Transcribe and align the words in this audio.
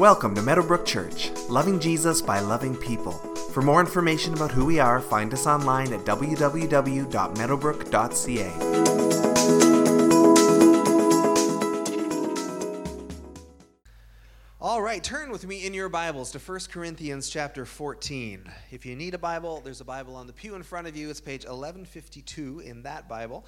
Welcome 0.00 0.34
to 0.36 0.40
Meadowbrook 0.40 0.86
Church, 0.86 1.30
loving 1.50 1.78
Jesus 1.78 2.22
by 2.22 2.40
loving 2.40 2.74
people. 2.74 3.12
For 3.52 3.60
more 3.60 3.80
information 3.80 4.32
about 4.32 4.50
who 4.50 4.64
we 4.64 4.80
are, 4.80 4.98
find 4.98 5.34
us 5.34 5.46
online 5.46 5.92
at 5.92 6.06
www.meadowbrook.ca. 6.06 8.50
All 14.58 14.80
right, 14.80 15.04
turn 15.04 15.30
with 15.30 15.46
me 15.46 15.66
in 15.66 15.74
your 15.74 15.90
Bibles 15.90 16.30
to 16.30 16.38
1 16.38 16.60
Corinthians 16.72 17.28
chapter 17.28 17.66
14. 17.66 18.50
If 18.70 18.86
you 18.86 18.96
need 18.96 19.12
a 19.12 19.18
Bible, 19.18 19.60
there's 19.62 19.82
a 19.82 19.84
Bible 19.84 20.16
on 20.16 20.26
the 20.26 20.32
pew 20.32 20.54
in 20.54 20.62
front 20.62 20.86
of 20.86 20.96
you. 20.96 21.10
It's 21.10 21.20
page 21.20 21.44
1152 21.44 22.60
in 22.60 22.84
that 22.84 23.06
Bible. 23.06 23.44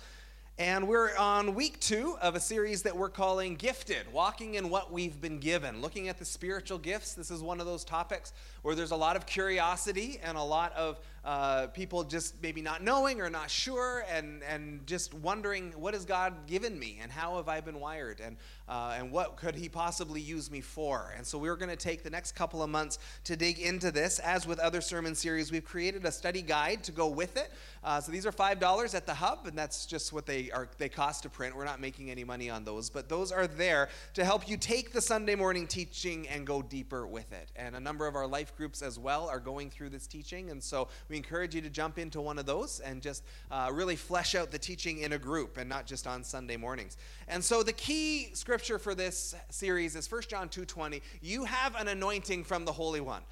And 0.59 0.87
we're 0.87 1.16
on 1.16 1.55
week 1.55 1.80
two 1.80 2.19
of 2.21 2.34
a 2.34 2.41
series 2.41 2.82
that 2.82 2.95
we're 2.95 3.09
calling 3.09 3.55
Gifted, 3.55 4.12
Walking 4.12 4.57
in 4.57 4.69
What 4.69 4.93
We've 4.93 5.19
Been 5.19 5.39
Given, 5.39 5.80
looking 5.80 6.09
at 6.09 6.19
the 6.19 6.27
spiritual 6.27 6.77
gifts. 6.77 7.15
This 7.15 7.30
is 7.30 7.42
one 7.42 7.59
of 7.59 7.65
those 7.65 7.84
topics 7.84 8.34
where 8.61 8.75
there's 8.75 8.91
a 8.91 8.97
lot 8.97 9.16
of 9.16 9.25
curiosity 9.25 10.20
and 10.23 10.37
a 10.37 10.42
lot 10.42 10.75
of 10.75 11.01
uh, 11.25 11.69
people 11.69 12.03
just 12.03 12.43
maybe 12.43 12.61
not 12.62 12.83
knowing 12.83 13.21
or 13.21 13.31
not 13.31 13.49
sure 13.49 14.05
and, 14.12 14.43
and 14.43 14.85
just 14.87 15.15
wondering, 15.15 15.73
what 15.77 15.95
has 15.95 16.05
God 16.05 16.47
given 16.47 16.77
me 16.77 16.98
and 17.01 17.12
how 17.12 17.37
have 17.37 17.48
I 17.48 17.61
been 17.61 17.79
wired 17.79 18.21
and, 18.21 18.37
uh, 18.69 18.97
and 18.98 19.12
what 19.12 19.37
could 19.37 19.55
He 19.55 19.69
possibly 19.69 20.21
use 20.21 20.51
me 20.51 20.61
for? 20.61 21.15
And 21.17 21.25
so 21.25 21.39
we're 21.39 21.57
going 21.57 21.71
to 21.71 21.77
take 21.77 22.03
the 22.03 22.11
next 22.11 22.33
couple 22.33 22.62
of 22.62 22.71
months 22.71 22.98
to 23.25 23.37
dig 23.37 23.61
into 23.61 23.93
this. 23.93 24.19
As 24.19 24.47
with 24.47 24.59
other 24.59 24.81
sermon 24.81 25.15
series, 25.15 25.53
we've 25.53 25.65
created 25.65 26.05
a 26.05 26.12
study 26.12 26.43
guide 26.43 26.83
to 26.85 26.93
go 26.93 27.07
with 27.07 27.37
it. 27.37 27.53
Uh, 27.84 28.01
so 28.01 28.11
these 28.11 28.27
are 28.27 28.33
$5 28.33 28.95
at 28.95 29.07
the 29.07 29.15
hub, 29.15 29.47
and 29.47 29.57
that's 29.57 29.87
just 29.87 30.12
what 30.12 30.27
they 30.27 30.51
are. 30.51 30.69
They 30.79 30.89
cost 30.89 31.23
to 31.23 31.29
print. 31.29 31.57
We're 31.57 31.65
not 31.65 31.81
making 31.81 32.11
any 32.11 32.25
money 32.25 32.51
on 32.51 32.65
those, 32.65 32.91
but 32.91 33.09
those 33.09 33.31
are 33.31 33.47
there 33.47 33.89
to 34.15 34.25
help 34.25 34.48
you 34.48 34.57
take 34.57 34.93
the 34.93 35.01
Sunday 35.01 35.34
morning 35.34 35.67
teaching 35.67 36.29
and 36.29 36.47
go 36.47 36.62
deeper 36.62 37.07
with 37.07 37.33
it. 37.33 37.51
And 37.55 37.77
a 37.77 37.81
number 37.81 38.07
of 38.07 38.17
our 38.17 38.27
life 38.27 38.57
groups 38.57 38.83
as 38.83 38.98
well 38.98 39.29
are 39.29 39.41
going 39.41 39.70
through 39.70 39.91
this 39.91 40.07
teaching, 40.07 40.51
and 40.51 40.62
so 40.62 40.89
we 41.12 41.18
encourage 41.18 41.55
you 41.55 41.60
to 41.60 41.68
jump 41.68 41.98
into 41.98 42.22
one 42.22 42.38
of 42.38 42.46
those 42.46 42.80
and 42.80 43.02
just 43.02 43.22
uh, 43.50 43.70
really 43.70 43.96
flesh 43.96 44.34
out 44.34 44.50
the 44.50 44.58
teaching 44.58 45.00
in 45.00 45.12
a 45.12 45.18
group 45.18 45.58
and 45.58 45.68
not 45.68 45.86
just 45.86 46.06
on 46.06 46.24
Sunday 46.24 46.56
mornings. 46.56 46.96
And 47.28 47.44
so 47.44 47.62
the 47.62 47.74
key 47.74 48.30
scripture 48.32 48.78
for 48.78 48.94
this 48.94 49.34
series 49.50 49.94
is 49.94 50.10
1 50.10 50.22
John 50.22 50.48
2:20. 50.48 51.02
You 51.20 51.44
have 51.44 51.77
an 51.77 51.88
anointing 51.88 52.44
from 52.44 52.64
the 52.64 52.72
Holy 52.72 53.02
One. 53.02 53.22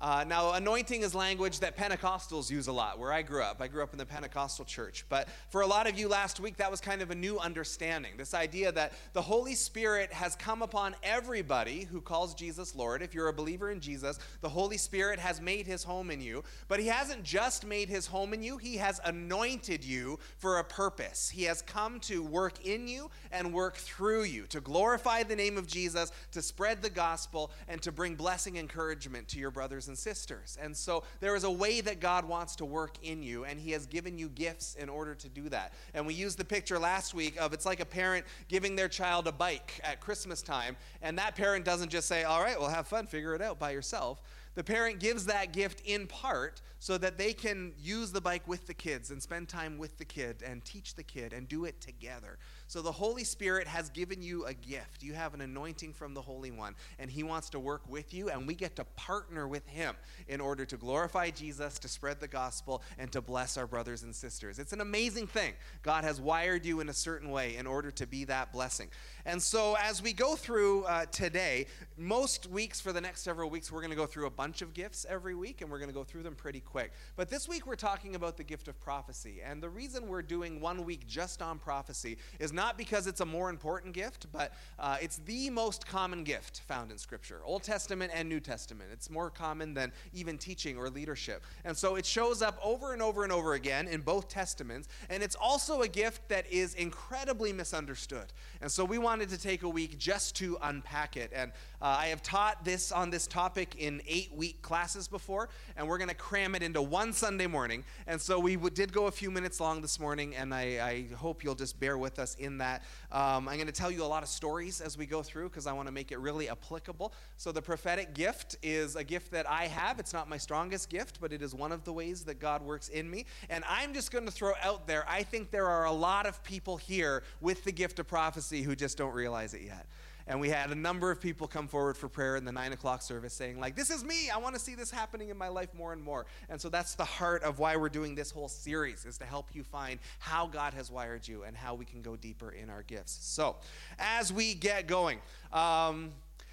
Uh, 0.00 0.24
now, 0.26 0.52
anointing 0.52 1.02
is 1.02 1.14
language 1.14 1.60
that 1.60 1.76
Pentecostals 1.76 2.50
use 2.50 2.68
a 2.68 2.72
lot 2.72 2.98
where 2.98 3.12
I 3.12 3.20
grew 3.20 3.42
up. 3.42 3.60
I 3.60 3.68
grew 3.68 3.82
up 3.82 3.92
in 3.92 3.98
the 3.98 4.06
Pentecostal 4.06 4.64
church. 4.64 5.04
But 5.10 5.28
for 5.50 5.60
a 5.60 5.66
lot 5.66 5.86
of 5.86 5.98
you 5.98 6.08
last 6.08 6.40
week, 6.40 6.56
that 6.56 6.70
was 6.70 6.80
kind 6.80 7.02
of 7.02 7.10
a 7.10 7.14
new 7.14 7.38
understanding. 7.38 8.12
This 8.16 8.32
idea 8.32 8.72
that 8.72 8.94
the 9.12 9.20
Holy 9.20 9.54
Spirit 9.54 10.10
has 10.10 10.34
come 10.36 10.62
upon 10.62 10.96
everybody 11.02 11.84
who 11.84 12.00
calls 12.00 12.34
Jesus 12.34 12.74
Lord. 12.74 13.02
If 13.02 13.12
you're 13.12 13.28
a 13.28 13.32
believer 13.34 13.70
in 13.70 13.78
Jesus, 13.78 14.18
the 14.40 14.48
Holy 14.48 14.78
Spirit 14.78 15.18
has 15.18 15.38
made 15.38 15.66
his 15.66 15.84
home 15.84 16.10
in 16.10 16.22
you. 16.22 16.44
But 16.66 16.80
he 16.80 16.86
hasn't 16.86 17.22
just 17.22 17.66
made 17.66 17.90
his 17.90 18.06
home 18.06 18.32
in 18.32 18.42
you, 18.42 18.56
he 18.56 18.78
has 18.78 19.02
anointed 19.04 19.84
you 19.84 20.18
for 20.38 20.60
a 20.60 20.64
purpose. 20.64 21.28
He 21.28 21.44
has 21.44 21.60
come 21.60 22.00
to 22.00 22.22
work 22.22 22.64
in 22.64 22.88
you 22.88 23.10
and 23.30 23.52
work 23.52 23.76
through 23.76 24.22
you, 24.22 24.44
to 24.46 24.62
glorify 24.62 25.24
the 25.24 25.36
name 25.36 25.58
of 25.58 25.66
Jesus, 25.66 26.10
to 26.32 26.40
spread 26.40 26.80
the 26.80 26.88
gospel, 26.88 27.50
and 27.68 27.82
to 27.82 27.92
bring 27.92 28.14
blessing 28.14 28.56
and 28.56 28.70
encouragement 28.70 29.26
to 29.28 29.38
your 29.38 29.50
brothers 29.50 29.88
and 29.90 29.98
sisters. 29.98 30.56
And 30.60 30.74
so 30.74 31.02
there 31.20 31.36
is 31.36 31.44
a 31.44 31.50
way 31.50 31.82
that 31.82 32.00
God 32.00 32.24
wants 32.24 32.56
to 32.56 32.64
work 32.64 32.96
in 33.02 33.22
you, 33.22 33.44
and 33.44 33.60
He 33.60 33.72
has 33.72 33.84
given 33.84 34.16
you 34.16 34.30
gifts 34.30 34.76
in 34.76 34.88
order 34.88 35.14
to 35.16 35.28
do 35.28 35.50
that. 35.50 35.74
And 35.92 36.06
we 36.06 36.14
used 36.14 36.38
the 36.38 36.44
picture 36.44 36.78
last 36.78 37.12
week 37.12 37.38
of 37.38 37.52
it's 37.52 37.66
like 37.66 37.80
a 37.80 37.84
parent 37.84 38.24
giving 38.48 38.76
their 38.76 38.88
child 38.88 39.26
a 39.26 39.32
bike 39.32 39.80
at 39.84 40.00
Christmas 40.00 40.40
time, 40.40 40.76
and 41.02 41.18
that 41.18 41.36
parent 41.36 41.66
doesn't 41.66 41.90
just 41.90 42.08
say, 42.08 42.22
All 42.22 42.40
right, 42.40 42.58
well, 42.58 42.70
have 42.70 42.86
fun, 42.86 43.06
figure 43.06 43.34
it 43.34 43.42
out 43.42 43.58
by 43.58 43.72
yourself. 43.72 44.22
The 44.54 44.64
parent 44.64 44.98
gives 44.98 45.26
that 45.26 45.52
gift 45.52 45.82
in 45.84 46.06
part 46.06 46.60
so 46.80 46.98
that 46.98 47.18
they 47.18 47.32
can 47.32 47.72
use 47.78 48.10
the 48.10 48.20
bike 48.20 48.46
with 48.48 48.66
the 48.66 48.74
kids 48.74 49.10
and 49.10 49.22
spend 49.22 49.48
time 49.48 49.78
with 49.78 49.96
the 49.98 50.04
kid 50.04 50.42
and 50.44 50.64
teach 50.64 50.94
the 50.94 51.02
kid 51.02 51.32
and 51.32 51.48
do 51.48 51.66
it 51.66 51.80
together. 51.80 52.38
So 52.70 52.82
the 52.82 52.92
Holy 52.92 53.24
Spirit 53.24 53.66
has 53.66 53.88
given 53.88 54.22
you 54.22 54.44
a 54.44 54.54
gift. 54.54 55.02
You 55.02 55.14
have 55.14 55.34
an 55.34 55.40
anointing 55.40 55.92
from 55.92 56.14
the 56.14 56.22
Holy 56.22 56.52
One, 56.52 56.76
and 57.00 57.10
He 57.10 57.24
wants 57.24 57.50
to 57.50 57.58
work 57.58 57.82
with 57.88 58.14
you, 58.14 58.30
and 58.30 58.46
we 58.46 58.54
get 58.54 58.76
to 58.76 58.84
partner 58.94 59.48
with 59.48 59.66
Him 59.66 59.96
in 60.28 60.40
order 60.40 60.64
to 60.64 60.76
glorify 60.76 61.30
Jesus, 61.30 61.80
to 61.80 61.88
spread 61.88 62.20
the 62.20 62.28
gospel, 62.28 62.84
and 62.96 63.10
to 63.10 63.20
bless 63.20 63.56
our 63.56 63.66
brothers 63.66 64.04
and 64.04 64.14
sisters. 64.14 64.60
It's 64.60 64.72
an 64.72 64.80
amazing 64.80 65.26
thing. 65.26 65.54
God 65.82 66.04
has 66.04 66.20
wired 66.20 66.64
you 66.64 66.78
in 66.78 66.88
a 66.88 66.92
certain 66.92 67.32
way 67.32 67.56
in 67.56 67.66
order 67.66 67.90
to 67.90 68.06
be 68.06 68.22
that 68.26 68.52
blessing. 68.52 68.88
And 69.26 69.42
so 69.42 69.76
as 69.82 70.00
we 70.00 70.12
go 70.12 70.36
through 70.36 70.84
uh, 70.84 71.06
today, 71.06 71.66
most 71.96 72.48
weeks 72.48 72.80
for 72.80 72.92
the 72.92 73.00
next 73.00 73.22
several 73.22 73.50
weeks, 73.50 73.72
we're 73.72 73.80
going 73.80 73.90
to 73.90 73.96
go 73.96 74.06
through 74.06 74.26
a 74.26 74.30
bunch 74.30 74.62
of 74.62 74.74
gifts 74.74 75.04
every 75.08 75.34
week, 75.34 75.60
and 75.60 75.72
we're 75.72 75.80
going 75.80 75.90
to 75.90 75.94
go 75.94 76.04
through 76.04 76.22
them 76.22 76.36
pretty 76.36 76.60
quick. 76.60 76.92
But 77.16 77.30
this 77.30 77.48
week, 77.48 77.66
we're 77.66 77.74
talking 77.74 78.14
about 78.14 78.36
the 78.36 78.44
gift 78.44 78.68
of 78.68 78.78
prophecy. 78.78 79.40
And 79.44 79.60
the 79.60 79.68
reason 79.68 80.06
we're 80.06 80.22
doing 80.22 80.60
one 80.60 80.84
week 80.84 81.08
just 81.08 81.42
on 81.42 81.58
prophecy 81.58 82.16
is 82.38 82.52
not 82.52 82.59
because 82.76 83.06
it's 83.06 83.20
a 83.20 83.26
more 83.26 83.48
important 83.48 83.94
gift, 83.94 84.26
but 84.32 84.52
uh, 84.78 84.96
it's 85.00 85.18
the 85.24 85.48
most 85.50 85.86
common 85.86 86.24
gift 86.24 86.60
found 86.60 86.90
in 86.90 86.98
Scripture 86.98 87.40
Old 87.44 87.62
Testament 87.62 88.12
and 88.14 88.28
New 88.28 88.40
Testament. 88.40 88.90
It's 88.92 89.08
more 89.08 89.30
common 89.30 89.74
than 89.74 89.92
even 90.12 90.38
teaching 90.38 90.76
or 90.76 90.90
leadership. 90.90 91.42
And 91.64 91.76
so 91.76 91.96
it 91.96 92.04
shows 92.04 92.42
up 92.42 92.58
over 92.62 92.92
and 92.92 93.00
over 93.00 93.24
and 93.24 93.32
over 93.32 93.54
again 93.54 93.88
in 93.88 94.02
both 94.02 94.28
Testaments. 94.28 94.88
And 95.08 95.22
it's 95.22 95.36
also 95.36 95.82
a 95.82 95.88
gift 95.88 96.28
that 96.28 96.46
is 96.50 96.74
incredibly 96.74 97.52
misunderstood. 97.52 98.26
And 98.60 98.70
so 98.70 98.84
we 98.84 98.98
wanted 98.98 99.30
to 99.30 99.38
take 99.38 99.62
a 99.62 99.68
week 99.68 99.98
just 99.98 100.36
to 100.36 100.58
unpack 100.62 101.16
it. 101.16 101.32
And 101.34 101.52
uh, 101.82 101.96
I 102.00 102.06
have 102.06 102.22
taught 102.22 102.64
this 102.64 102.92
on 102.92 103.10
this 103.10 103.26
topic 103.26 103.74
in 103.78 104.02
eight 104.06 104.32
week 104.34 104.62
classes 104.62 105.08
before, 105.08 105.48
and 105.76 105.86
we're 105.86 105.98
going 105.98 106.08
to 106.08 106.14
cram 106.14 106.54
it 106.54 106.62
into 106.62 106.80
one 106.80 107.12
Sunday 107.12 107.46
morning. 107.46 107.84
And 108.06 108.20
so 108.20 108.38
we 108.38 108.56
did 108.56 108.92
go 108.92 109.06
a 109.06 109.10
few 109.10 109.30
minutes 109.30 109.60
long 109.60 109.82
this 109.82 110.00
morning, 110.00 110.34
and 110.36 110.54
I, 110.54 111.06
I 111.10 111.14
hope 111.14 111.44
you'll 111.44 111.54
just 111.54 111.78
bear 111.78 111.98
with 111.98 112.18
us 112.18 112.34
in 112.36 112.58
that. 112.58 112.82
Um, 113.12 113.48
I'm 113.48 113.56
going 113.56 113.66
to 113.66 113.72
tell 113.72 113.90
you 113.90 114.02
a 114.02 114.04
lot 114.04 114.22
of 114.22 114.28
stories 114.28 114.80
as 114.80 114.96
we 114.96 115.06
go 115.06 115.22
through 115.22 115.48
because 115.48 115.66
I 115.66 115.72
want 115.72 115.88
to 115.88 115.92
make 115.92 116.12
it 116.12 116.18
really 116.18 116.48
applicable. 116.48 117.12
So, 117.36 117.52
the 117.52 117.62
prophetic 117.62 118.14
gift 118.14 118.56
is 118.62 118.96
a 118.96 119.04
gift 119.04 119.30
that 119.32 119.48
I 119.48 119.66
have. 119.66 119.98
It's 119.98 120.12
not 120.12 120.28
my 120.28 120.38
strongest 120.38 120.88
gift, 120.88 121.20
but 121.20 121.32
it 121.32 121.42
is 121.42 121.54
one 121.54 121.72
of 121.72 121.84
the 121.84 121.92
ways 121.92 122.24
that 122.24 122.40
God 122.40 122.62
works 122.62 122.88
in 122.88 123.10
me. 123.10 123.26
And 123.48 123.64
I'm 123.68 123.92
just 123.94 124.12
going 124.12 124.26
to 124.26 124.30
throw 124.30 124.52
out 124.62 124.86
there 124.86 125.04
I 125.08 125.22
think 125.22 125.50
there 125.50 125.66
are 125.66 125.86
a 125.86 125.92
lot 125.92 126.26
of 126.26 126.42
people 126.44 126.76
here 126.76 127.22
with 127.40 127.64
the 127.64 127.72
gift 127.72 127.98
of 127.98 128.06
prophecy 128.06 128.62
who 128.62 128.76
just 128.76 128.96
don't 128.96 129.12
realize 129.12 129.54
it 129.54 129.62
yet 129.62 129.86
and 130.30 130.40
we 130.40 130.48
had 130.48 130.70
a 130.70 130.76
number 130.76 131.10
of 131.10 131.20
people 131.20 131.48
come 131.48 131.66
forward 131.66 131.96
for 131.96 132.08
prayer 132.08 132.36
in 132.36 132.44
the 132.44 132.52
nine 132.52 132.72
o'clock 132.72 133.02
service 133.02 133.34
saying 133.34 133.58
like 133.58 133.74
this 133.74 133.90
is 133.90 134.04
me. 134.04 134.30
I 134.30 134.38
want 134.38 134.54
to 134.54 134.60
see 134.60 134.76
this 134.76 134.88
happening 134.88 135.28
in 135.28 135.36
my 135.36 135.48
life 135.48 135.74
more 135.76 135.92
and 135.92 136.00
more. 136.00 136.24
And 136.48 136.60
so 136.60 136.68
that's 136.68 136.94
the 136.94 137.04
heart 137.04 137.42
of 137.42 137.58
why 137.58 137.74
we're 137.74 137.88
doing 137.88 138.14
this 138.14 138.30
whole 138.30 138.48
series 138.48 139.04
is 139.04 139.18
to 139.18 139.24
help 139.24 139.48
you 139.52 139.64
find 139.64 139.98
how 140.20 140.46
god 140.46 140.72
has 140.72 140.88
wired 140.88 141.26
you 141.26 141.42
and 141.42 141.56
how 141.56 141.74
we 141.74 141.84
can 141.84 142.00
go 142.00 142.14
deeper 142.14 142.52
in 142.52 142.70
our 142.70 142.84
gifts. 142.84 143.18
So 143.22 143.56
as 143.98 144.32
we 144.32 144.54
get 144.54 144.86
going 144.86 145.18
um, 145.52 146.12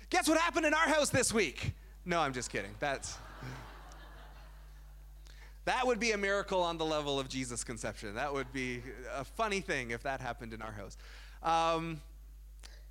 guess 0.10 0.28
what 0.28 0.40
happened 0.40 0.66
in 0.66 0.74
our 0.74 0.88
house 0.88 1.12
this 1.12 1.32
week? 1.32 1.74
No 2.04 2.20
i'm 2.20 2.34
just 2.34 2.50
kidding. 2.50 2.72
That's 2.80 3.16
that 5.66 5.86
would 5.86 6.00
be 6.00 6.14
a 6.14 6.18
miracle 6.18 6.64
on 6.64 6.80
the 6.80 6.86
level 6.86 7.20
of 7.20 7.30
jesus 7.30 7.64
conception. 7.64 8.16
That 8.16 8.34
would 8.34 8.52
be 8.52 8.82
a 9.16 9.24
funny 9.24 9.60
thing 9.60 9.92
if 9.92 10.02
that 10.02 10.20
happened 10.20 10.54
in 10.54 10.64
our 10.64 10.72
house. 10.72 10.98
Um, 11.44 12.02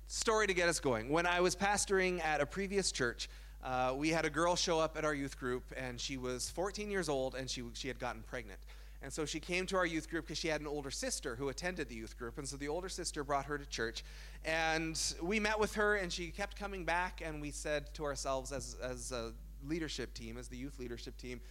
story 0.07 0.47
to 0.47 0.53
get 0.53 0.69
us 0.69 0.79
going. 0.79 1.09
When 1.09 1.25
I 1.25 1.41
was 1.41 1.55
pastoring 1.55 2.23
at 2.23 2.41
a 2.41 2.45
previous 2.45 2.91
church, 2.91 3.29
uh, 3.63 3.93
we 3.95 4.09
had 4.09 4.25
a 4.25 4.29
girl 4.29 4.55
show 4.55 4.79
up 4.79 4.97
at 4.97 5.03
our 5.03 5.13
youth 5.13 5.37
group, 5.37 5.63
and 5.75 5.99
she 5.99 6.17
was 6.17 6.49
14 6.51 6.89
years 6.89 7.09
old, 7.09 7.35
and 7.35 7.49
she, 7.49 7.63
she 7.73 7.87
had 7.87 7.99
gotten 7.99 8.23
pregnant. 8.23 8.59
And 9.03 9.13
so 9.13 9.25
she 9.25 9.39
came 9.39 9.65
to 9.67 9.77
our 9.77 9.85
youth 9.85 10.09
group 10.09 10.25
because 10.25 10.37
she 10.37 10.47
had 10.47 10.61
an 10.61 10.67
older 10.67 10.89
sister 10.89 11.35
who 11.35 11.49
attended 11.49 11.87
the 11.87 11.95
youth 11.95 12.17
group. 12.17 12.39
And 12.39 12.47
so 12.47 12.57
the 12.57 12.67
older 12.67 12.89
sister 12.89 13.23
brought 13.23 13.45
her 13.45 13.57
to 13.57 13.65
church. 13.65 14.03
And 14.43 14.99
we 15.21 15.39
met 15.39 15.59
with 15.59 15.75
her, 15.75 15.97
and 15.97 16.11
she 16.11 16.27
kept 16.29 16.57
coming 16.57 16.83
back. 16.83 17.21
And 17.23 17.39
we 17.39 17.51
said 17.51 17.93
to 17.95 18.05
ourselves, 18.05 18.51
as, 18.51 18.75
as 18.81 19.11
a 19.11 19.33
leadership 19.67 20.13
team, 20.13 20.37
as 20.37 20.47
the 20.47 20.57
youth 20.57 20.79
leadership 20.79 21.15
team, 21.17 21.41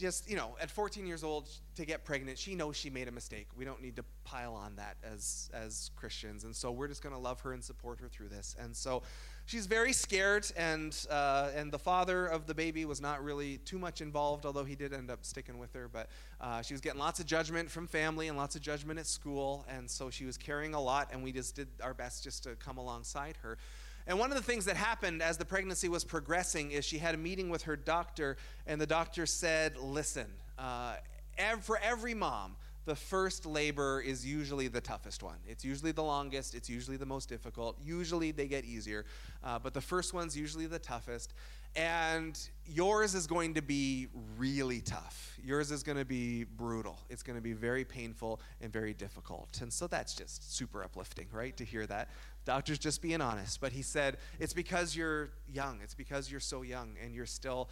just, 0.00 0.28
you 0.28 0.36
know, 0.36 0.56
at 0.60 0.70
14 0.70 1.06
years 1.06 1.22
old 1.22 1.48
to 1.76 1.84
get 1.84 2.04
pregnant, 2.04 2.38
she 2.38 2.54
knows 2.54 2.76
she 2.76 2.90
made 2.90 3.06
a 3.06 3.12
mistake. 3.12 3.46
We 3.56 3.64
don't 3.64 3.82
need 3.82 3.96
to 3.96 4.04
pile 4.24 4.54
on 4.54 4.76
that 4.76 4.96
as 5.04 5.50
as 5.52 5.90
Christians. 5.94 6.44
And 6.44 6.56
so 6.56 6.72
we're 6.72 6.88
just 6.88 7.02
going 7.02 7.14
to 7.14 7.20
love 7.20 7.40
her 7.42 7.52
and 7.52 7.62
support 7.62 8.00
her 8.00 8.08
through 8.08 8.28
this. 8.28 8.56
And 8.58 8.74
so 8.74 9.02
she's 9.44 9.66
very 9.66 9.92
scared 9.92 10.50
and 10.56 10.96
uh, 11.10 11.50
and 11.54 11.70
the 11.70 11.78
father 11.78 12.26
of 12.26 12.46
the 12.46 12.54
baby 12.54 12.84
was 12.84 13.00
not 13.00 13.22
really 13.22 13.58
too 13.58 13.78
much 13.78 14.00
involved, 14.00 14.46
although 14.46 14.64
he 14.64 14.74
did 14.74 14.92
end 14.92 15.10
up 15.10 15.24
sticking 15.24 15.58
with 15.58 15.72
her, 15.74 15.88
but 15.88 16.08
uh, 16.40 16.62
she 16.62 16.72
was 16.74 16.80
getting 16.80 17.00
lots 17.00 17.20
of 17.20 17.26
judgment 17.26 17.70
from 17.70 17.86
family 17.86 18.28
and 18.28 18.38
lots 18.38 18.56
of 18.56 18.62
judgment 18.62 18.98
at 18.98 19.06
school, 19.06 19.66
and 19.68 19.90
so 19.90 20.08
she 20.10 20.24
was 20.24 20.38
carrying 20.38 20.74
a 20.74 20.80
lot 20.80 21.10
and 21.12 21.22
we 21.22 21.32
just 21.32 21.54
did 21.54 21.68
our 21.82 21.94
best 21.94 22.24
just 22.24 22.44
to 22.44 22.56
come 22.56 22.78
alongside 22.78 23.36
her. 23.42 23.58
And 24.06 24.18
one 24.18 24.30
of 24.30 24.36
the 24.36 24.42
things 24.42 24.64
that 24.64 24.76
happened 24.76 25.22
as 25.22 25.36
the 25.36 25.44
pregnancy 25.44 25.88
was 25.88 26.04
progressing 26.04 26.72
is 26.72 26.84
she 26.84 26.98
had 26.98 27.14
a 27.14 27.18
meeting 27.18 27.50
with 27.50 27.62
her 27.62 27.76
doctor, 27.76 28.36
and 28.66 28.80
the 28.80 28.86
doctor 28.86 29.26
said, 29.26 29.76
Listen, 29.76 30.26
uh, 30.58 30.96
ev- 31.38 31.64
for 31.64 31.78
every 31.82 32.14
mom, 32.14 32.56
the 32.86 32.96
first 32.96 33.46
labor 33.46 34.00
is 34.00 34.26
usually 34.26 34.68
the 34.68 34.80
toughest 34.80 35.22
one. 35.22 35.36
It's 35.46 35.64
usually 35.64 35.92
the 35.92 36.02
longest, 36.02 36.54
it's 36.54 36.68
usually 36.68 36.96
the 36.96 37.06
most 37.06 37.28
difficult. 37.28 37.76
Usually 37.84 38.32
they 38.32 38.48
get 38.48 38.64
easier, 38.64 39.04
uh, 39.44 39.58
but 39.58 39.74
the 39.74 39.80
first 39.80 40.14
one's 40.14 40.36
usually 40.36 40.66
the 40.66 40.78
toughest. 40.78 41.34
And 41.76 42.36
yours 42.66 43.14
is 43.14 43.28
going 43.28 43.54
to 43.54 43.62
be 43.62 44.08
really 44.36 44.80
tough. 44.80 45.38
Yours 45.44 45.70
is 45.70 45.84
going 45.84 45.98
to 45.98 46.04
be 46.04 46.42
brutal. 46.42 46.98
It's 47.08 47.22
going 47.22 47.36
to 47.36 47.42
be 47.42 47.52
very 47.52 47.84
painful 47.84 48.40
and 48.60 48.72
very 48.72 48.92
difficult. 48.92 49.60
And 49.62 49.72
so 49.72 49.86
that's 49.86 50.14
just 50.14 50.52
super 50.52 50.82
uplifting, 50.82 51.28
right, 51.32 51.56
to 51.58 51.64
hear 51.64 51.86
that. 51.86 52.08
Doctor's 52.44 52.78
just 52.78 53.02
being 53.02 53.20
honest. 53.20 53.60
But 53.60 53.72
he 53.72 53.82
said, 53.82 54.16
it's 54.38 54.52
because 54.52 54.96
you're 54.96 55.30
young. 55.52 55.80
It's 55.82 55.94
because 55.94 56.30
you're 56.30 56.40
so 56.40 56.62
young 56.62 56.96
and 57.02 57.14
you're 57.14 57.26
still, 57.26 57.68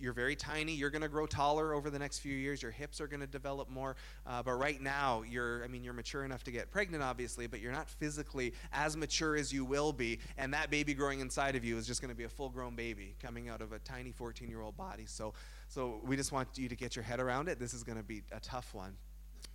you're 0.00 0.12
very 0.12 0.34
tiny. 0.34 0.72
You're 0.72 0.90
going 0.90 1.02
to 1.02 1.08
grow 1.08 1.26
taller 1.26 1.74
over 1.74 1.90
the 1.90 1.98
next 1.98 2.20
few 2.20 2.34
years. 2.34 2.62
Your 2.62 2.70
hips 2.70 3.00
are 3.00 3.06
going 3.06 3.20
to 3.20 3.26
develop 3.26 3.68
more. 3.68 3.96
Uh, 4.26 4.42
but 4.42 4.52
right 4.52 4.80
now, 4.80 5.22
you're, 5.22 5.62
I 5.64 5.68
mean, 5.68 5.84
you're 5.84 5.92
mature 5.92 6.24
enough 6.24 6.44
to 6.44 6.50
get 6.50 6.70
pregnant, 6.70 7.02
obviously, 7.02 7.46
but 7.46 7.60
you're 7.60 7.72
not 7.72 7.88
physically 7.88 8.54
as 8.72 8.96
mature 8.96 9.36
as 9.36 9.52
you 9.52 9.64
will 9.64 9.92
be. 9.92 10.18
And 10.38 10.52
that 10.54 10.70
baby 10.70 10.94
growing 10.94 11.20
inside 11.20 11.54
of 11.54 11.64
you 11.64 11.76
is 11.76 11.86
just 11.86 12.00
going 12.00 12.12
to 12.12 12.16
be 12.16 12.24
a 12.24 12.28
full 12.28 12.48
grown 12.48 12.74
baby 12.74 13.14
coming 13.22 13.48
out 13.48 13.60
of 13.60 13.72
a 13.72 13.78
tiny 13.80 14.12
14 14.12 14.48
year 14.48 14.62
old 14.62 14.76
body. 14.76 15.04
So, 15.06 15.34
so 15.68 16.00
we 16.04 16.16
just 16.16 16.32
want 16.32 16.48
you 16.56 16.68
to 16.68 16.76
get 16.76 16.96
your 16.96 17.02
head 17.02 17.20
around 17.20 17.48
it. 17.48 17.58
This 17.58 17.74
is 17.74 17.82
going 17.82 17.98
to 17.98 18.04
be 18.04 18.22
a 18.32 18.40
tough 18.40 18.74
one. 18.74 18.96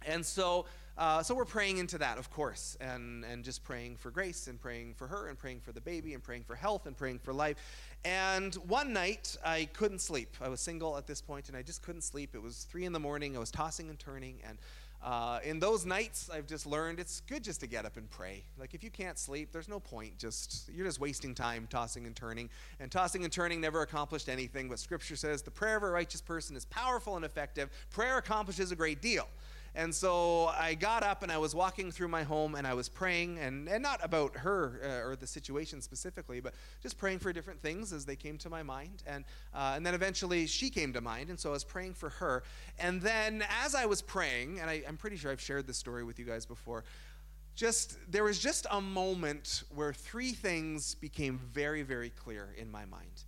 And 0.05 0.25
so, 0.25 0.65
uh, 0.97 1.23
so 1.23 1.33
we're 1.33 1.45
praying 1.45 1.77
into 1.77 1.97
that, 1.97 2.17
of 2.17 2.29
course, 2.29 2.77
and, 2.79 3.23
and 3.25 3.43
just 3.43 3.63
praying 3.63 3.95
for 3.95 4.11
grace 4.11 4.47
and 4.47 4.59
praying 4.59 4.93
for 4.95 5.07
her 5.07 5.27
and 5.27 5.37
praying 5.37 5.61
for 5.61 5.71
the 5.71 5.81
baby 5.81 6.13
and 6.13 6.23
praying 6.23 6.43
for 6.43 6.55
health 6.55 6.85
and 6.85 6.97
praying 6.97 7.19
for 7.19 7.33
life. 7.33 7.57
And 8.03 8.53
one 8.55 8.93
night, 8.93 9.37
I 9.45 9.65
couldn't 9.73 9.99
sleep. 9.99 10.35
I 10.41 10.49
was 10.49 10.59
single 10.59 10.97
at 10.97 11.07
this 11.07 11.21
point, 11.21 11.47
and 11.47 11.57
I 11.57 11.61
just 11.61 11.81
couldn't 11.81 12.01
sleep. 12.01 12.35
It 12.35 12.41
was 12.41 12.65
three 12.69 12.85
in 12.85 12.93
the 12.93 12.99
morning. 12.99 13.35
I 13.35 13.39
was 13.39 13.51
tossing 13.51 13.89
and 13.89 13.97
turning, 13.97 14.39
and 14.47 14.57
uh, 15.03 15.39
in 15.43 15.59
those 15.59 15.83
nights, 15.83 16.29
I've 16.31 16.45
just 16.45 16.67
learned 16.67 16.99
it's 16.99 17.21
good 17.21 17.43
just 17.43 17.59
to 17.61 17.67
get 17.67 17.85
up 17.85 17.97
and 17.97 18.07
pray. 18.11 18.43
Like 18.59 18.75
if 18.75 18.83
you 18.83 18.91
can't 18.91 19.17
sleep, 19.17 19.51
there's 19.51 19.67
no 19.67 19.79
point. 19.79 20.19
Just 20.19 20.69
you're 20.71 20.85
just 20.85 20.99
wasting 20.99 21.33
time 21.33 21.67
tossing 21.69 22.05
and 22.05 22.15
turning. 22.15 22.49
And 22.79 22.91
tossing 22.91 23.23
and 23.23 23.33
turning 23.33 23.59
never 23.59 23.81
accomplished 23.81 24.29
anything. 24.29 24.69
But 24.69 24.77
Scripture 24.77 25.15
says 25.15 25.41
the 25.41 25.49
prayer 25.49 25.77
of 25.77 25.83
a 25.83 25.89
righteous 25.89 26.21
person 26.21 26.55
is 26.55 26.65
powerful 26.65 27.15
and 27.15 27.25
effective. 27.25 27.69
Prayer 27.89 28.19
accomplishes 28.19 28.71
a 28.71 28.75
great 28.75 29.01
deal. 29.01 29.27
And 29.73 29.95
so 29.95 30.47
I 30.47 30.73
got 30.73 31.01
up 31.03 31.23
and 31.23 31.31
I 31.31 31.37
was 31.37 31.55
walking 31.55 31.91
through 31.91 32.09
my 32.09 32.23
home 32.23 32.55
and 32.55 32.67
I 32.67 32.73
was 32.73 32.89
praying, 32.89 33.39
and, 33.39 33.69
and 33.69 33.81
not 33.81 34.03
about 34.03 34.35
her 34.37 34.81
uh, 34.83 35.07
or 35.07 35.15
the 35.15 35.27
situation 35.27 35.81
specifically, 35.81 36.41
but 36.41 36.53
just 36.81 36.97
praying 36.97 37.19
for 37.19 37.31
different 37.31 37.61
things 37.61 37.93
as 37.93 38.05
they 38.05 38.17
came 38.17 38.37
to 38.39 38.49
my 38.49 38.63
mind. 38.63 39.03
And, 39.07 39.23
uh, 39.53 39.73
and 39.75 39.85
then 39.85 39.93
eventually 39.93 40.45
she 40.45 40.69
came 40.69 40.91
to 40.93 41.01
mind, 41.01 41.29
and 41.29 41.39
so 41.39 41.49
I 41.49 41.53
was 41.53 41.63
praying 41.63 41.93
for 41.93 42.09
her. 42.09 42.43
And 42.79 43.01
then 43.01 43.45
as 43.63 43.73
I 43.73 43.85
was 43.85 44.01
praying, 44.01 44.59
and 44.59 44.69
I, 44.69 44.83
I'm 44.87 44.97
pretty 44.97 45.15
sure 45.15 45.31
I've 45.31 45.41
shared 45.41 45.67
this 45.67 45.77
story 45.77 46.03
with 46.03 46.19
you 46.19 46.25
guys 46.25 46.45
before, 46.45 46.83
just 47.55 47.97
there 48.09 48.23
was 48.23 48.39
just 48.39 48.65
a 48.71 48.81
moment 48.81 49.63
where 49.73 49.93
three 49.93 50.31
things 50.31 50.95
became 50.95 51.39
very, 51.53 51.81
very 51.81 52.09
clear 52.09 52.53
in 52.57 52.71
my 52.71 52.85
mind. 52.85 53.23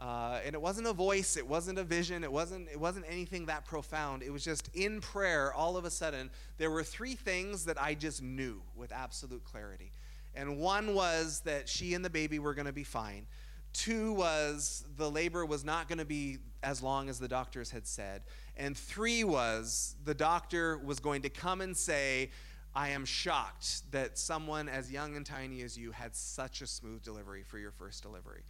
Uh, 0.00 0.40
and 0.46 0.54
it 0.54 0.62
wasn't 0.62 0.86
a 0.86 0.94
voice, 0.94 1.36
it 1.36 1.46
wasn't 1.46 1.78
a 1.78 1.84
vision, 1.84 2.24
it 2.24 2.32
wasn't, 2.32 2.66
it 2.70 2.80
wasn't 2.80 3.04
anything 3.06 3.44
that 3.44 3.66
profound. 3.66 4.22
It 4.22 4.30
was 4.30 4.42
just 4.42 4.70
in 4.74 5.02
prayer, 5.02 5.52
all 5.52 5.76
of 5.76 5.84
a 5.84 5.90
sudden, 5.90 6.30
there 6.56 6.70
were 6.70 6.82
three 6.82 7.14
things 7.14 7.66
that 7.66 7.80
I 7.80 7.92
just 7.92 8.22
knew 8.22 8.62
with 8.74 8.92
absolute 8.92 9.44
clarity. 9.44 9.92
And 10.34 10.58
one 10.58 10.94
was 10.94 11.40
that 11.44 11.68
she 11.68 11.92
and 11.92 12.02
the 12.02 12.08
baby 12.08 12.38
were 12.38 12.54
going 12.54 12.66
to 12.66 12.72
be 12.72 12.84
fine. 12.84 13.26
Two 13.74 14.14
was 14.14 14.86
the 14.96 15.10
labor 15.10 15.44
was 15.44 15.64
not 15.64 15.86
going 15.86 15.98
to 15.98 16.06
be 16.06 16.38
as 16.62 16.82
long 16.82 17.10
as 17.10 17.18
the 17.18 17.28
doctors 17.28 17.70
had 17.70 17.86
said. 17.86 18.22
And 18.56 18.74
three 18.74 19.22
was 19.22 19.96
the 20.06 20.14
doctor 20.14 20.78
was 20.78 20.98
going 20.98 21.22
to 21.22 21.28
come 21.28 21.60
and 21.60 21.76
say, 21.76 22.30
I 22.74 22.90
am 22.90 23.04
shocked 23.04 23.90
that 23.92 24.16
someone 24.16 24.68
as 24.68 24.90
young 24.90 25.16
and 25.16 25.26
tiny 25.26 25.60
as 25.60 25.76
you 25.76 25.90
had 25.90 26.16
such 26.16 26.62
a 26.62 26.66
smooth 26.66 27.02
delivery 27.02 27.42
for 27.42 27.58
your 27.58 27.72
first 27.72 28.02
delivery 28.02 28.44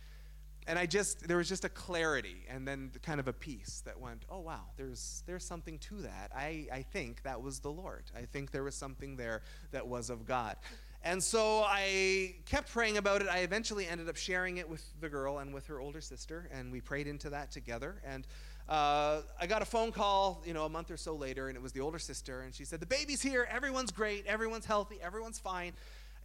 and 0.70 0.78
I 0.78 0.86
just 0.86 1.26
there 1.26 1.38
was 1.38 1.48
just 1.48 1.64
a 1.64 1.68
clarity 1.68 2.46
and 2.48 2.66
then 2.66 2.92
kind 3.02 3.18
of 3.18 3.26
a 3.26 3.32
peace 3.32 3.82
that 3.86 3.98
went, 3.98 4.24
oh 4.30 4.38
wow, 4.38 4.60
there's 4.76 5.24
there's 5.26 5.44
something 5.44 5.80
to 5.80 5.96
that. 6.02 6.30
I, 6.32 6.68
I 6.72 6.82
think 6.82 7.24
that 7.24 7.42
was 7.42 7.58
the 7.58 7.72
Lord. 7.72 8.04
I 8.16 8.22
think 8.22 8.52
there 8.52 8.62
was 8.62 8.76
something 8.76 9.16
there 9.16 9.42
that 9.72 9.88
was 9.88 10.10
of 10.10 10.26
God. 10.26 10.54
And 11.02 11.20
so 11.20 11.64
I 11.66 12.36
kept 12.46 12.70
praying 12.70 12.98
about 12.98 13.20
it. 13.20 13.26
I 13.28 13.38
eventually 13.38 13.88
ended 13.88 14.08
up 14.08 14.16
sharing 14.16 14.58
it 14.58 14.68
with 14.68 14.84
the 15.00 15.08
girl 15.08 15.38
and 15.38 15.52
with 15.52 15.66
her 15.66 15.80
older 15.80 16.00
sister, 16.00 16.48
and 16.52 16.70
we 16.70 16.80
prayed 16.80 17.08
into 17.08 17.30
that 17.30 17.50
together. 17.50 18.00
And 18.06 18.24
uh, 18.68 19.22
I 19.40 19.48
got 19.48 19.62
a 19.62 19.64
phone 19.64 19.90
call, 19.90 20.40
you 20.46 20.54
know, 20.54 20.66
a 20.66 20.68
month 20.68 20.92
or 20.92 20.96
so 20.96 21.16
later, 21.16 21.48
and 21.48 21.56
it 21.56 21.62
was 21.62 21.72
the 21.72 21.80
older 21.80 21.98
sister, 21.98 22.42
and 22.42 22.54
she 22.54 22.64
said, 22.64 22.78
"The 22.78 22.86
baby's 22.86 23.22
here. 23.22 23.48
Everyone's 23.50 23.90
great. 23.90 24.24
Everyone's 24.26 24.66
healthy. 24.66 25.00
Everyone's 25.02 25.40
fine." 25.40 25.72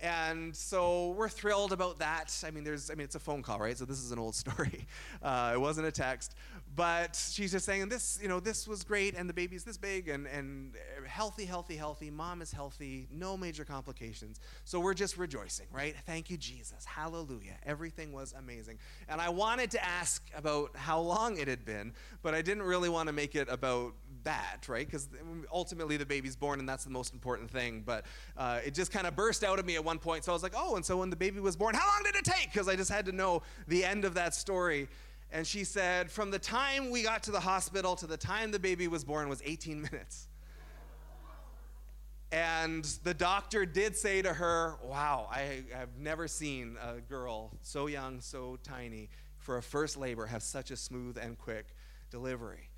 And 0.05 0.55
so 0.55 1.09
we're 1.17 1.29
thrilled 1.29 1.71
about 1.71 1.97
that. 1.97 2.43
I 2.45 2.51
mean, 2.51 2.63
there's, 2.63 2.91
I 2.91 2.93
mean, 2.93 3.05
it's 3.05 3.15
a 3.15 3.19
phone 3.19 3.41
call, 3.41 3.57
right? 3.57 3.75
So 3.75 3.85
this 3.85 4.03
is 4.03 4.11
an 4.11 4.19
old 4.19 4.35
story. 4.43 4.85
Uh, 5.23 5.51
it 5.55 5.59
wasn't 5.59 5.87
a 5.87 5.91
text. 5.91 6.35
But 6.73 7.15
she's 7.31 7.53
just 7.53 7.65
saying, 7.65 7.87
this, 7.87 8.19
you 8.21 8.27
know, 8.27 8.41
this 8.41 8.67
was 8.67 8.83
great, 8.83 9.15
and 9.15 9.29
the 9.29 9.33
baby's 9.33 9.63
this 9.63 9.77
big, 9.77 10.09
and, 10.09 10.27
and 10.27 10.73
healthy, 11.07 11.45
healthy, 11.45 11.77
healthy. 11.77 12.09
Mom 12.09 12.41
is 12.41 12.51
healthy, 12.51 13.07
no 13.11 13.37
major 13.37 13.63
complications. 13.63 14.41
So 14.65 14.81
we're 14.81 14.93
just 14.93 15.17
rejoicing, 15.17 15.67
right? 15.71 15.95
Thank 16.05 16.29
you, 16.29 16.35
Jesus. 16.35 16.83
Hallelujah. 16.83 17.55
Everything 17.65 18.11
was 18.11 18.33
amazing. 18.37 18.77
And 19.07 19.21
I 19.21 19.29
wanted 19.29 19.71
to 19.71 19.85
ask 19.85 20.21
about 20.35 20.75
how 20.75 20.99
long 20.99 21.37
it 21.37 21.47
had 21.47 21.63
been, 21.63 21.93
but 22.21 22.33
I 22.33 22.41
didn't 22.41 22.63
really 22.63 22.89
want 22.89 23.07
to 23.07 23.13
make 23.13 23.35
it 23.35 23.47
about 23.49 23.93
that, 24.25 24.67
right? 24.67 24.85
Because 24.85 25.07
ultimately 25.53 25.95
the 25.95 26.05
baby's 26.05 26.35
born, 26.35 26.59
and 26.59 26.67
that's 26.67 26.83
the 26.83 26.89
most 26.89 27.13
important 27.13 27.49
thing. 27.49 27.83
But 27.85 28.05
uh, 28.35 28.59
it 28.65 28.73
just 28.73 28.91
kind 28.91 29.07
of 29.07 29.15
burst 29.15 29.45
out 29.45 29.59
of 29.59 29.65
me 29.65 29.75
at 29.75 29.85
one 29.85 29.99
point. 29.99 30.25
So 30.25 30.33
I 30.33 30.35
was 30.35 30.43
like, 30.43 30.55
oh, 30.57 30.75
and 30.75 30.83
so 30.83 30.97
when 30.97 31.09
the 31.09 31.15
baby 31.15 31.39
was 31.39 31.55
born, 31.55 31.73
how 31.73 31.87
long 31.87 32.03
did 32.03 32.15
it 32.15 32.25
take? 32.25 32.51
Because 32.51 32.67
I 32.67 32.75
just 32.75 32.91
had 32.91 33.05
to 33.05 33.13
know 33.13 33.43
the 33.67 33.85
end 33.85 34.03
of 34.03 34.15
that 34.15 34.35
story. 34.35 34.89
And 35.35 35.45
she 35.45 35.65
said, 35.65 36.09
from 36.09 36.31
the 36.31 36.39
time 36.39 36.91
we 36.91 37.03
got 37.03 37.23
to 37.23 37.31
the 37.31 37.41
hospital 37.41 37.97
to 37.97 38.07
the 38.07 38.15
time 38.15 38.51
the 38.51 38.59
baby 38.59 38.87
was 38.87 39.03
born 39.03 39.27
was 39.27 39.41
18 39.43 39.81
minutes. 39.91 40.29
And 42.31 42.85
the 43.03 43.13
doctor 43.13 43.65
did 43.65 43.97
say 43.97 44.21
to 44.21 44.31
her, 44.31 44.77
Wow, 44.81 45.27
I 45.29 45.65
have 45.73 45.89
never 45.99 46.29
seen 46.29 46.77
a 46.81 47.01
girl 47.01 47.51
so 47.61 47.87
young, 47.87 48.21
so 48.21 48.57
tiny, 48.63 49.09
for 49.37 49.57
a 49.57 49.61
first 49.61 49.97
labor 49.97 50.25
have 50.25 50.41
such 50.41 50.71
a 50.71 50.77
smooth 50.77 51.17
and 51.17 51.37
quick 51.37 51.65
delivery. 52.09 52.69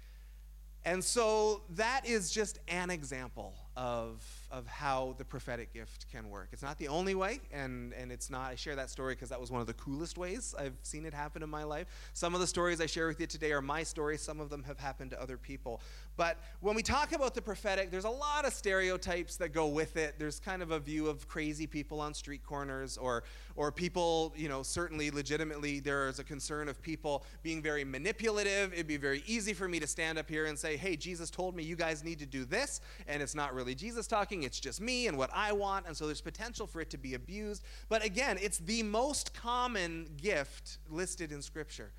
And 0.87 1.03
so 1.03 1.63
that 1.71 2.05
is 2.05 2.31
just 2.31 2.59
an 2.69 2.89
example 2.89 3.53
of, 3.75 4.23
of 4.49 4.65
how 4.67 5.15
the 5.17 5.25
prophetic 5.25 5.73
gift 5.73 6.05
can 6.09 6.29
work. 6.29 6.47
It's 6.53 6.61
not 6.61 6.77
the 6.77 6.87
only 6.87 7.13
way, 7.13 7.41
and, 7.51 7.91
and 7.91 8.09
it's 8.09 8.29
not, 8.29 8.51
I 8.51 8.55
share 8.55 8.73
that 8.77 8.89
story 8.89 9.13
because 9.13 9.27
that 9.27 9.41
was 9.41 9.51
one 9.51 9.59
of 9.59 9.67
the 9.67 9.73
coolest 9.73 10.17
ways 10.17 10.55
I've 10.57 10.77
seen 10.83 11.05
it 11.05 11.13
happen 11.13 11.43
in 11.43 11.49
my 11.49 11.63
life. 11.63 11.87
Some 12.13 12.33
of 12.33 12.39
the 12.39 12.47
stories 12.47 12.79
I 12.79 12.85
share 12.85 13.09
with 13.09 13.19
you 13.19 13.27
today 13.27 13.51
are 13.51 13.61
my 13.61 13.83
stories, 13.83 14.21
some 14.21 14.39
of 14.39 14.49
them 14.49 14.63
have 14.63 14.79
happened 14.79 15.11
to 15.11 15.21
other 15.21 15.35
people. 15.35 15.81
But 16.17 16.39
when 16.61 16.75
we 16.75 16.81
talk 16.81 17.13
about 17.13 17.35
the 17.35 17.41
prophetic, 17.41 17.91
there's 17.91 18.03
a 18.03 18.09
lot 18.09 18.45
of 18.45 18.53
stereotypes 18.53 19.37
that 19.37 19.53
go 19.53 19.67
with 19.67 19.95
it. 19.97 20.15
There's 20.17 20.39
kind 20.39 20.63
of 20.63 20.71
a 20.71 20.79
view 20.79 21.07
of 21.07 21.27
crazy 21.27 21.67
people 21.67 22.01
on 22.01 22.15
street 22.15 22.43
corners, 22.43 22.97
or, 22.97 23.23
or 23.55 23.71
people, 23.71 24.33
you 24.35 24.49
know, 24.49 24.63
certainly 24.63 25.11
legitimately, 25.11 25.79
there 25.79 26.09
is 26.09 26.17
a 26.17 26.23
concern 26.23 26.69
of 26.69 26.81
people 26.81 27.23
being 27.43 27.61
very 27.61 27.83
manipulative. 27.83 28.73
It'd 28.73 28.87
be 28.87 28.97
very 28.97 29.23
easy 29.27 29.53
for 29.53 29.67
me 29.67 29.79
to 29.79 29.85
stand 29.85 30.17
up 30.17 30.27
here 30.27 30.47
and 30.47 30.57
say, 30.57 30.75
hey, 30.75 30.95
Jesus 30.95 31.29
told 31.29 31.55
me 31.55 31.61
you 31.61 31.75
guys 31.75 32.03
need 32.03 32.17
to 32.19 32.25
do 32.25 32.43
this, 32.43 32.81
and 33.07 33.21
it's 33.21 33.35
not 33.35 33.53
really 33.53 33.75
Jesus 33.75 34.07
talking, 34.07 34.41
it's 34.41 34.59
just 34.59 34.81
me 34.81 35.07
and 35.07 35.17
what 35.19 35.29
I 35.33 35.51
want, 35.51 35.85
and 35.85 35.95
so 35.95 36.07
there's 36.07 36.21
potential 36.21 36.65
for 36.65 36.81
it 36.81 36.89
to 36.89 36.97
be 36.97 37.13
abused. 37.13 37.63
But 37.89 38.03
again, 38.03 38.39
it's 38.41 38.57
the 38.57 38.81
most 38.81 39.35
common 39.35 40.09
gift 40.17 40.79
listed 40.89 41.31
in 41.31 41.43
Scripture. 41.43 41.91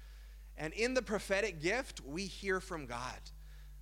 And 0.56 0.72
in 0.72 0.94
the 0.94 1.02
prophetic 1.02 1.62
gift, 1.62 2.00
we 2.04 2.24
hear 2.26 2.58
from 2.60 2.86
God. 2.86 3.20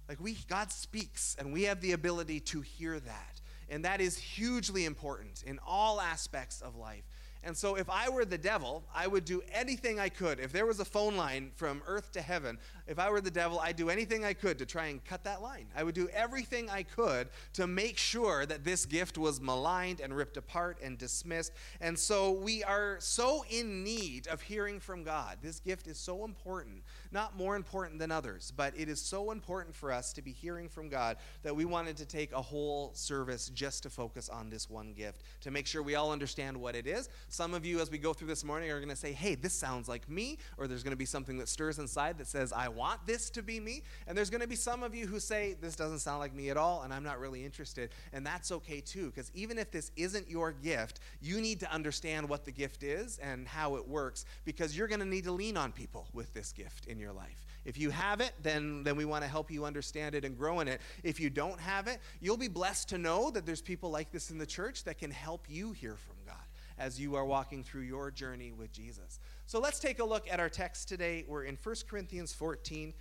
Like 0.09 0.21
we 0.21 0.37
God 0.49 0.71
speaks 0.73 1.37
and 1.39 1.53
we 1.53 1.65
have 1.65 1.81
the 1.81 1.93
ability 1.93 2.41
to 2.41 2.61
hear 2.61 3.01
that. 3.01 3.41
And 3.69 3.85
that 3.85 4.01
is 4.01 4.17
hugely 4.17 4.85
important 4.85 5.43
in 5.45 5.59
all 5.67 6.01
aspects 6.01 6.61
of 6.61 6.77
life. 6.77 7.03
And 7.47 7.57
so, 7.57 7.77
if 7.77 7.89
I 7.89 8.09
were 8.09 8.25
the 8.25 8.37
devil, 8.37 8.83
I 8.93 9.07
would 9.07 9.25
do 9.25 9.41
anything 9.53 10.01
I 10.01 10.09
could. 10.09 10.41
If 10.41 10.51
there 10.51 10.67
was 10.67 10.81
a 10.81 10.85
phone 10.85 11.17
line 11.17 11.53
from 11.55 11.81
earth 11.87 12.11
to 12.13 12.21
heaven, 12.21 12.59
if 12.89 12.99
I 12.99 13.09
were 13.09 13.21
the 13.21 13.31
devil, 13.31 13.61
I'd 13.61 13.77
do 13.77 13.89
anything 13.89 14.25
I 14.25 14.33
could 14.33 14.59
to 14.59 14.67
try 14.67 14.87
and 14.87 15.05
cut 15.05 15.23
that 15.25 15.43
line. 15.43 15.67
I 15.77 15.85
would 15.85 15.95
do 15.95 16.09
everything 16.09 16.69
I 16.69 16.83
could 16.83 17.29
to 17.53 17.69
make 17.69 17.99
sure 17.99 18.47
that 18.47 18.65
this 18.65 18.85
gift 18.85 19.17
was 19.17 19.41
maligned 19.41 20.01
and 20.01 20.17
ripped 20.17 20.37
apart 20.37 20.79
and 20.83 20.99
dismissed. 20.99 21.53
And 21.81 21.97
so, 21.97 22.33
we 22.33 22.65
are 22.65 22.97
so 22.99 23.45
in 23.49 23.85
need 23.85 24.27
of 24.27 24.43
hearing 24.43 24.81
from 24.81 25.05
God. 25.05 25.39
This 25.41 25.61
gift 25.61 25.87
is 25.87 25.99
so 25.99 26.25
important, 26.25 26.83
not 27.13 27.37
more 27.37 27.57
important 27.57 27.99
than 27.99 28.11
others, 28.11 28.53
but 28.57 28.73
it 28.77 28.89
is 28.89 29.01
so 29.01 29.31
important 29.31 29.75
for 29.75 29.93
us 29.93 30.13
to 30.15 30.23
be 30.23 30.33
hearing 30.33 30.69
from 30.69 30.89
God 30.89 31.17
that 31.43 31.55
we 31.55 31.65
wanted 31.65 31.97
to 31.99 32.07
take 32.07 32.33
a 32.33 32.43
whole 32.43 32.93
service 32.95 33.49
just 33.49 33.83
to 33.85 33.91
focus 33.91 34.29
on 34.29 34.51
this 34.51 34.69
one 34.69 34.93
gift, 34.93 35.23
to 35.41 35.51
make 35.51 35.67
sure 35.67 35.83
we 35.83 35.95
all 35.95 36.13
understand 36.13 36.57
what 36.57 36.75
it 36.75 36.87
is 36.87 37.09
Some 37.29 37.55
of 37.55 37.65
you, 37.65 37.81
as 37.81 37.91
we 37.91 37.99
go 37.99 38.13
through 38.13 38.29
this 38.29 38.45
morning, 38.45 38.71
are 38.71 38.79
going 38.79 38.89
to 38.89 38.97
say, 38.97 39.13
hey, 39.13 39.35
this 39.35 39.53
sounds 39.53 39.89
like 39.89 40.09
me, 40.09 40.39
or 40.59 40.67
there's 40.67 40.83
going 40.83 40.93
to 40.93 40.97
be 40.97 41.05
something 41.05 41.39
that 41.39 41.49
stirs 41.49 41.79
inside 41.79 42.19
that 42.19 42.27
says, 42.27 42.53
I 42.53 42.69
want 42.69 43.07
this 43.07 43.31
to 43.31 43.43
be 43.43 43.61
me. 43.61 43.83
And 44.07 44.17
there's 44.17 44.31
going 44.31 44.41
to 44.41 44.47
be 44.47 44.57
some 44.57 44.83
of 44.83 44.95
you 44.95 45.07
who 45.07 45.21
say, 45.21 45.57
this 45.61 45.77
doesn't 45.77 45.99
sound 46.01 46.21
like 46.21 46.35
me 46.35 46.51
at 46.51 46.57
all, 46.57 46.83
and 46.83 46.93
I'm 46.93 47.05
not 47.05 47.19
really 47.19 47.45
interested. 47.45 47.91
And 48.13 48.25
that's 48.25 48.53
okay 48.53 48.81
too, 48.81 49.07
because 49.07 49.31
even 49.35 49.59
if 49.59 49.71
this 49.71 49.91
isn't 49.97 50.31
your 50.31 50.53
gift, 50.53 51.01
you 51.21 51.41
need 51.41 51.61
to 51.61 51.73
understand 51.73 52.29
what 52.29 52.45
the 52.45 52.53
gift 52.53 52.83
is 52.83 53.19
and 53.19 53.47
how 53.47 53.77
it 53.77 53.87
works, 53.87 54.25
because 54.45 54.77
you're 54.77 54.89
going 54.89 55.01
to 55.01 55.07
need 55.07 55.25
to 55.25 55.33
lean 55.33 55.57
on 55.57 55.73
people 55.73 56.07
with 56.13 56.33
this 56.33 56.53
gift 56.53 56.87
in 56.87 56.99
your 56.99 57.06
life. 57.13 57.45
If 57.65 57.77
you 57.79 57.91
have 57.91 58.21
it, 58.21 58.33
then, 58.43 58.85
then 58.85 58.97
we 58.97 59.05
want 59.05 59.25
to 59.25 59.29
help 59.29 59.51
you 59.51 59.65
understand 59.65 60.15
it 60.15 60.25
and 60.25 60.39
grow 60.39 60.61
in 60.61 60.69
it. 60.69 60.81
If 61.03 61.19
you 61.19 61.31
don't 61.31 61.59
have 61.59 61.89
it, 61.89 61.99
you'll 62.21 62.37
be 62.37 62.49
blessed 62.49 62.89
to 62.91 62.99
know 62.99 63.31
that 63.31 63.45
there's 63.45 63.61
people 63.61 63.91
like 63.91 64.13
this 64.13 64.31
in 64.31 64.39
the 64.39 64.47
church 64.47 64.85
that 64.85 64.99
can 64.99 65.11
help 65.11 65.47
you 65.49 65.73
hear 65.73 65.97
from 65.97 66.15
God 66.25 66.37
as 66.79 67.01
you 67.01 67.17
are 67.17 67.25
walking 67.25 67.65
through 67.65 67.83
your 67.83 68.11
journey 68.11 68.53
with 68.53 68.71
Jesus. 68.73 69.19
So 69.47 69.59
let's 69.59 69.81
take 69.81 69.99
a 69.99 70.05
look 70.05 70.31
at 70.31 70.39
our 70.39 70.49
text 70.49 70.89
today. 70.89 71.25
We're 71.27 71.45
in 71.45 71.59
1 71.61 71.75
Corinthians 71.89 72.33
14, 72.33 72.95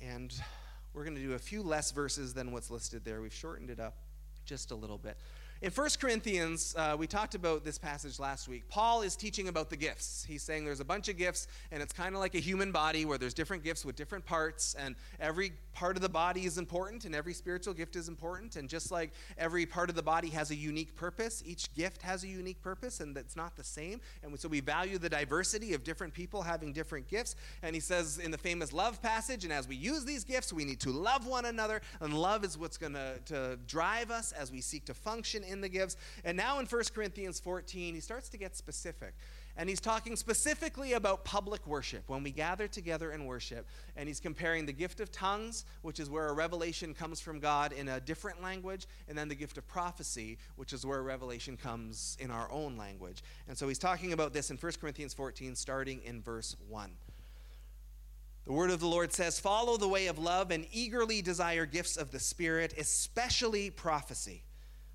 and 0.00 0.32
we're 0.94 1.04
going 1.04 1.16
to 1.16 1.22
do 1.22 1.32
a 1.32 1.38
few 1.38 1.62
less 1.62 1.90
verses 1.90 2.34
than 2.34 2.52
what's 2.52 2.70
listed 2.70 3.04
there. 3.04 3.20
We've 3.20 3.32
shortened 3.32 3.70
it 3.70 3.80
up 3.80 3.96
just 4.44 4.70
a 4.70 4.74
little 4.74 4.98
bit. 4.98 5.16
In 5.62 5.70
1 5.70 5.90
Corinthians, 6.00 6.74
uh, 6.76 6.96
we 6.98 7.06
talked 7.06 7.36
about 7.36 7.62
this 7.62 7.78
passage 7.78 8.18
last 8.18 8.48
week. 8.48 8.68
Paul 8.68 9.02
is 9.02 9.14
teaching 9.14 9.46
about 9.46 9.70
the 9.70 9.76
gifts. 9.76 10.24
He's 10.28 10.42
saying 10.42 10.64
there's 10.64 10.80
a 10.80 10.84
bunch 10.84 11.08
of 11.08 11.16
gifts, 11.16 11.46
and 11.70 11.80
it's 11.80 11.92
kind 11.92 12.16
of 12.16 12.20
like 12.20 12.34
a 12.34 12.40
human 12.40 12.72
body 12.72 13.04
where 13.04 13.16
there's 13.16 13.32
different 13.32 13.62
gifts 13.62 13.84
with 13.84 13.94
different 13.94 14.26
parts, 14.26 14.74
and 14.76 14.96
every 15.20 15.52
part 15.72 15.94
of 15.94 16.02
the 16.02 16.08
body 16.08 16.46
is 16.46 16.58
important, 16.58 17.04
and 17.04 17.14
every 17.14 17.32
spiritual 17.32 17.74
gift 17.74 17.94
is 17.94 18.08
important. 18.08 18.56
And 18.56 18.68
just 18.68 18.90
like 18.90 19.12
every 19.38 19.64
part 19.64 19.88
of 19.88 19.94
the 19.94 20.02
body 20.02 20.30
has 20.30 20.50
a 20.50 20.54
unique 20.56 20.96
purpose, 20.96 21.44
each 21.46 21.72
gift 21.76 22.02
has 22.02 22.24
a 22.24 22.28
unique 22.28 22.60
purpose, 22.60 22.98
and 22.98 23.16
it's 23.16 23.36
not 23.36 23.54
the 23.54 23.62
same. 23.62 24.00
And 24.24 24.36
so 24.40 24.48
we 24.48 24.58
value 24.58 24.98
the 24.98 25.08
diversity 25.08 25.74
of 25.74 25.84
different 25.84 26.12
people 26.12 26.42
having 26.42 26.72
different 26.72 27.06
gifts. 27.06 27.36
And 27.62 27.76
he 27.76 27.80
says 27.80 28.18
in 28.18 28.32
the 28.32 28.38
famous 28.38 28.72
love 28.72 29.00
passage, 29.00 29.44
and 29.44 29.52
as 29.52 29.68
we 29.68 29.76
use 29.76 30.04
these 30.04 30.24
gifts, 30.24 30.52
we 30.52 30.64
need 30.64 30.80
to 30.80 30.90
love 30.90 31.24
one 31.24 31.44
another, 31.44 31.82
and 32.00 32.14
love 32.14 32.44
is 32.44 32.58
what's 32.58 32.78
going 32.78 32.94
to 33.26 33.58
drive 33.68 34.10
us 34.10 34.32
as 34.32 34.50
we 34.50 34.60
seek 34.60 34.86
to 34.86 34.94
function 34.94 35.44
in 35.52 35.60
the 35.60 35.68
gifts. 35.68 35.96
And 36.24 36.36
now 36.36 36.58
in 36.58 36.66
1 36.66 36.82
Corinthians 36.94 37.38
14, 37.38 37.94
he 37.94 38.00
starts 38.00 38.28
to 38.30 38.36
get 38.36 38.56
specific. 38.56 39.14
And 39.56 39.68
he's 39.68 39.80
talking 39.80 40.16
specifically 40.16 40.94
about 40.94 41.24
public 41.24 41.66
worship, 41.66 42.04
when 42.06 42.22
we 42.22 42.30
gather 42.30 42.66
together 42.66 43.10
and 43.10 43.26
worship. 43.26 43.66
And 43.96 44.08
he's 44.08 44.18
comparing 44.18 44.64
the 44.64 44.72
gift 44.72 45.00
of 45.00 45.12
tongues, 45.12 45.66
which 45.82 46.00
is 46.00 46.08
where 46.08 46.28
a 46.28 46.32
revelation 46.32 46.94
comes 46.94 47.20
from 47.20 47.38
God 47.38 47.72
in 47.72 47.88
a 47.88 48.00
different 48.00 48.42
language, 48.42 48.86
and 49.08 49.16
then 49.16 49.28
the 49.28 49.34
gift 49.34 49.58
of 49.58 49.68
prophecy, 49.68 50.38
which 50.56 50.72
is 50.72 50.86
where 50.86 50.98
a 50.98 51.02
revelation 51.02 51.56
comes 51.56 52.16
in 52.18 52.30
our 52.30 52.50
own 52.50 52.78
language. 52.78 53.22
And 53.46 53.56
so 53.56 53.68
he's 53.68 53.78
talking 53.78 54.14
about 54.14 54.32
this 54.32 54.50
in 54.50 54.56
1 54.56 54.72
Corinthians 54.80 55.12
14, 55.12 55.54
starting 55.54 56.00
in 56.02 56.22
verse 56.22 56.56
1. 56.68 56.90
The 58.44 58.52
word 58.52 58.70
of 58.70 58.80
the 58.80 58.88
Lord 58.88 59.12
says, 59.12 59.38
Follow 59.38 59.76
the 59.76 59.86
way 59.86 60.06
of 60.06 60.18
love 60.18 60.50
and 60.50 60.66
eagerly 60.72 61.22
desire 61.22 61.66
gifts 61.66 61.96
of 61.96 62.10
the 62.10 62.18
Spirit, 62.18 62.74
especially 62.76 63.70
prophecy. 63.70 64.42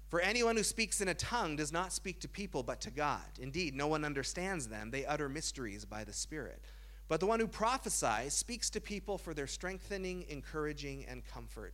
For 0.09 0.21
anyone 0.21 0.55
who 0.55 0.63
speaks 0.63 1.01
in 1.01 1.09
a 1.09 1.13
tongue 1.13 1.57
does 1.57 1.73
not 1.73 1.91
speak 1.91 2.21
to 2.21 2.29
people 2.29 2.63
but 2.63 2.79
to 2.81 2.91
God. 2.91 3.25
Indeed, 3.39 3.75
no 3.75 3.87
one 3.87 4.05
understands 4.05 4.67
them. 4.67 4.89
They 4.89 5.05
utter 5.05 5.27
mysteries 5.27 5.83
by 5.83 6.05
the 6.05 6.13
Spirit. 6.13 6.61
But 7.09 7.19
the 7.19 7.25
one 7.25 7.39
who 7.39 7.47
prophesies 7.47 8.33
speaks 8.33 8.69
to 8.71 8.81
people 8.81 9.17
for 9.17 9.33
their 9.33 9.47
strengthening, 9.47 10.25
encouraging, 10.29 11.05
and 11.05 11.25
comfort. 11.25 11.73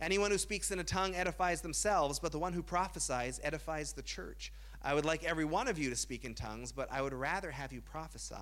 Anyone 0.00 0.30
who 0.32 0.38
speaks 0.38 0.70
in 0.70 0.80
a 0.80 0.84
tongue 0.84 1.14
edifies 1.14 1.60
themselves, 1.60 2.18
but 2.18 2.32
the 2.32 2.38
one 2.38 2.52
who 2.52 2.62
prophesies 2.62 3.40
edifies 3.42 3.92
the 3.92 4.02
church. 4.02 4.52
I 4.82 4.94
would 4.94 5.04
like 5.04 5.22
every 5.22 5.44
one 5.44 5.68
of 5.68 5.78
you 5.78 5.90
to 5.90 5.96
speak 5.96 6.24
in 6.24 6.34
tongues, 6.34 6.72
but 6.72 6.90
I 6.90 7.02
would 7.02 7.12
rather 7.12 7.52
have 7.52 7.72
you 7.72 7.80
prophesy. 7.80 8.34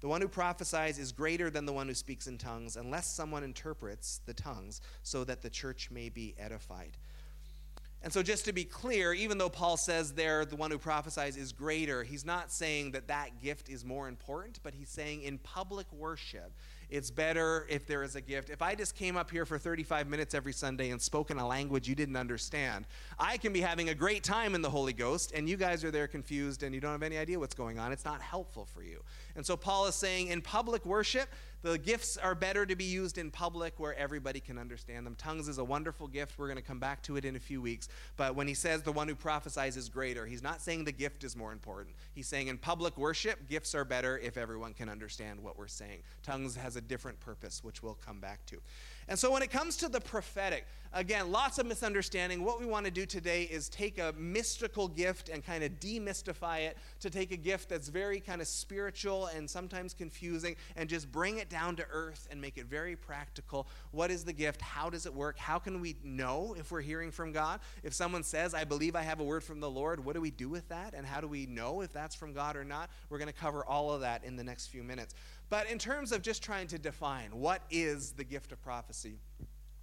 The 0.00 0.08
one 0.08 0.20
who 0.20 0.28
prophesies 0.28 0.98
is 0.98 1.12
greater 1.12 1.48
than 1.48 1.64
the 1.64 1.72
one 1.72 1.88
who 1.88 1.94
speaks 1.94 2.26
in 2.26 2.36
tongues, 2.36 2.76
unless 2.76 3.06
someone 3.06 3.44
interprets 3.44 4.20
the 4.26 4.34
tongues, 4.34 4.82
so 5.02 5.24
that 5.24 5.40
the 5.40 5.48
church 5.48 5.90
may 5.90 6.10
be 6.10 6.34
edified. 6.38 6.98
And 8.06 8.12
so, 8.12 8.22
just 8.22 8.44
to 8.44 8.52
be 8.52 8.62
clear, 8.62 9.12
even 9.12 9.36
though 9.36 9.48
Paul 9.48 9.76
says 9.76 10.12
there 10.12 10.44
the 10.44 10.54
one 10.54 10.70
who 10.70 10.78
prophesies 10.78 11.36
is 11.36 11.50
greater, 11.50 12.04
he's 12.04 12.24
not 12.24 12.52
saying 12.52 12.92
that 12.92 13.08
that 13.08 13.42
gift 13.42 13.68
is 13.68 13.84
more 13.84 14.06
important, 14.06 14.60
but 14.62 14.74
he's 14.74 14.88
saying 14.88 15.22
in 15.22 15.38
public 15.38 15.92
worship, 15.92 16.52
it's 16.88 17.10
better 17.10 17.66
if 17.68 17.84
there 17.84 18.04
is 18.04 18.14
a 18.14 18.20
gift. 18.20 18.48
If 18.48 18.62
I 18.62 18.76
just 18.76 18.94
came 18.94 19.16
up 19.16 19.28
here 19.28 19.44
for 19.44 19.58
35 19.58 20.06
minutes 20.06 20.34
every 20.34 20.52
Sunday 20.52 20.90
and 20.90 21.02
spoke 21.02 21.32
in 21.32 21.38
a 21.38 21.46
language 21.48 21.88
you 21.88 21.96
didn't 21.96 22.14
understand, 22.14 22.86
I 23.18 23.38
can 23.38 23.52
be 23.52 23.60
having 23.60 23.88
a 23.88 23.94
great 23.94 24.22
time 24.22 24.54
in 24.54 24.62
the 24.62 24.70
Holy 24.70 24.92
Ghost, 24.92 25.32
and 25.34 25.48
you 25.48 25.56
guys 25.56 25.82
are 25.82 25.90
there 25.90 26.06
confused 26.06 26.62
and 26.62 26.72
you 26.72 26.80
don't 26.80 26.92
have 26.92 27.02
any 27.02 27.18
idea 27.18 27.40
what's 27.40 27.56
going 27.56 27.80
on. 27.80 27.90
It's 27.90 28.04
not 28.04 28.20
helpful 28.20 28.68
for 28.72 28.84
you. 28.84 29.02
And 29.36 29.44
so 29.44 29.56
Paul 29.56 29.86
is 29.86 29.94
saying 29.94 30.28
in 30.28 30.40
public 30.40 30.84
worship, 30.84 31.28
the 31.62 31.78
gifts 31.78 32.16
are 32.16 32.34
better 32.34 32.64
to 32.64 32.76
be 32.76 32.84
used 32.84 33.18
in 33.18 33.30
public 33.30 33.74
where 33.78 33.94
everybody 33.98 34.40
can 34.40 34.56
understand 34.56 35.04
them. 35.04 35.16
Tongues 35.16 35.48
is 35.48 35.58
a 35.58 35.64
wonderful 35.64 36.06
gift. 36.06 36.38
We're 36.38 36.46
going 36.46 36.58
to 36.58 36.62
come 36.62 36.78
back 36.78 37.02
to 37.04 37.16
it 37.16 37.24
in 37.24 37.34
a 37.34 37.40
few 37.40 37.60
weeks. 37.60 37.88
But 38.16 38.36
when 38.36 38.46
he 38.46 38.54
says 38.54 38.82
the 38.82 38.92
one 38.92 39.08
who 39.08 39.14
prophesies 39.14 39.76
is 39.76 39.88
greater, 39.88 40.26
he's 40.26 40.42
not 40.42 40.60
saying 40.60 40.84
the 40.84 40.92
gift 40.92 41.24
is 41.24 41.34
more 41.34 41.52
important. 41.52 41.96
He's 42.14 42.28
saying 42.28 42.48
in 42.48 42.56
public 42.56 42.96
worship, 42.96 43.48
gifts 43.48 43.74
are 43.74 43.84
better 43.84 44.18
if 44.18 44.36
everyone 44.36 44.74
can 44.74 44.88
understand 44.88 45.42
what 45.42 45.58
we're 45.58 45.66
saying. 45.66 46.02
Tongues 46.22 46.56
has 46.56 46.76
a 46.76 46.80
different 46.80 47.18
purpose, 47.20 47.64
which 47.64 47.82
we'll 47.82 47.94
come 47.94 48.20
back 48.20 48.46
to. 48.46 48.58
And 49.08 49.18
so 49.18 49.32
when 49.32 49.42
it 49.42 49.50
comes 49.50 49.76
to 49.78 49.88
the 49.88 50.00
prophetic, 50.00 50.66
again, 50.96 51.30
lots 51.30 51.58
of 51.58 51.66
misunderstanding. 51.66 52.42
What 52.42 52.58
we 52.58 52.66
want 52.66 52.86
to 52.86 52.90
do 52.90 53.04
today 53.04 53.42
is 53.42 53.68
take 53.68 53.98
a 53.98 54.14
mystical 54.16 54.88
gift 54.88 55.28
and 55.28 55.44
kind 55.44 55.62
of 55.62 55.72
demystify 55.72 56.60
it 56.60 56.78
to 57.00 57.10
take 57.10 57.32
a 57.32 57.36
gift 57.36 57.68
that's 57.68 57.88
very 57.88 58.18
kind 58.18 58.40
of 58.40 58.48
spiritual 58.48 59.26
and 59.26 59.48
sometimes 59.48 59.92
confusing 59.92 60.56
and 60.74 60.88
just 60.88 61.12
bring 61.12 61.38
it 61.38 61.50
down 61.50 61.76
to 61.76 61.86
earth 61.90 62.26
and 62.30 62.40
make 62.40 62.56
it 62.56 62.66
very 62.66 62.96
practical. 62.96 63.68
What 63.92 64.10
is 64.10 64.24
the 64.24 64.32
gift? 64.32 64.62
How 64.62 64.88
does 64.88 65.04
it 65.04 65.14
work? 65.14 65.38
How 65.38 65.58
can 65.58 65.80
we 65.80 65.96
know 66.02 66.56
if 66.58 66.72
we're 66.72 66.80
hearing 66.80 67.10
from 67.10 67.30
God? 67.30 67.60
If 67.82 67.92
someone 67.92 68.22
says, 68.22 68.54
I 68.54 68.64
believe 68.64 68.96
I 68.96 69.02
have 69.02 69.20
a 69.20 69.24
word 69.24 69.44
from 69.44 69.60
the 69.60 69.70
Lord, 69.70 70.02
what 70.02 70.14
do 70.14 70.20
we 70.22 70.30
do 70.30 70.48
with 70.48 70.68
that? 70.70 70.94
And 70.94 71.06
how 71.06 71.20
do 71.20 71.28
we 71.28 71.44
know 71.44 71.82
if 71.82 71.92
that's 71.92 72.14
from 72.14 72.32
God 72.32 72.56
or 72.56 72.64
not? 72.64 72.90
We're 73.10 73.18
going 73.18 73.28
to 73.28 73.34
cover 73.34 73.64
all 73.64 73.92
of 73.92 74.00
that 74.00 74.24
in 74.24 74.36
the 74.36 74.44
next 74.44 74.68
few 74.68 74.82
minutes. 74.82 75.14
But 75.48 75.70
in 75.70 75.78
terms 75.78 76.10
of 76.10 76.22
just 76.22 76.42
trying 76.42 76.66
to 76.68 76.78
define 76.78 77.38
what 77.38 77.62
is 77.70 78.12
the 78.12 78.24
gift 78.24 78.50
of 78.50 78.60
prophecy, 78.62 79.18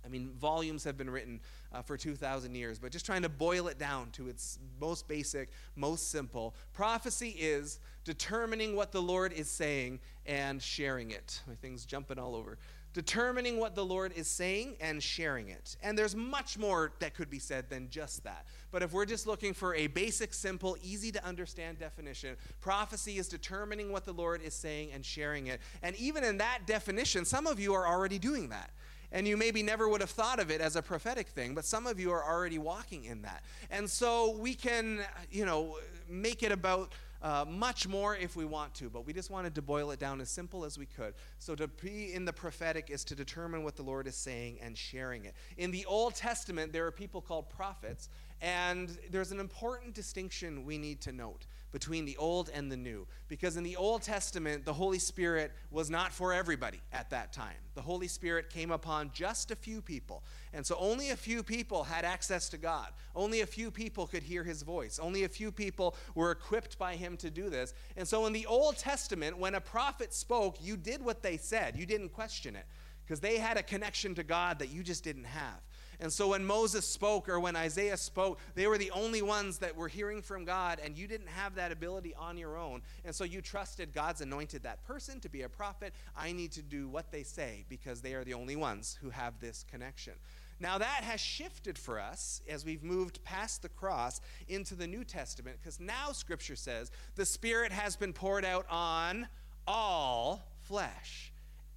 I 0.06 0.10
mean, 0.10 0.32
volumes 0.40 0.84
have 0.84 0.98
been 0.98 1.10
written 1.10 1.40
uh, 1.72 1.82
for 1.82 1.98
2,000 1.98 2.56
years, 2.56 2.80
but 2.80 2.92
just 2.92 3.06
trying 3.06 3.22
to 3.22 3.30
boil 3.30 3.68
it 3.68 3.80
down 3.80 4.12
to 4.12 4.28
its 4.28 4.60
most 4.80 5.08
basic, 5.08 5.50
most 5.76 6.12
simple. 6.12 6.56
Prophecy 6.74 7.36
is 7.40 7.80
determining 8.04 8.76
what 8.76 8.92
the 8.92 9.02
Lord 9.02 9.34
is 9.34 9.50
saying 9.50 10.00
and 10.26 10.62
sharing 10.62 11.12
it. 11.12 11.42
My 11.48 11.56
thing's 11.56 11.86
jumping 11.86 12.20
all 12.20 12.36
over 12.36 12.58
determining 12.94 13.60
what 13.60 13.76
the 13.76 13.84
Lord 13.84 14.14
is 14.16 14.28
saying 14.28 14.76
and 14.80 15.02
sharing 15.02 15.50
it. 15.50 15.76
And 15.82 15.98
there's 15.98 16.16
much 16.16 16.58
more 16.58 16.94
that 17.00 17.16
could 17.16 17.30
be 17.30 17.40
said 17.40 17.70
than 17.70 17.90
just 17.90 18.24
that. 18.24 18.46
But 18.72 18.84
if 18.84 18.94
we're 18.94 19.06
just 19.06 19.26
looking 19.28 19.54
for 19.54 19.76
a 19.76 19.88
basic, 19.88 20.34
simple, 20.34 20.78
easy 20.82 21.12
to 21.12 21.26
understand 21.26 21.80
definition, 21.80 22.36
prophecy 22.62 23.18
is 23.18 23.28
determining 23.28 23.92
what 23.92 24.06
the 24.06 24.14
Lord 24.14 24.42
is 24.42 24.54
saying 24.54 24.92
and 24.94 25.04
sharing 25.04 25.48
it. 25.48 25.60
And 25.82 25.96
even 25.96 26.24
in 26.24 26.38
that 26.38 26.68
definition, 26.68 27.26
some 27.26 27.48
of 27.48 27.60
you 27.60 27.74
are 27.74 27.88
already 27.88 28.20
doing 28.20 28.50
that. 28.50 28.70
And 29.14 29.26
you 29.28 29.38
maybe 29.38 29.64
never 29.64 29.88
would 29.88 30.02
have 30.02 30.10
thought 30.10 30.40
of 30.40 30.52
it 30.52 30.60
as 30.60 30.76
a 30.76 30.82
prophetic 30.82 31.30
thing, 31.30 31.56
but 31.56 31.64
some 31.64 31.88
of 31.88 32.00
you 32.00 32.12
are 32.12 32.24
already 32.24 32.58
walking 32.58 33.06
in 33.06 33.22
that. 33.22 33.44
And 33.72 33.90
so 33.90 34.36
we 34.38 34.56
can, 34.56 35.02
you 35.32 35.46
know, 35.46 35.78
make 36.10 36.44
it 36.44 36.52
about 36.52 36.92
uh, 37.24 37.46
much 37.48 37.88
more 37.88 38.18
if 38.18 38.36
we 38.36 38.44
want 38.44 38.74
to, 38.76 38.90
but 38.90 39.06
we 39.06 39.14
just 39.14 39.30
wanted 39.30 39.56
to 39.56 39.62
boil 39.62 39.92
it 39.92 40.00
down 40.00 40.20
as 40.20 40.30
simple 40.30 40.66
as 40.66 40.78
we 40.78 40.86
could. 40.86 41.14
So, 41.40 41.56
to 41.56 41.68
be 41.68 42.14
in 42.14 42.26
the 42.26 42.34
prophetic 42.34 42.90
is 42.90 43.06
to 43.06 43.16
determine 43.16 43.64
what 43.64 43.78
the 43.78 43.84
Lord 43.84 44.08
is 44.08 44.16
saying 44.16 44.60
and 44.62 44.78
sharing 44.78 45.24
it. 45.24 45.34
In 45.58 45.72
the 45.72 45.86
Old 45.86 46.16
Testament, 46.16 46.74
there 46.74 46.86
are 46.86 46.92
people 46.92 47.22
called 47.22 47.50
prophets, 47.50 48.10
and 48.42 48.98
there's 49.10 49.32
an 49.32 49.40
important 49.40 49.94
distinction 49.94 50.66
we 50.66 50.78
need 50.78 51.00
to 51.02 51.14
note 51.14 51.46
between 51.74 52.06
the 52.06 52.16
Old 52.18 52.50
and 52.54 52.72
the 52.72 52.78
New. 52.78 53.06
Because 53.28 53.58
in 53.58 53.64
the 53.64 53.76
Old 53.76 54.04
Testament, 54.04 54.64
the 54.64 54.72
Holy 54.72 55.00
Spirit 55.00 55.52
was 55.72 55.90
not 55.90 56.14
for 56.14 56.32
everybody 56.32 56.80
at 56.94 57.10
that 57.10 57.34
time. 57.34 57.58
The 57.74 57.82
Holy 57.82 58.08
Spirit 58.08 58.52
came 58.52 58.72
upon 58.72 59.10
just 59.12 59.50
a 59.50 59.56
few 59.56 59.82
people. 59.82 60.24
And 60.54 60.66
so 60.66 60.78
only 60.80 61.10
a 61.10 61.18
few 61.18 61.42
people 61.42 61.84
had 61.84 62.06
access 62.06 62.48
to 62.50 62.58
God. 62.58 62.88
Only 63.16 63.42
a 63.42 63.48
few 63.48 63.72
people 63.72 64.06
could 64.06 64.22
hear 64.22 64.44
his 64.44 64.62
voice. 64.62 65.00
Only 65.00 65.24
a 65.24 65.30
few 65.30 65.52
people 65.52 65.96
were 66.14 66.32
equipped 66.32 66.78
by 66.78 66.96
him 66.96 67.18
to 67.18 67.32
do 67.32 67.50
this. 67.50 67.74
And 67.98 68.08
so 68.08 68.28
in 68.28 68.34
the 68.34 68.46
Old 68.46 68.78
Testament, 68.78 69.40
when 69.40 69.56
a 69.56 69.62
prophet 69.62 70.14
spoke, 70.14 70.58
you 70.62 70.78
did 70.78 71.04
what 71.04 71.24
they 71.24 71.38
said, 71.38 71.76
you 71.76 71.88
didn't 71.88 72.10
question 72.10 72.56
it. 72.56 72.66
Because 73.04 73.20
they 73.20 73.38
had 73.38 73.58
a 73.58 73.64
connection 73.64 74.16
to 74.16 74.24
God 74.24 74.60
that 74.60 74.70
you 74.70 74.84
just 74.84 75.04
didn't 75.04 75.26
have. 75.26 75.60
And 76.04 76.12
so 76.12 76.28
when 76.28 76.44
Moses 76.44 76.86
spoke 76.86 77.30
or 77.30 77.40
when 77.40 77.56
Isaiah 77.56 77.96
spoke, 77.96 78.38
they 78.56 78.68
were 78.68 78.78
the 78.78 78.92
only 78.92 79.22
ones 79.22 79.60
that 79.60 79.74
were 79.74 79.88
hearing 79.88 80.22
from 80.22 80.44
God, 80.44 80.82
and 80.84 80.98
you 80.98 81.08
didn't 81.08 81.30
have 81.30 81.56
that 81.56 81.72
ability 81.72 82.14
on 82.16 82.38
your 82.38 82.58
own. 82.58 82.82
And 83.06 83.16
so 83.16 83.24
you 83.24 83.42
trusted 83.42 83.94
God's 83.94 84.20
anointed 84.20 84.64
that 84.64 84.84
person 84.84 85.22
to 85.22 85.30
be 85.30 85.44
a 85.44 85.50
prophet. 85.50 85.94
I 86.16 86.34
need 86.34 86.52
to 86.52 86.62
do 86.62 86.90
what 86.90 87.10
they 87.10 87.24
say 87.24 87.64
because 87.70 88.02
they 88.02 88.16
are 88.16 88.26
the 88.26 88.34
only 88.34 88.58
ones 88.58 89.00
who 89.02 89.12
have 89.12 89.40
this 89.40 89.64
connection. 89.72 90.14
Now, 90.60 90.78
that 90.78 91.04
has 91.06 91.22
shifted 91.22 91.78
for 91.78 92.02
us 92.02 92.42
as 92.50 92.66
we've 92.66 92.84
moved 92.84 93.24
past 93.24 93.62
the 93.62 93.70
cross 93.70 94.20
into 94.50 94.76
the 94.76 94.88
New 94.88 95.06
Testament, 95.06 95.58
because 95.62 95.80
now 95.80 96.12
Scripture 96.12 96.58
says 96.58 96.92
the 97.16 97.26
Spirit 97.26 97.72
has 97.72 97.96
been 97.96 98.12
poured 98.12 98.44
out 98.44 98.66
on 98.70 99.28
all 99.66 100.42
flesh. 100.64 101.33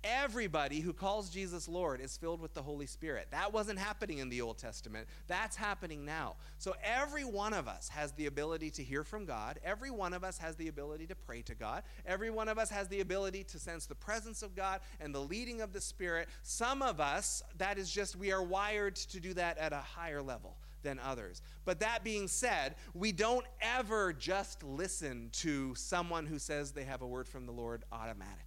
Everybody 0.09 0.79
who 0.79 0.93
calls 0.93 1.31
Jesus 1.31 1.69
Lord 1.69 2.01
is 2.01 2.17
filled 2.17 2.41
with 2.41 2.55
the 2.55 2.63
Holy 2.63 2.87
Spirit. 2.87 3.27
That 3.33 3.53
wasn't 3.53 3.81
happening 3.81 4.19
in 4.19 4.29
the 4.29 4.41
Old 4.41 4.57
Testament. 4.57 5.09
That's 5.27 5.57
happening 5.57 6.05
now. 6.05 6.37
So 6.59 6.75
every 6.85 7.25
one 7.25 7.53
of 7.53 7.67
us 7.67 7.89
has 7.89 8.13
the 8.13 8.27
ability 8.27 8.71
to 8.71 8.85
hear 8.85 9.03
from 9.03 9.25
God. 9.25 9.59
Every 9.65 9.91
one 9.91 10.15
of 10.15 10.23
us 10.23 10.39
has 10.39 10.55
the 10.55 10.69
ability 10.69 11.09
to 11.09 11.17
pray 11.17 11.43
to 11.43 11.57
God. 11.57 11.83
Every 12.07 12.31
one 12.31 12.49
of 12.49 12.57
us 12.57 12.71
has 12.71 12.87
the 12.87 13.01
ability 13.01 13.43
to 13.45 13.59
sense 13.59 13.87
the 13.87 13.97
presence 13.97 14.43
of 14.43 14.55
God 14.55 14.81
and 15.01 15.13
the 15.13 15.21
leading 15.21 15.61
of 15.61 15.73
the 15.73 15.81
Spirit. 15.81 16.29
Some 16.45 16.83
of 16.83 17.01
us, 17.01 17.43
that 17.59 17.77
is 17.77 17.91
just, 17.91 18.15
we 18.15 18.31
are 18.31 18.43
wired 18.45 18.95
to 18.95 19.19
do 19.19 19.35
that 19.35 19.59
at 19.59 19.73
a 19.73 19.79
higher 19.79 20.23
level 20.23 20.57
than 20.85 21.01
others. 21.01 21.43
But 21.65 21.81
that 21.81 22.05
being 22.05 22.29
said, 22.29 22.77
we 22.95 23.11
don't 23.11 23.45
ever 23.61 24.13
just 24.13 24.63
listen 24.63 25.31
to 25.33 25.75
someone 25.75 26.27
who 26.27 26.39
says 26.39 26.71
they 26.71 26.85
have 26.85 27.03
a 27.03 27.07
word 27.07 27.27
from 27.29 27.45
the 27.45 27.53
Lord 27.53 27.83
automatically. 27.91 28.46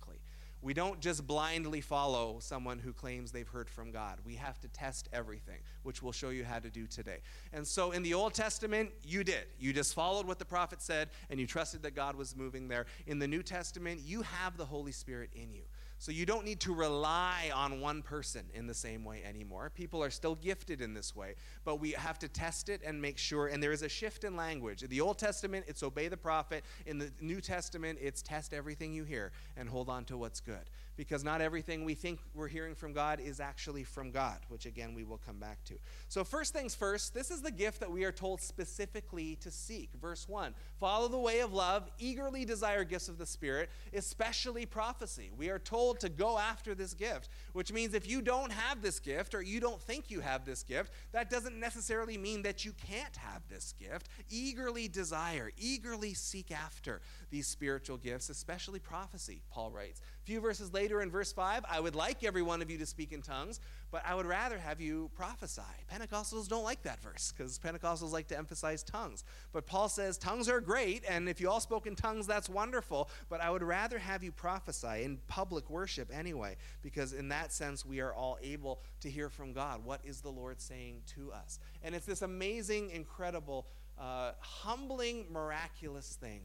We 0.62 0.74
don't 0.74 1.00
just 1.00 1.26
blindly 1.26 1.80
follow 1.80 2.38
someone 2.40 2.80
who 2.80 2.92
claims 2.92 3.32
they've 3.32 3.48
heard 3.48 3.70
from 3.70 3.92
God. 3.92 4.20
We 4.26 4.36
have 4.36 4.60
to 4.62 4.68
test 4.68 5.08
everything, 5.14 5.60
which 5.84 6.04
we'll 6.04 6.12
show 6.12 6.30
you 6.30 6.44
how 6.44 6.60
to 6.60 6.70
do 6.70 6.86
today. 6.86 7.20
And 7.54 7.66
so 7.66 7.92
in 7.92 8.04
the 8.04 8.14
Old 8.14 8.34
Testament, 8.34 8.92
you 9.04 9.24
did. 9.24 9.46
You 9.58 9.72
just 9.72 9.94
followed 9.94 10.26
what 10.26 10.38
the 10.38 10.46
prophet 10.46 10.82
said 10.82 11.10
and 11.30 11.40
you 11.40 11.48
trusted 11.48 11.84
that 11.84 11.96
God 11.96 12.16
was 12.16 12.36
moving 12.36 12.68
there. 12.68 12.88
In 13.08 13.20
the 13.20 13.28
New 13.28 13.42
Testament, 13.42 14.02
you 14.04 14.22
have 14.22 14.58
the 14.58 14.66
Holy 14.66 14.92
Spirit 14.92 15.30
in 15.34 15.54
you. 15.54 15.64
So 16.00 16.14
you 16.14 16.26
don't 16.26 16.46
need 16.46 16.62
to 16.62 16.74
rely 16.74 17.52
on 17.54 17.82
one 17.82 18.02
person 18.02 18.46
in 18.54 18.68
the 18.68 18.74
same 18.74 19.04
way 19.04 19.22
anymore. 19.26 19.70
People 19.70 20.02
are 20.02 20.10
still 20.10 20.36
gifted 20.36 20.80
in 20.80 20.94
this 20.94 21.14
way, 21.14 21.36
but 21.66 21.82
we 21.82 21.92
have 21.92 22.18
to 22.20 22.30
test 22.30 22.70
it 22.70 22.82
and 22.86 23.02
make 23.02 23.18
sure. 23.18 23.48
And 23.48 23.62
there 23.62 23.74
is 23.74 23.82
a 23.82 23.90
shift 23.90 24.24
in 24.24 24.38
language. 24.38 24.82
In 24.82 24.90
the 24.90 25.02
Old 25.02 25.18
Testament, 25.18 25.66
it's 25.68 25.84
obey 25.84 26.08
the 26.08 26.16
prophet. 26.16 26.64
In 26.86 27.00
the 27.00 27.12
New 27.20 27.42
Testament, 27.42 28.00
it's 28.02 28.22
test 28.22 28.54
everything 28.54 28.94
you 28.94 29.04
hear 29.04 29.34
and 29.58 29.68
hold 29.68 29.90
on 29.90 30.06
to 30.06 30.18
what's 30.18 30.40
good 30.40 30.70
because 31.00 31.24
not 31.24 31.40
everything 31.40 31.86
we 31.86 31.94
think 31.94 32.20
we're 32.34 32.50
hearing 32.50 32.76
from 32.76 32.92
God 32.92 33.22
is 33.22 33.40
actually 33.40 33.86
from 33.86 34.12
God, 34.12 34.40
which 34.50 34.66
again 34.66 34.94
we 34.94 35.06
will 35.06 35.18
come 35.18 35.40
back 35.40 35.64
to. 35.64 35.76
So, 36.10 36.26
first 36.26 36.52
things 36.52 36.76
first, 36.76 37.14
this 37.14 37.32
is 37.32 37.42
the 37.42 37.52
gift 37.52 37.80
that 37.80 37.90
we 37.90 38.04
are 38.04 38.12
told 38.12 38.42
specifically 38.42 39.38
to 39.38 39.50
seek. 39.50 39.92
Verse 40.02 40.28
1 40.28 40.54
Follow 40.78 41.08
the 41.08 41.18
way 41.18 41.40
of 41.40 41.54
love, 41.54 41.90
eagerly 42.00 42.44
desire 42.44 42.84
gifts 42.84 43.08
of 43.08 43.18
the 43.18 43.26
Spirit, 43.26 43.70
especially 43.94 44.66
prophecy. 44.66 45.32
We 45.38 45.48
are 45.50 45.58
told 45.58 46.02
to 46.02 46.10
go 46.10 46.38
after 46.38 46.76
this 46.76 46.94
gift, 46.94 47.30
which 47.54 47.72
means 47.72 47.94
if 47.94 48.06
you 48.06 48.22
don't 48.22 48.52
have 48.52 48.82
this 48.82 49.00
gift 49.00 49.34
or 49.34 49.42
you 49.42 49.62
don't 49.62 49.82
think 49.82 50.12
you 50.12 50.20
have 50.20 50.44
this 50.44 50.64
gift, 50.64 50.92
that 51.14 51.30
doesn't 51.30 51.58
necessarily 51.58 52.18
mean 52.18 52.42
that 52.42 52.66
you 52.66 52.74
can't 52.74 53.16
have 53.16 53.42
this 53.48 53.74
gift. 53.80 54.10
Eagerly 54.30 54.90
desire, 54.90 55.52
eagerly 55.58 56.14
seek 56.14 56.52
after 56.52 57.00
these 57.30 57.48
spiritual 57.48 57.96
gifts, 57.96 58.30
especially 58.30 58.80
prophecy, 58.80 59.42
Paul 59.50 59.72
writes. 59.72 60.02
Few 60.30 60.40
verses 60.40 60.72
later, 60.72 60.90
later 60.90 61.02
in 61.02 61.12
verse 61.12 61.32
5, 61.32 61.66
I 61.70 61.80
would 61.80 61.94
like 61.94 62.24
every 62.24 62.42
one 62.42 62.62
of 62.62 62.70
you 62.70 62.78
to 62.78 62.86
speak 62.86 63.14
in 63.14 63.22
tongues, 63.22 63.60
but 63.92 64.04
I 64.06 64.14
would 64.14 64.28
rather 64.28 64.58
have 64.58 64.80
you 64.80 65.10
prophesy. 65.16 65.62
Pentecostals 65.92 66.48
don't 66.48 66.64
like 66.64 66.84
that 66.84 67.02
verse 67.02 67.34
because 67.36 67.60
Pentecostals 67.60 68.12
like 68.12 68.28
to 68.28 68.38
emphasize 68.38 68.82
tongues. 68.82 69.24
But 69.54 69.66
Paul 69.66 69.90
says 69.90 70.18
tongues 70.18 70.48
are 70.48 70.62
great, 70.62 71.04
and 71.10 71.28
if 71.28 71.42
you 71.42 71.50
all 71.50 71.60
spoke 71.60 71.86
in 71.86 71.96
tongues, 71.96 72.28
that's 72.28 72.48
wonderful, 72.48 73.10
but 73.28 73.42
I 73.42 73.50
would 73.50 73.64
rather 73.64 73.98
have 73.98 74.24
you 74.24 74.32
prophesy 74.32 75.04
in 75.04 75.18
public 75.28 75.70
worship 75.70 76.10
anyway, 76.14 76.58
because 76.82 77.14
in 77.14 77.30
that 77.30 77.52
sense, 77.52 77.86
we 77.86 78.00
are 78.00 78.14
all 78.14 78.38
able 78.42 78.82
to 79.02 79.10
hear 79.10 79.30
from 79.30 79.52
God. 79.52 79.84
What 79.84 80.02
is 80.04 80.22
the 80.22 80.30
Lord 80.30 80.62
saying 80.62 81.02
to 81.16 81.32
us? 81.32 81.60
And 81.84 81.94
it's 81.94 82.06
this 82.06 82.22
amazing, 82.22 82.92
incredible, 82.92 83.68
uh, 84.00 84.32
humbling, 84.40 85.26
miraculous 85.32 86.18
thing. 86.22 86.42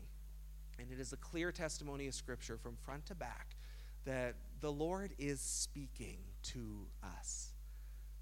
And 0.78 0.90
it 0.90 0.98
is 0.98 1.12
a 1.12 1.18
clear 1.18 1.52
testimony 1.52 2.08
of 2.08 2.14
Scripture 2.14 2.56
from 2.56 2.76
front 2.76 3.06
to 3.06 3.14
back 3.14 3.54
that 4.04 4.34
the 4.60 4.72
Lord 4.72 5.12
is 5.18 5.40
speaking 5.40 6.18
to 6.42 6.86
us. 7.02 7.52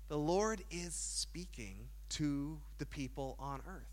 The 0.09 0.19
Lord 0.19 0.63
is 0.71 0.95
speaking 0.95 1.89
to 2.11 2.59
the 2.79 2.87
people 2.87 3.37
on 3.39 3.61
earth. 3.67 3.89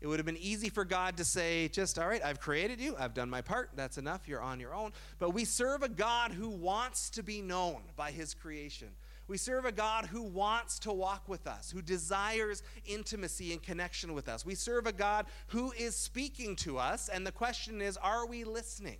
It 0.00 0.06
would 0.06 0.18
have 0.18 0.24
been 0.24 0.38
easy 0.38 0.70
for 0.70 0.86
God 0.86 1.18
to 1.18 1.24
say, 1.24 1.68
just, 1.68 1.98
all 1.98 2.08
right, 2.08 2.24
I've 2.24 2.40
created 2.40 2.80
you, 2.80 2.96
I've 2.98 3.12
done 3.12 3.28
my 3.28 3.42
part, 3.42 3.70
that's 3.76 3.98
enough, 3.98 4.26
you're 4.26 4.40
on 4.40 4.58
your 4.58 4.74
own. 4.74 4.92
But 5.18 5.34
we 5.34 5.44
serve 5.44 5.82
a 5.82 5.90
God 5.90 6.32
who 6.32 6.48
wants 6.48 7.10
to 7.10 7.22
be 7.22 7.42
known 7.42 7.82
by 7.96 8.10
his 8.10 8.32
creation. 8.32 8.88
We 9.28 9.36
serve 9.36 9.66
a 9.66 9.72
God 9.72 10.06
who 10.06 10.22
wants 10.22 10.78
to 10.80 10.92
walk 10.92 11.28
with 11.28 11.46
us, 11.46 11.70
who 11.70 11.82
desires 11.82 12.62
intimacy 12.86 13.52
and 13.52 13.62
connection 13.62 14.14
with 14.14 14.28
us. 14.28 14.44
We 14.46 14.54
serve 14.54 14.86
a 14.86 14.92
God 14.92 15.26
who 15.48 15.70
is 15.72 15.94
speaking 15.94 16.56
to 16.56 16.78
us, 16.78 17.10
and 17.10 17.26
the 17.26 17.30
question 17.30 17.82
is, 17.82 17.98
are 17.98 18.26
we 18.26 18.44
listening? 18.44 18.96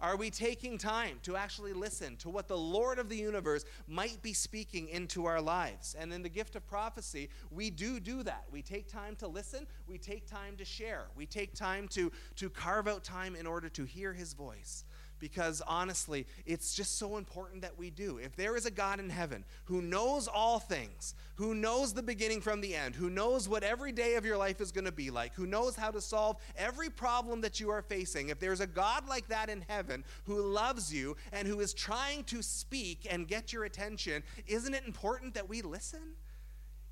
Are 0.00 0.16
we 0.16 0.30
taking 0.30 0.76
time 0.76 1.18
to 1.22 1.36
actually 1.36 1.72
listen 1.72 2.16
to 2.16 2.28
what 2.28 2.48
the 2.48 2.56
Lord 2.56 2.98
of 2.98 3.08
the 3.08 3.16
universe 3.16 3.64
might 3.88 4.20
be 4.22 4.32
speaking 4.32 4.88
into 4.88 5.24
our 5.24 5.40
lives? 5.40 5.96
And 5.98 6.12
in 6.12 6.22
the 6.22 6.28
gift 6.28 6.54
of 6.56 6.66
prophecy, 6.66 7.30
we 7.50 7.70
do 7.70 7.98
do 7.98 8.22
that. 8.24 8.44
We 8.50 8.62
take 8.62 8.88
time 8.88 9.16
to 9.16 9.28
listen, 9.28 9.66
we 9.86 9.98
take 9.98 10.26
time 10.26 10.56
to 10.56 10.64
share, 10.64 11.06
we 11.16 11.24
take 11.24 11.54
time 11.54 11.88
to, 11.88 12.12
to 12.36 12.50
carve 12.50 12.88
out 12.88 13.04
time 13.04 13.36
in 13.36 13.46
order 13.46 13.68
to 13.70 13.84
hear 13.84 14.12
his 14.12 14.34
voice 14.34 14.84
because 15.18 15.62
honestly, 15.66 16.26
it's 16.44 16.74
just 16.74 16.98
so 16.98 17.16
important 17.16 17.62
that 17.62 17.78
we 17.78 17.90
do. 17.90 18.18
If 18.18 18.36
there 18.36 18.56
is 18.56 18.66
a 18.66 18.70
God 18.70 19.00
in 19.00 19.10
heaven 19.10 19.44
who 19.64 19.82
knows 19.82 20.28
all 20.28 20.58
things, 20.58 21.14
who 21.36 21.54
knows 21.54 21.92
the 21.92 22.02
beginning 22.02 22.40
from 22.40 22.60
the 22.60 22.74
end, 22.74 22.94
who 22.94 23.10
knows 23.10 23.48
what 23.48 23.62
every 23.62 23.92
day 23.92 24.14
of 24.14 24.24
your 24.24 24.36
life 24.36 24.60
is 24.60 24.72
going 24.72 24.84
to 24.84 24.92
be 24.92 25.10
like, 25.10 25.34
who 25.34 25.46
knows 25.46 25.76
how 25.76 25.90
to 25.90 26.00
solve 26.00 26.36
every 26.56 26.90
problem 26.90 27.40
that 27.42 27.60
you 27.60 27.70
are 27.70 27.82
facing, 27.82 28.28
if 28.28 28.40
there's 28.40 28.60
a 28.60 28.66
God 28.66 29.08
like 29.08 29.28
that 29.28 29.48
in 29.48 29.64
heaven 29.68 30.04
who 30.24 30.40
loves 30.40 30.92
you 30.92 31.16
and 31.32 31.46
who 31.46 31.60
is 31.60 31.74
trying 31.74 32.24
to 32.24 32.42
speak 32.42 33.06
and 33.10 33.28
get 33.28 33.52
your 33.52 33.64
attention, 33.64 34.22
isn't 34.46 34.74
it 34.74 34.84
important 34.86 35.34
that 35.34 35.48
we 35.48 35.62
listen? 35.62 36.14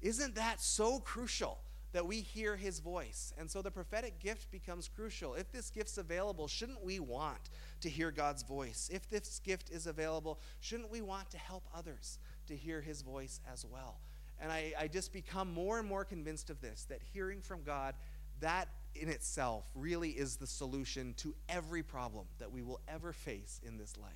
Isn't 0.02 0.34
that 0.34 0.60
so 0.60 0.98
crucial? 0.98 1.58
That 1.94 2.04
we 2.04 2.20
hear 2.20 2.56
his 2.56 2.80
voice. 2.80 3.32
And 3.38 3.48
so 3.48 3.62
the 3.62 3.70
prophetic 3.70 4.18
gift 4.18 4.50
becomes 4.50 4.88
crucial. 4.88 5.34
If 5.34 5.52
this 5.52 5.70
gift's 5.70 5.96
available, 5.96 6.48
shouldn't 6.48 6.84
we 6.84 6.98
want 6.98 7.50
to 7.82 7.88
hear 7.88 8.10
God's 8.10 8.42
voice? 8.42 8.90
If 8.92 9.08
this 9.08 9.40
gift 9.44 9.70
is 9.70 9.86
available, 9.86 10.40
shouldn't 10.58 10.90
we 10.90 11.02
want 11.02 11.30
to 11.30 11.38
help 11.38 11.62
others 11.72 12.18
to 12.48 12.56
hear 12.56 12.80
his 12.80 13.02
voice 13.02 13.40
as 13.50 13.64
well? 13.64 14.00
And 14.40 14.50
I, 14.50 14.74
I 14.76 14.88
just 14.88 15.12
become 15.12 15.54
more 15.54 15.78
and 15.78 15.86
more 15.86 16.04
convinced 16.04 16.50
of 16.50 16.60
this 16.60 16.84
that 16.90 16.98
hearing 17.12 17.40
from 17.40 17.62
God, 17.62 17.94
that 18.40 18.66
in 18.96 19.08
itself 19.08 19.64
really 19.76 20.10
is 20.10 20.36
the 20.36 20.48
solution 20.48 21.14
to 21.18 21.32
every 21.48 21.84
problem 21.84 22.26
that 22.40 22.50
we 22.50 22.62
will 22.62 22.80
ever 22.88 23.12
face 23.12 23.60
in 23.64 23.78
this 23.78 23.96
life. 23.96 24.10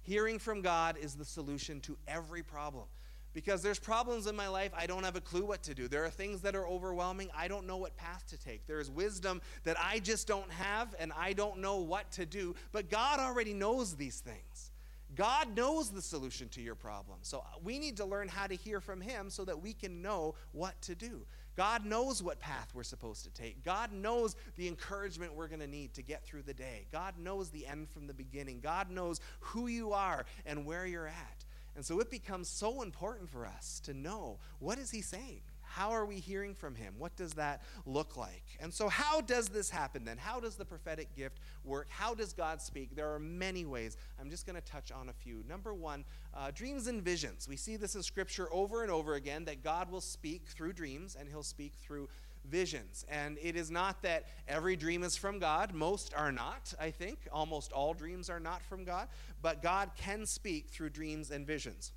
Hearing 0.00 0.38
from 0.38 0.62
God 0.62 0.96
is 0.96 1.14
the 1.14 1.26
solution 1.26 1.78
to 1.82 1.98
every 2.08 2.42
problem 2.42 2.86
because 3.34 3.62
there's 3.62 3.78
problems 3.78 4.26
in 4.26 4.36
my 4.36 4.48
life 4.48 4.72
I 4.76 4.86
don't 4.86 5.04
have 5.04 5.16
a 5.16 5.20
clue 5.20 5.44
what 5.44 5.62
to 5.64 5.74
do. 5.74 5.88
There 5.88 6.04
are 6.04 6.10
things 6.10 6.40
that 6.42 6.54
are 6.54 6.66
overwhelming. 6.66 7.30
I 7.36 7.48
don't 7.48 7.66
know 7.66 7.76
what 7.76 7.96
path 7.96 8.24
to 8.28 8.38
take. 8.38 8.66
There 8.66 8.80
is 8.80 8.90
wisdom 8.90 9.40
that 9.64 9.76
I 9.80 9.98
just 9.98 10.26
don't 10.26 10.50
have 10.50 10.94
and 10.98 11.12
I 11.16 11.32
don't 11.32 11.58
know 11.58 11.78
what 11.78 12.10
to 12.12 12.26
do. 12.26 12.54
But 12.72 12.90
God 12.90 13.20
already 13.20 13.54
knows 13.54 13.94
these 13.94 14.20
things. 14.20 14.72
God 15.14 15.54
knows 15.54 15.90
the 15.90 16.00
solution 16.00 16.48
to 16.50 16.62
your 16.62 16.74
problem. 16.74 17.18
So 17.22 17.38
uh, 17.38 17.58
we 17.62 17.78
need 17.78 17.98
to 17.98 18.04
learn 18.04 18.28
how 18.28 18.46
to 18.46 18.54
hear 18.54 18.80
from 18.80 19.00
Him 19.00 19.28
so 19.28 19.44
that 19.44 19.60
we 19.60 19.74
can 19.74 20.00
know 20.00 20.34
what 20.52 20.80
to 20.82 20.94
do. 20.94 21.26
God 21.54 21.84
knows 21.84 22.22
what 22.22 22.40
path 22.40 22.70
we're 22.72 22.82
supposed 22.82 23.24
to 23.24 23.30
take. 23.30 23.62
God 23.62 23.92
knows 23.92 24.36
the 24.56 24.66
encouragement 24.68 25.34
we're 25.34 25.48
going 25.48 25.60
to 25.60 25.66
need 25.66 25.92
to 25.94 26.02
get 26.02 26.24
through 26.24 26.42
the 26.42 26.54
day. 26.54 26.86
God 26.90 27.18
knows 27.18 27.50
the 27.50 27.66
end 27.66 27.90
from 27.90 28.06
the 28.06 28.14
beginning. 28.14 28.60
God 28.60 28.90
knows 28.90 29.20
who 29.40 29.66
you 29.66 29.92
are 29.92 30.24
and 30.46 30.64
where 30.64 30.86
you're 30.86 31.08
at. 31.08 31.44
And 31.74 31.84
so 31.84 32.00
it 32.00 32.10
becomes 32.10 32.48
so 32.48 32.82
important 32.82 33.30
for 33.30 33.46
us 33.46 33.80
to 33.84 33.94
know 33.94 34.38
what 34.58 34.78
is 34.78 34.90
he 34.90 35.00
saying? 35.00 35.40
How 35.72 35.92
are 35.92 36.04
we 36.04 36.16
hearing 36.16 36.54
from 36.54 36.74
him? 36.74 36.96
What 36.98 37.16
does 37.16 37.32
that 37.34 37.62
look 37.86 38.18
like? 38.18 38.44
And 38.60 38.74
so, 38.74 38.90
how 38.90 39.22
does 39.22 39.48
this 39.48 39.70
happen 39.70 40.04
then? 40.04 40.18
How 40.18 40.38
does 40.38 40.56
the 40.56 40.66
prophetic 40.66 41.16
gift 41.16 41.40
work? 41.64 41.86
How 41.88 42.12
does 42.12 42.34
God 42.34 42.60
speak? 42.60 42.94
There 42.94 43.10
are 43.14 43.18
many 43.18 43.64
ways. 43.64 43.96
I'm 44.20 44.28
just 44.28 44.44
going 44.44 44.60
to 44.60 44.66
touch 44.70 44.92
on 44.92 45.08
a 45.08 45.14
few. 45.14 45.42
Number 45.48 45.72
one, 45.72 46.04
uh, 46.34 46.50
dreams 46.50 46.88
and 46.88 47.00
visions. 47.02 47.48
We 47.48 47.56
see 47.56 47.76
this 47.76 47.94
in 47.94 48.02
Scripture 48.02 48.48
over 48.52 48.82
and 48.82 48.90
over 48.90 49.14
again 49.14 49.46
that 49.46 49.64
God 49.64 49.90
will 49.90 50.02
speak 50.02 50.46
through 50.46 50.74
dreams 50.74 51.16
and 51.18 51.26
he'll 51.26 51.42
speak 51.42 51.72
through 51.80 52.10
visions. 52.44 53.04
And 53.08 53.38
it 53.40 53.56
is 53.56 53.70
not 53.70 54.02
that 54.02 54.24
every 54.48 54.76
dream 54.76 55.02
is 55.02 55.16
from 55.16 55.38
God. 55.38 55.72
Most 55.74 56.14
are 56.14 56.32
not, 56.32 56.72
I 56.80 56.90
think. 56.90 57.18
Almost 57.32 57.72
all 57.72 57.94
dreams 57.94 58.28
are 58.28 58.40
not 58.40 58.62
from 58.62 58.84
God. 58.84 59.08
But 59.40 59.62
God 59.62 59.90
can 59.96 60.26
speak 60.26 60.68
through 60.68 60.90
dreams 60.90 61.30
and 61.30 61.46
visions. 61.46 61.92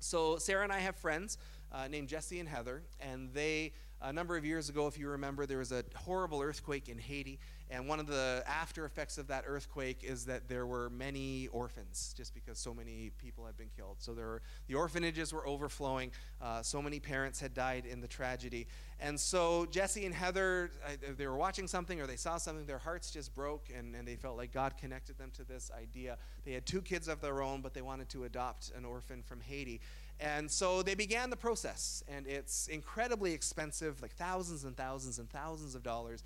So, 0.00 0.36
Sarah 0.36 0.64
and 0.64 0.72
I 0.72 0.80
have 0.80 0.96
friends 0.96 1.38
uh, 1.70 1.88
named 1.88 2.08
Jesse 2.08 2.40
and 2.40 2.48
Heather, 2.48 2.82
and 3.00 3.32
they, 3.32 3.72
a 4.02 4.12
number 4.12 4.36
of 4.36 4.44
years 4.44 4.68
ago, 4.68 4.86
if 4.86 4.98
you 4.98 5.08
remember, 5.08 5.46
there 5.46 5.58
was 5.58 5.72
a 5.72 5.84
horrible 5.94 6.40
earthquake 6.42 6.88
in 6.88 6.98
Haiti, 6.98 7.38
And 7.72 7.88
one 7.88 7.98
of 7.98 8.06
the 8.06 8.44
after 8.46 8.84
effects 8.84 9.16
of 9.16 9.28
that 9.28 9.44
earthquake 9.46 10.04
is 10.04 10.26
that 10.26 10.46
there 10.46 10.66
were 10.66 10.90
many 10.90 11.48
orphans, 11.48 12.12
just 12.14 12.34
because 12.34 12.58
so 12.58 12.74
many 12.74 13.12
people 13.16 13.46
had 13.46 13.56
been 13.56 13.70
killed. 13.74 13.96
So 13.98 14.12
there 14.12 14.26
were, 14.26 14.42
the 14.68 14.74
orphanages 14.74 15.32
were 15.32 15.46
overflowing. 15.46 16.10
Uh, 16.40 16.60
so 16.60 16.82
many 16.82 17.00
parents 17.00 17.40
had 17.40 17.54
died 17.54 17.86
in 17.86 18.02
the 18.02 18.08
tragedy. 18.08 18.66
And 19.00 19.18
so 19.18 19.66
Jesse 19.70 20.04
and 20.04 20.14
Heather, 20.14 20.70
they 21.16 21.26
were 21.26 21.38
watching 21.38 21.66
something 21.66 21.98
or 21.98 22.06
they 22.06 22.16
saw 22.16 22.36
something, 22.36 22.66
their 22.66 22.76
hearts 22.76 23.10
just 23.10 23.34
broke, 23.34 23.68
and, 23.74 23.96
and 23.96 24.06
they 24.06 24.16
felt 24.16 24.36
like 24.36 24.52
God 24.52 24.76
connected 24.76 25.16
them 25.16 25.30
to 25.36 25.44
this 25.44 25.70
idea. 25.74 26.18
They 26.44 26.52
had 26.52 26.66
two 26.66 26.82
kids 26.82 27.08
of 27.08 27.22
their 27.22 27.42
own, 27.42 27.62
but 27.62 27.72
they 27.72 27.82
wanted 27.82 28.10
to 28.10 28.24
adopt 28.24 28.70
an 28.76 28.84
orphan 28.84 29.22
from 29.22 29.40
Haiti. 29.40 29.80
And 30.20 30.50
so 30.50 30.82
they 30.82 30.94
began 30.94 31.30
the 31.30 31.36
process, 31.36 32.04
and 32.08 32.26
it's 32.26 32.68
incredibly 32.68 33.32
expensive, 33.32 34.00
like 34.00 34.12
thousands 34.12 34.64
and 34.64 34.76
thousands 34.76 35.18
and 35.18 35.28
thousands 35.28 35.74
of 35.74 35.82
dollars. 35.82 36.22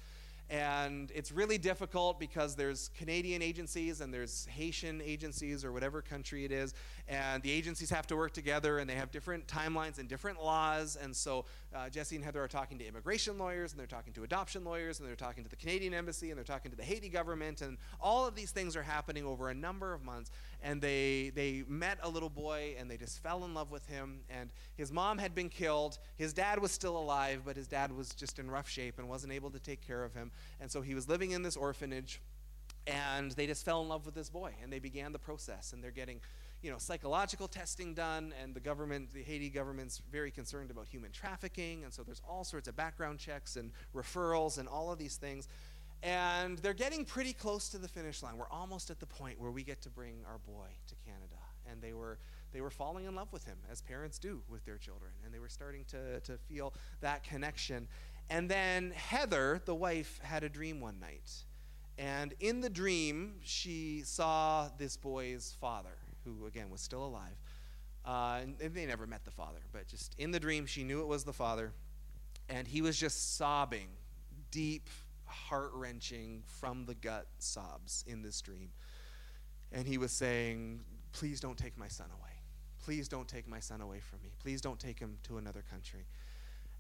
And 0.48 1.10
it's 1.12 1.32
really 1.32 1.58
difficult 1.58 2.20
because 2.20 2.54
there's 2.54 2.90
Canadian 2.96 3.42
agencies 3.42 4.00
and 4.00 4.14
there's 4.14 4.46
Haitian 4.46 5.02
agencies 5.04 5.64
or 5.64 5.72
whatever 5.72 6.02
country 6.02 6.44
it 6.44 6.52
is. 6.52 6.72
And 7.08 7.42
the 7.42 7.50
agencies 7.50 7.90
have 7.90 8.06
to 8.08 8.16
work 8.16 8.32
together 8.32 8.78
and 8.78 8.88
they 8.88 8.94
have 8.94 9.10
different 9.10 9.48
timelines 9.48 9.98
and 9.98 10.08
different 10.08 10.40
laws. 10.40 10.96
And 11.02 11.14
so 11.14 11.46
uh, 11.74 11.88
Jesse 11.88 12.14
and 12.14 12.24
Heather 12.24 12.42
are 12.44 12.48
talking 12.48 12.78
to 12.78 12.86
immigration 12.86 13.38
lawyers 13.38 13.72
and 13.72 13.80
they're 13.80 13.88
talking 13.88 14.12
to 14.12 14.22
adoption 14.22 14.64
lawyers 14.64 15.00
and 15.00 15.08
they're 15.08 15.16
talking 15.16 15.42
to 15.42 15.50
the 15.50 15.56
Canadian 15.56 15.92
embassy 15.92 16.30
and 16.30 16.38
they're 16.38 16.44
talking 16.44 16.70
to 16.70 16.76
the 16.76 16.84
Haiti 16.84 17.08
government. 17.08 17.60
And 17.60 17.76
all 18.00 18.24
of 18.24 18.36
these 18.36 18.52
things 18.52 18.76
are 18.76 18.84
happening 18.84 19.24
over 19.24 19.48
a 19.48 19.54
number 19.54 19.92
of 19.94 20.04
months. 20.04 20.30
And 20.62 20.80
they, 20.80 21.30
they 21.34 21.64
met 21.68 21.98
a 22.02 22.08
little 22.08 22.30
boy 22.30 22.74
and 22.78 22.90
they 22.90 22.96
just 22.96 23.22
fell 23.22 23.44
in 23.44 23.54
love 23.54 23.70
with 23.70 23.86
him. 23.86 24.20
And 24.28 24.50
his 24.74 24.92
mom 24.92 25.18
had 25.18 25.34
been 25.34 25.48
killed. 25.48 25.98
His 26.16 26.32
dad 26.32 26.60
was 26.60 26.72
still 26.72 26.96
alive, 26.96 27.42
but 27.44 27.56
his 27.56 27.68
dad 27.68 27.92
was 27.92 28.10
just 28.10 28.38
in 28.38 28.50
rough 28.50 28.68
shape 28.68 28.98
and 28.98 29.08
wasn't 29.08 29.32
able 29.32 29.50
to 29.50 29.58
take 29.58 29.86
care 29.86 30.04
of 30.04 30.14
him. 30.14 30.32
And 30.60 30.70
so 30.70 30.80
he 30.80 30.94
was 30.94 31.08
living 31.08 31.30
in 31.32 31.42
this 31.42 31.56
orphanage, 31.56 32.20
and 32.86 33.32
they 33.32 33.46
just 33.46 33.64
fell 33.64 33.82
in 33.82 33.88
love 33.88 34.06
with 34.06 34.14
this 34.14 34.30
boy, 34.30 34.54
and 34.62 34.72
they 34.72 34.78
began 34.78 35.12
the 35.12 35.18
process, 35.18 35.72
and 35.72 35.82
they're 35.82 35.90
getting 35.90 36.20
you 36.62 36.70
know, 36.70 36.78
psychological 36.78 37.46
testing 37.46 37.94
done, 37.94 38.32
and 38.42 38.54
the 38.54 38.60
government, 38.60 39.12
the 39.12 39.22
Haiti 39.22 39.50
government's 39.50 40.02
very 40.10 40.30
concerned 40.30 40.70
about 40.70 40.88
human 40.88 41.12
trafficking, 41.12 41.84
and 41.84 41.92
so 41.92 42.02
there's 42.02 42.22
all 42.28 42.44
sorts 42.44 42.66
of 42.66 42.74
background 42.74 43.18
checks 43.18 43.56
and 43.56 43.70
referrals 43.94 44.58
and 44.58 44.68
all 44.68 44.90
of 44.90 44.98
these 44.98 45.16
things. 45.16 45.48
And 46.02 46.58
they're 46.58 46.74
getting 46.74 47.04
pretty 47.04 47.32
close 47.32 47.68
to 47.70 47.78
the 47.78 47.88
finish 47.88 48.22
line. 48.22 48.36
We're 48.36 48.50
almost 48.50 48.90
at 48.90 49.00
the 49.00 49.06
point 49.06 49.40
where 49.40 49.50
we 49.50 49.62
get 49.62 49.82
to 49.82 49.90
bring 49.90 50.24
our 50.26 50.38
boy 50.38 50.68
to 50.88 50.94
Canada. 51.04 51.40
And 51.68 51.82
they 51.82 51.94
were 51.94 52.18
they 52.52 52.62
were 52.62 52.70
falling 52.70 53.04
in 53.04 53.14
love 53.14 53.32
with 53.32 53.44
him, 53.44 53.58
as 53.70 53.82
parents 53.82 54.18
do 54.18 54.40
with 54.48 54.64
their 54.64 54.78
children, 54.78 55.10
and 55.24 55.34
they 55.34 55.38
were 55.38 55.48
starting 55.48 55.84
to, 55.88 56.20
to 56.20 56.38
feel 56.48 56.72
that 57.02 57.22
connection. 57.22 57.86
And 58.30 58.48
then 58.48 58.92
Heather, 58.92 59.60
the 59.66 59.74
wife, 59.74 60.18
had 60.22 60.42
a 60.42 60.48
dream 60.48 60.80
one 60.80 60.98
night. 60.98 61.30
And 61.98 62.34
in 62.40 62.60
the 62.60 62.70
dream, 62.70 63.36
she 63.42 64.02
saw 64.04 64.70
this 64.78 64.96
boy's 64.96 65.56
father, 65.60 65.98
who, 66.24 66.46
again, 66.46 66.70
was 66.70 66.80
still 66.80 67.04
alive. 67.04 67.36
Uh, 68.06 68.40
and 68.62 68.74
they 68.74 68.86
never 68.86 69.06
met 69.06 69.24
the 69.24 69.30
father, 69.30 69.60
but 69.72 69.86
just 69.88 70.14
in 70.18 70.30
the 70.30 70.40
dream, 70.40 70.64
she 70.64 70.84
knew 70.84 71.00
it 71.00 71.06
was 71.06 71.24
the 71.24 71.32
father. 71.32 71.72
And 72.48 72.66
he 72.66 72.80
was 72.80 72.96
just 72.96 73.36
sobbing, 73.36 73.88
deep, 74.50 74.88
heart 75.26 75.70
wrenching, 75.74 76.42
from 76.46 76.86
the 76.86 76.94
gut 76.94 77.26
sobs 77.38 78.04
in 78.06 78.22
this 78.22 78.40
dream. 78.40 78.70
And 79.72 79.86
he 79.86 79.98
was 79.98 80.12
saying, 80.12 80.80
Please 81.12 81.40
don't 81.40 81.56
take 81.56 81.78
my 81.78 81.88
son 81.88 82.08
away. 82.18 82.30
Please 82.84 83.08
don't 83.08 83.26
take 83.26 83.48
my 83.48 83.58
son 83.58 83.80
away 83.80 84.00
from 84.00 84.20
me. 84.22 84.30
Please 84.38 84.60
don't 84.60 84.78
take 84.78 84.98
him 84.98 85.16
to 85.24 85.38
another 85.38 85.64
country. 85.70 86.04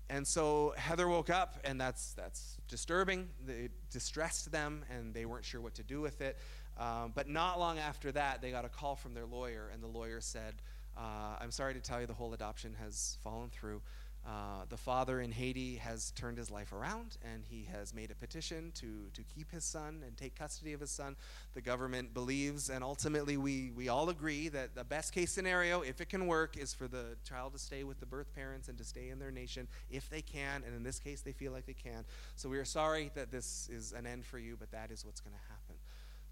And 0.08 0.26
so 0.26 0.72
Heather 0.76 1.08
woke 1.08 1.30
up, 1.30 1.56
and 1.64 1.80
that's, 1.80 2.12
that's 2.12 2.58
disturbing. 2.68 3.28
It 3.48 3.72
distressed 3.90 4.52
them, 4.52 4.84
and 4.94 5.12
they 5.12 5.24
weren't 5.24 5.44
sure 5.44 5.60
what 5.60 5.74
to 5.74 5.82
do 5.82 6.00
with 6.00 6.20
it. 6.20 6.38
Um, 6.78 7.12
but 7.14 7.28
not 7.28 7.58
long 7.58 7.78
after 7.78 8.12
that, 8.12 8.40
they 8.40 8.50
got 8.50 8.64
a 8.64 8.68
call 8.68 8.94
from 8.94 9.14
their 9.14 9.26
lawyer, 9.26 9.70
and 9.72 9.82
the 9.82 9.88
lawyer 9.88 10.20
said, 10.20 10.54
uh, 10.96 11.36
I'm 11.40 11.50
sorry 11.50 11.74
to 11.74 11.80
tell 11.80 12.00
you 12.00 12.06
the 12.06 12.14
whole 12.14 12.32
adoption 12.34 12.74
has 12.80 13.18
fallen 13.22 13.50
through. 13.50 13.82
Uh, 14.26 14.64
the 14.68 14.76
father 14.76 15.20
in 15.20 15.30
Haiti 15.30 15.76
has 15.76 16.10
turned 16.16 16.36
his 16.36 16.50
life 16.50 16.72
around 16.72 17.16
and 17.22 17.44
he 17.48 17.68
has 17.70 17.94
made 17.94 18.10
a 18.10 18.14
petition 18.16 18.72
to, 18.74 19.06
to 19.14 19.22
keep 19.22 19.52
his 19.52 19.62
son 19.64 20.02
and 20.04 20.16
take 20.16 20.34
custody 20.34 20.72
of 20.72 20.80
his 20.80 20.90
son. 20.90 21.14
The 21.54 21.60
government 21.60 22.12
believes, 22.12 22.68
and 22.68 22.82
ultimately 22.82 23.36
we, 23.36 23.70
we 23.70 23.88
all 23.88 24.08
agree, 24.08 24.48
that 24.48 24.74
the 24.74 24.82
best 24.82 25.12
case 25.12 25.30
scenario, 25.30 25.82
if 25.82 26.00
it 26.00 26.08
can 26.08 26.26
work, 26.26 26.56
is 26.56 26.74
for 26.74 26.88
the 26.88 27.16
child 27.22 27.52
to 27.52 27.58
stay 27.60 27.84
with 27.84 28.00
the 28.00 28.06
birth 28.06 28.34
parents 28.34 28.66
and 28.68 28.76
to 28.78 28.84
stay 28.84 29.10
in 29.10 29.20
their 29.20 29.30
nation 29.30 29.68
if 29.90 30.10
they 30.10 30.22
can. 30.22 30.64
And 30.66 30.74
in 30.74 30.82
this 30.82 30.98
case, 30.98 31.20
they 31.20 31.32
feel 31.32 31.52
like 31.52 31.66
they 31.66 31.72
can. 31.72 32.04
So 32.34 32.48
we 32.48 32.58
are 32.58 32.64
sorry 32.64 33.12
that 33.14 33.30
this 33.30 33.68
is 33.72 33.92
an 33.92 34.08
end 34.08 34.26
for 34.26 34.40
you, 34.40 34.56
but 34.58 34.72
that 34.72 34.90
is 34.90 35.04
what's 35.04 35.20
going 35.20 35.36
to 35.36 35.52
happen. 35.52 35.76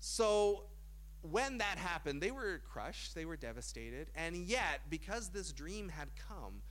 So 0.01 0.65
when 1.23 1.59
that 1.59 1.79
happened, 1.79 2.21
they 2.21 2.33
were 2.33 2.61
crushed, 2.71 3.15
they 3.15 3.25
were 3.25 3.37
devastated, 3.37 4.09
and 4.17 4.37
yet, 4.37 4.81
because 4.91 5.29
this 5.29 5.53
dream 5.53 5.89
had 5.89 6.09
come, 6.29 6.63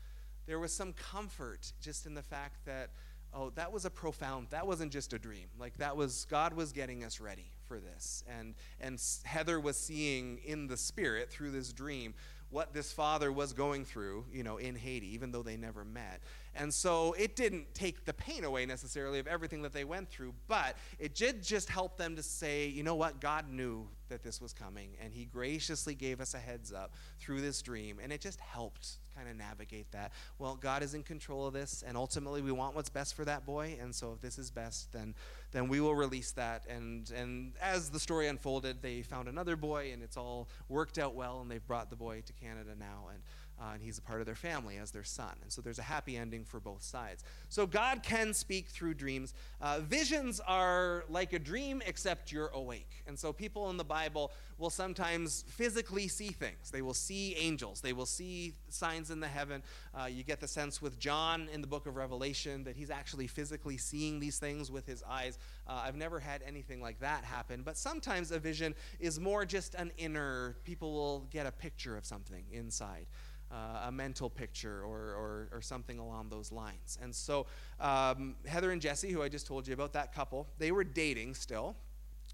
there 0.46 0.60
was 0.60 0.74
some 0.74 0.94
comfort 0.94 1.72
just 1.82 2.06
in 2.06 2.14
the 2.14 2.24
fact 2.24 2.66
that 2.66 2.90
oh 3.34 3.50
that 3.52 3.72
was 3.72 3.86
a 3.86 3.90
profound 3.90 4.48
that 4.52 4.66
wasn't 4.66 4.92
just 4.92 5.14
a 5.14 5.20
dream 5.20 5.48
like 5.60 5.76
that 5.78 5.96
was 5.96 6.26
god 6.30 6.54
was 6.54 6.72
getting 6.72 7.04
us 7.04 7.20
ready 7.20 7.50
for 7.68 7.80
this 7.80 8.24
and 8.40 8.54
and 8.80 9.02
heather 9.24 9.60
was 9.60 9.78
seeing 9.78 10.40
in 10.46 10.68
the 10.68 10.78
spirit 10.78 11.32
through 11.32 11.52
this 11.52 11.74
dream 11.74 12.14
what 12.54 12.72
this 12.72 12.92
father 12.94 13.32
was 13.32 13.52
going 13.52 13.84
through, 13.84 14.26
you 14.32 14.44
know, 14.44 14.58
in 14.58 14.76
Haiti, 14.76 15.16
even 15.16 15.32
though 15.32 15.42
they 15.42 15.58
never 15.58 15.84
met. 15.84 16.22
And 16.56 16.74
so 16.74 17.14
it 17.14 17.36
didn't 17.36 17.74
take 17.74 18.06
the 18.06 18.14
pain 18.14 18.44
away 18.44 18.66
necessarily 18.66 19.20
of 19.20 19.28
everything 19.28 19.62
that 19.64 19.74
they 19.74 19.84
went 19.84 20.10
through, 20.10 20.34
but 20.48 20.78
it 21.00 21.16
did 21.16 21.42
just 21.44 21.70
help 21.70 21.98
them 21.98 22.16
to 22.16 22.24
say, 22.24 22.68
you 22.68 22.84
know 22.84 22.96
what, 22.96 23.20
God 23.20 23.50
knew 23.50 23.88
that 24.10 24.24
this 24.24 24.40
was 24.40 24.54
coming, 24.54 24.92
and 25.02 25.12
He 25.12 25.26
graciously 25.26 25.96
gave 25.96 26.22
us 26.22 26.36
a 26.36 26.38
heads 26.38 26.72
up 26.72 26.94
through 27.20 27.42
this 27.42 27.62
dream, 27.62 28.00
and 28.02 28.14
it 28.14 28.22
just 28.22 28.40
helped 28.40 29.00
kind 29.16 29.28
of 29.28 29.36
navigate 29.36 29.92
that. 29.92 30.12
Well, 30.38 30.56
God 30.56 30.84
is 30.84 30.94
in 30.94 31.04
control 31.04 31.48
of 31.48 31.54
this, 31.54 31.84
and 31.86 31.98
ultimately 31.98 32.42
we 32.42 32.52
want 32.52 32.76
what's 32.76 32.90
best 32.90 33.16
for 33.16 33.26
that 33.26 33.46
boy, 33.46 33.78
and 33.82 33.94
so 33.94 34.14
if 34.14 34.22
this 34.22 34.38
is 34.38 34.52
best, 34.52 34.92
then 34.92 35.16
then 35.52 35.68
we 35.68 35.80
will 35.80 35.96
release 35.96 36.32
that. 36.32 36.66
And 36.68 37.12
and 37.12 37.54
as 37.62 37.90
the 37.90 38.00
story 38.00 38.28
unfolded, 38.28 38.82
they 38.82 39.02
found 39.02 39.28
another 39.28 39.56
boy, 39.56 39.92
and 39.94 40.04
it's 40.04 40.18
all 40.18 40.48
worked 40.70 40.98
out 40.98 41.16
well, 41.16 41.42
and 41.42 41.50
they've 41.50 41.66
brought 41.66 41.90
the 41.90 41.96
boy 41.96 42.22
to 42.26 42.34
Canada 42.34 42.76
now, 42.78 43.10
and 43.12 43.22
uh, 43.64 43.74
and 43.74 43.82
he's 43.82 43.98
a 43.98 44.02
part 44.02 44.20
of 44.20 44.26
their 44.26 44.36
family 44.36 44.78
as 44.78 44.92
their 44.92 45.04
son. 45.04 45.36
And 45.42 45.52
so 45.52 45.62
there's 45.62 45.80
a 45.80 45.84
happy 45.84 46.18
ending 46.18 46.44
for 46.44 46.60
both 46.60 46.84
sides. 46.84 47.24
So 47.50 47.66
God 47.66 48.04
can 48.04 48.34
speak 48.34 48.68
through 48.68 48.96
dreams. 48.96 49.34
Uh, 49.62 49.80
visions 49.82 50.42
are 50.46 51.06
like 51.10 51.34
a 51.34 51.40
dream, 51.40 51.82
except 51.86 52.32
you're 52.32 52.50
awake. 52.50 53.04
And 53.08 53.18
so 53.18 53.32
people 53.32 53.70
in 53.70 53.78
the 53.78 53.84
Bible 53.84 54.32
will 54.58 54.70
sometimes 54.70 55.46
physically 55.48 56.08
see 56.08 56.30
things. 56.30 56.72
They 56.72 56.82
will 56.82 56.94
see 56.94 57.36
angels, 57.36 57.82
they 57.82 57.94
will 57.94 58.06
see 58.06 58.54
signs 58.70 59.12
in 59.12 59.20
the 59.20 59.28
heaven. 59.28 59.64
Uh, 59.94 60.06
you 60.06 60.24
get 60.24 60.40
the 60.40 60.48
sense 60.48 60.82
with 60.82 61.00
John 61.00 61.48
in 61.54 61.62
the 61.62 61.68
book 61.68 61.86
of 61.86 61.96
Revelation 61.96 62.64
that 62.66 62.76
he's 62.76 62.90
actually 62.90 63.28
physically 63.28 63.78
seeing 63.78 64.20
these 64.20 64.40
things 64.40 64.72
with 64.72 64.86
his 64.86 65.04
eyes. 65.10 65.38
Uh, 65.68 65.82
I've 65.86 65.96
never 65.96 66.20
had 66.20 66.42
anything 66.46 66.82
like 66.82 67.00
that 67.00 67.24
happen, 67.24 67.62
but 67.64 67.78
sometimes 67.78 68.32
a 68.32 68.40
vision 68.40 68.76
is 69.00 69.20
more 69.20 69.46
just 69.46 69.76
an 69.76 69.92
inner, 69.98 70.58
people 70.64 70.94
will 70.94 71.20
get 71.32 71.46
a 71.46 71.52
picture 71.52 71.98
of 71.98 72.06
something 72.06 72.44
inside 72.52 73.08
uh, 73.54 73.88
a 73.88 73.92
mental 73.92 74.30
picture 74.30 74.82
or, 74.84 74.98
or, 74.98 75.50
or, 75.52 75.62
something 75.62 76.00
along 76.00 76.30
those 76.30 76.52
lines. 76.52 76.98
And 77.02 77.14
so 77.14 77.46
um, 77.80 78.36
Heather 78.48 78.72
and 78.72 78.82
Jesse, 78.82 79.12
who 79.12 79.22
I 79.22 79.30
just 79.30 79.46
told 79.46 79.68
you 79.68 79.74
about, 79.74 79.94
that 79.94 80.14
couple, 80.14 80.48
they 80.58 80.72
were 80.72 80.84
dating 80.84 81.36
still. 81.36 81.76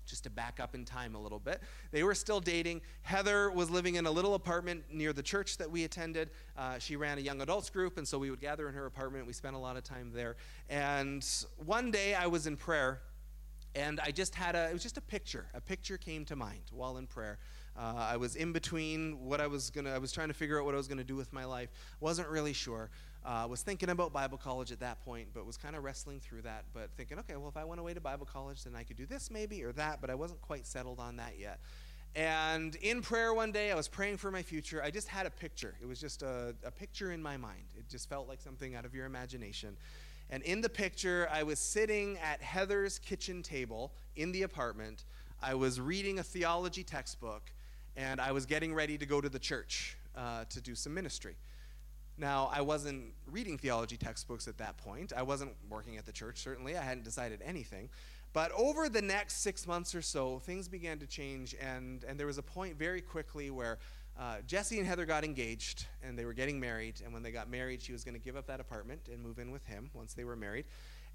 Just 0.06 0.24
to 0.24 0.30
back 0.30 0.60
up 0.60 0.74
in 0.74 0.86
time 0.86 1.14
a 1.14 1.20
little 1.20 1.40
bit, 1.40 1.62
they 1.92 2.04
were 2.04 2.16
still 2.16 2.40
dating. 2.40 2.82
Heather 3.04 3.52
was 3.52 3.70
living 3.70 3.96
in 3.96 4.08
a 4.08 4.12
little 4.12 4.34
apartment 4.34 4.84
near 4.92 5.14
the 5.14 5.22
church 5.22 5.58
that 5.58 5.70
we 5.70 5.84
attended. 5.84 6.32
Uh, 6.58 6.80
she 6.80 6.96
ran 6.96 7.20
a 7.20 7.22
young 7.22 7.42
adults 7.42 7.70
group, 7.70 7.98
and 7.98 8.08
so 8.08 8.18
we 8.18 8.32
would 8.32 8.42
gather 8.42 8.68
in 8.68 8.74
her 8.74 8.88
apartment. 8.88 9.28
We 9.28 9.34
spent 9.34 9.56
a 9.56 9.60
lot 9.60 9.78
of 9.78 9.84
time 9.84 10.12
there. 10.12 10.36
And 10.68 11.24
one 11.58 11.92
day 11.92 12.16
I 12.16 12.26
was 12.26 12.48
in 12.48 12.58
prayer, 12.58 13.02
and 13.76 14.00
I 14.00 14.10
just 14.10 14.34
had 14.34 14.56
a, 14.56 14.70
it 14.70 14.74
was 14.74 14.82
just 14.82 14.98
a 14.98 15.02
picture. 15.02 15.46
A 15.54 15.62
picture 15.62 15.98
came 15.98 16.26
to 16.26 16.36
mind 16.36 16.64
while 16.72 16.98
in 16.98 17.06
prayer. 17.06 17.38
Uh, 17.78 17.94
I 17.96 18.18
was 18.18 18.36
in 18.36 18.52
between 18.52 19.26
what 19.26 19.40
I 19.40 19.48
was 19.48 19.70
gonna. 19.70 19.92
I 19.92 19.98
was 19.98 20.12
trying 20.12 20.28
to 20.28 20.34
figure 20.34 20.60
out 20.60 20.66
what 20.66 20.74
I 20.74 20.78
was 20.78 20.88
gonna 20.88 21.04
do 21.04 21.16
with 21.16 21.32
my 21.32 21.46
life. 21.46 21.70
wasn't 22.00 22.28
really 22.30 22.54
sure. 22.54 22.90
Uh, 23.26 23.46
was 23.50 23.62
thinking 23.62 23.90
about 23.90 24.14
Bible 24.14 24.38
college 24.38 24.72
at 24.72 24.80
that 24.80 25.04
point, 25.04 25.28
but 25.34 25.46
was 25.46 25.58
kind 25.58 25.76
of 25.76 25.84
wrestling 25.84 26.20
through 26.20 26.42
that. 26.44 26.64
But 26.74 26.90
thinking, 26.96 27.20
okay, 27.20 27.36
well, 27.36 27.50
if 27.50 27.58
I 27.58 27.66
went 27.66 27.82
away 27.82 27.94
to 27.94 28.00
Bible 28.00 28.26
college, 28.26 28.64
then 28.64 28.76
I 28.76 28.84
could 28.84 28.98
do 28.98 29.06
this 29.06 29.30
maybe 29.30 29.64
or 29.64 29.74
that. 29.74 30.00
But 30.02 30.10
I 30.10 30.16
wasn't 30.16 30.42
quite 30.42 30.66
settled 30.66 31.00
on 31.00 31.18
that 31.18 31.34
yet. 31.38 31.60
And 32.16 32.76
in 32.76 33.02
prayer 33.02 33.34
one 33.34 33.52
day, 33.52 33.72
I 33.72 33.76
was 33.76 33.88
praying 33.88 34.18
for 34.18 34.32
my 34.32 34.42
future. 34.42 34.82
I 34.84 34.90
just 34.90 35.08
had 35.08 35.26
a 35.26 35.30
picture. 35.30 35.76
It 35.82 35.86
was 35.86 36.00
just 36.00 36.24
a, 36.24 36.56
a 36.64 36.72
picture 36.72 37.12
in 37.12 37.22
my 37.22 37.38
mind. 37.38 37.66
It 37.78 37.88
just 37.88 38.10
felt 38.10 38.28
like 38.28 38.42
something 38.42 38.74
out 38.74 38.86
of 38.86 38.96
your 38.96 39.06
imagination. 39.06 39.78
And 40.32 40.44
in 40.44 40.62
the 40.62 40.70
picture, 40.70 41.28
I 41.32 41.44
was 41.44 41.60
sitting 41.60 42.18
at 42.20 42.42
Heather's 42.42 43.00
kitchen 43.00 43.44
table 43.44 43.94
in 44.16 44.32
the 44.32 44.44
apartment. 44.44 45.06
I 45.42 45.54
was 45.56 45.80
reading 45.80 46.20
a 46.20 46.24
theology 46.24 46.84
textbook 46.84 47.52
and 48.00 48.22
I 48.22 48.32
was 48.32 48.46
getting 48.46 48.74
ready 48.74 48.98
to 48.98 49.06
go 49.06 49.20
to 49.20 49.28
the 49.28 49.40
church 49.40 49.98
uh, 50.16 50.46
to 50.50 50.62
do 50.62 50.74
some 50.74 50.94
ministry. 50.94 51.36
Now, 52.18 52.50
I 52.54 52.62
wasn't 52.62 53.14
reading 53.30 53.58
theology 53.58 53.98
textbooks 53.98 54.48
at 54.48 54.58
that 54.58 54.78
point. 54.78 55.12
I 55.16 55.22
wasn't 55.22 55.52
working 55.70 55.98
at 55.98 56.06
the 56.06 56.12
church, 56.12 56.40
certainly. 56.40 56.78
I 56.78 56.82
hadn't 56.82 57.04
decided 57.04 57.42
anything. 57.44 57.90
But 58.32 58.52
over 58.54 58.88
the 58.88 59.02
next 59.02 59.42
six 59.42 59.68
months 59.68 59.94
or 59.94 60.02
so, 60.02 60.40
things 60.40 60.70
began 60.70 61.00
to 61.00 61.08
change, 61.08 61.56
and, 61.62 62.06
and 62.06 62.18
there 62.18 62.28
was 62.28 62.38
a 62.38 62.44
point 62.44 62.78
very 62.78 63.02
quickly 63.02 63.50
where 63.50 63.80
uh, 64.18 64.38
Jesse 64.48 64.78
and 64.78 64.88
Heather 64.88 65.06
got 65.06 65.26
engaged, 65.26 65.86
and 66.02 66.18
they 66.18 66.26
were 66.26 66.34
getting 66.34 66.60
married. 66.60 67.02
And 67.04 67.14
when 67.14 67.24
they 67.24 67.32
got 67.32 67.50
married, 67.50 67.82
she 67.82 67.92
was 67.92 68.06
going 68.06 68.16
to 68.16 68.22
give 68.22 68.38
up 68.38 68.48
that 68.48 68.62
apartment 68.62 69.10
and 69.12 69.22
move 69.22 69.40
in 69.40 69.52
with 69.52 69.66
him 69.66 69.90
once 69.94 70.14
they 70.14 70.24
were 70.24 70.36
married. 70.36 70.66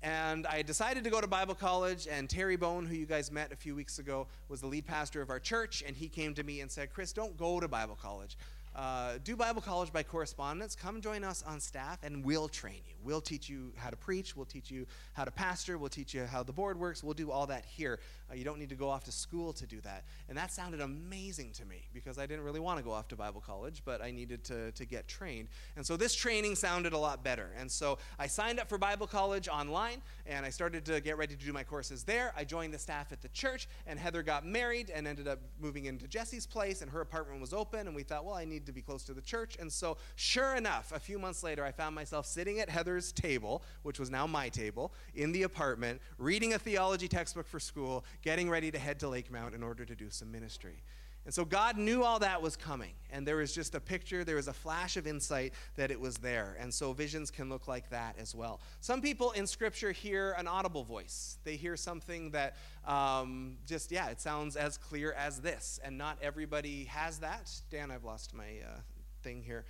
And 0.04 0.46
I 0.46 0.60
decided 0.60 1.02
to 1.04 1.10
go 1.10 1.22
to 1.22 1.26
Bible 1.26 1.54
college, 1.54 2.06
and 2.06 2.28
Terry 2.28 2.56
Bone, 2.56 2.84
who 2.84 2.94
you 2.94 3.06
guys 3.06 3.32
met 3.32 3.52
a 3.52 3.56
few 3.56 3.74
weeks 3.74 3.98
ago, 3.98 4.26
was 4.50 4.60
the 4.60 4.66
lead 4.66 4.84
pastor 4.84 5.22
of 5.22 5.30
our 5.30 5.40
church, 5.40 5.82
and 5.86 5.96
he 5.96 6.10
came 6.10 6.34
to 6.34 6.42
me 6.42 6.60
and 6.60 6.70
said, 6.70 6.92
Chris, 6.92 7.14
don't 7.14 7.34
go 7.38 7.58
to 7.58 7.68
Bible 7.68 7.98
college. 8.00 8.36
Uh, 8.76 9.14
do 9.24 9.34
Bible 9.34 9.62
college 9.62 9.92
by 9.94 10.02
correspondence. 10.02 10.76
Come 10.76 11.00
join 11.00 11.24
us 11.24 11.42
on 11.46 11.58
staff, 11.58 12.00
and 12.02 12.22
we'll 12.22 12.48
train 12.48 12.82
you. 12.86 12.96
We'll 13.02 13.22
teach 13.22 13.48
you 13.48 13.72
how 13.76 13.88
to 13.88 13.96
preach. 13.96 14.36
We'll 14.36 14.44
teach 14.44 14.70
you 14.70 14.84
how 15.14 15.24
to 15.24 15.30
pastor. 15.30 15.78
We'll 15.78 15.88
teach 15.88 16.12
you 16.12 16.26
how 16.26 16.42
the 16.42 16.52
board 16.52 16.78
works. 16.78 17.02
We'll 17.02 17.14
do 17.14 17.30
all 17.30 17.46
that 17.46 17.64
here. 17.64 17.98
Uh, 18.34 18.36
you 18.36 18.44
don't 18.44 18.58
need 18.58 18.68
to 18.68 18.74
go 18.74 18.88
off 18.88 19.04
to 19.04 19.12
school 19.12 19.52
to 19.52 19.66
do 19.66 19.80
that. 19.82 20.04
And 20.28 20.36
that 20.36 20.52
sounded 20.52 20.80
amazing 20.80 21.52
to 21.52 21.64
me 21.64 21.82
because 21.92 22.18
I 22.18 22.26
didn't 22.26 22.44
really 22.44 22.60
want 22.60 22.78
to 22.78 22.84
go 22.84 22.92
off 22.92 23.08
to 23.08 23.16
Bible 23.16 23.40
college, 23.40 23.82
but 23.84 24.02
I 24.02 24.10
needed 24.10 24.44
to, 24.44 24.72
to 24.72 24.84
get 24.84 25.06
trained. 25.08 25.48
And 25.76 25.86
so 25.86 25.96
this 25.96 26.14
training 26.14 26.56
sounded 26.56 26.92
a 26.92 26.98
lot 26.98 27.22
better. 27.22 27.50
And 27.58 27.70
so 27.70 27.98
I 28.18 28.26
signed 28.26 28.58
up 28.58 28.68
for 28.68 28.78
Bible 28.78 29.06
college 29.06 29.48
online, 29.48 30.02
and 30.26 30.44
I 30.44 30.50
started 30.50 30.84
to 30.86 31.00
get 31.00 31.16
ready 31.16 31.36
to 31.36 31.44
do 31.44 31.52
my 31.52 31.62
courses 31.62 32.04
there. 32.04 32.32
I 32.36 32.44
joined 32.44 32.74
the 32.74 32.78
staff 32.78 33.12
at 33.12 33.22
the 33.22 33.28
church, 33.28 33.68
and 33.86 33.98
Heather 33.98 34.22
got 34.22 34.44
married 34.44 34.90
and 34.90 35.06
ended 35.06 35.28
up 35.28 35.38
moving 35.60 35.86
into 35.86 36.08
Jesse's 36.08 36.46
place, 36.46 36.82
and 36.82 36.90
her 36.90 37.00
apartment 37.00 37.40
was 37.40 37.52
open. 37.52 37.86
And 37.86 37.94
we 37.94 38.02
thought, 38.02 38.24
well, 38.24 38.34
I 38.34 38.44
need 38.44 38.66
to 38.66 38.72
be 38.72 38.82
close 38.82 39.04
to 39.04 39.14
the 39.14 39.22
church. 39.22 39.56
And 39.60 39.72
so, 39.72 39.96
sure 40.16 40.56
enough, 40.56 40.92
a 40.94 40.98
few 40.98 41.18
months 41.18 41.42
later, 41.42 41.64
I 41.64 41.72
found 41.72 41.94
myself 41.94 42.26
sitting 42.26 42.60
at 42.60 42.68
Heather's 42.68 43.12
table, 43.12 43.62
which 43.82 44.00
was 44.00 44.10
now 44.10 44.26
my 44.26 44.48
table, 44.48 44.92
in 45.14 45.32
the 45.32 45.44
apartment, 45.44 46.00
reading 46.18 46.54
a 46.54 46.58
theology 46.58 47.08
textbook 47.08 47.46
for 47.46 47.60
school, 47.60 48.04
getting 48.24 48.48
ready 48.48 48.70
to 48.70 48.78
head 48.78 48.98
to 49.00 49.08
Lake 49.08 49.30
Mount 49.30 49.54
in 49.54 49.62
order 49.62 49.84
to 49.84 49.94
do 49.94 50.08
some 50.08 50.32
ministry. 50.32 50.82
And 51.26 51.32
so 51.32 51.44
God 51.44 51.78
knew 51.78 52.02
all 52.02 52.18
that 52.18 52.42
was 52.42 52.56
coming. 52.56 52.92
And 53.10 53.26
there 53.26 53.36
was 53.36 53.54
just 53.54 53.74
a 53.74 53.80
picture, 53.80 54.24
there 54.24 54.36
was 54.36 54.48
a 54.48 54.52
flash 54.52 54.96
of 54.96 55.06
insight 55.06 55.54
that 55.76 55.90
it 55.90 55.98
was 55.98 56.16
there. 56.16 56.56
And 56.58 56.72
so 56.72 56.92
visions 56.92 57.30
can 57.30 57.48
look 57.48 57.68
like 57.68 57.88
that 57.90 58.16
as 58.18 58.34
well. 58.34 58.60
Some 58.80 59.00
people 59.00 59.30
in 59.32 59.46
Scripture 59.46 59.92
hear 59.92 60.34
an 60.38 60.46
audible 60.46 60.84
voice. 60.84 61.38
They 61.44 61.56
hear 61.56 61.76
something 61.76 62.30
that 62.32 62.56
um, 62.86 63.56
just, 63.66 63.90
yeah, 63.90 64.08
it 64.08 64.20
sounds 64.20 64.56
as 64.56 64.76
clear 64.76 65.12
as 65.12 65.40
this. 65.40 65.78
And 65.82 65.96
not 65.96 66.18
everybody 66.20 66.84
has 66.84 67.18
that. 67.18 67.50
Dan, 67.70 67.90
I've 67.90 68.04
lost 68.04 68.34
my 68.34 68.44
uh, 68.44 68.80
thing 69.22 69.42
here. 69.42 69.64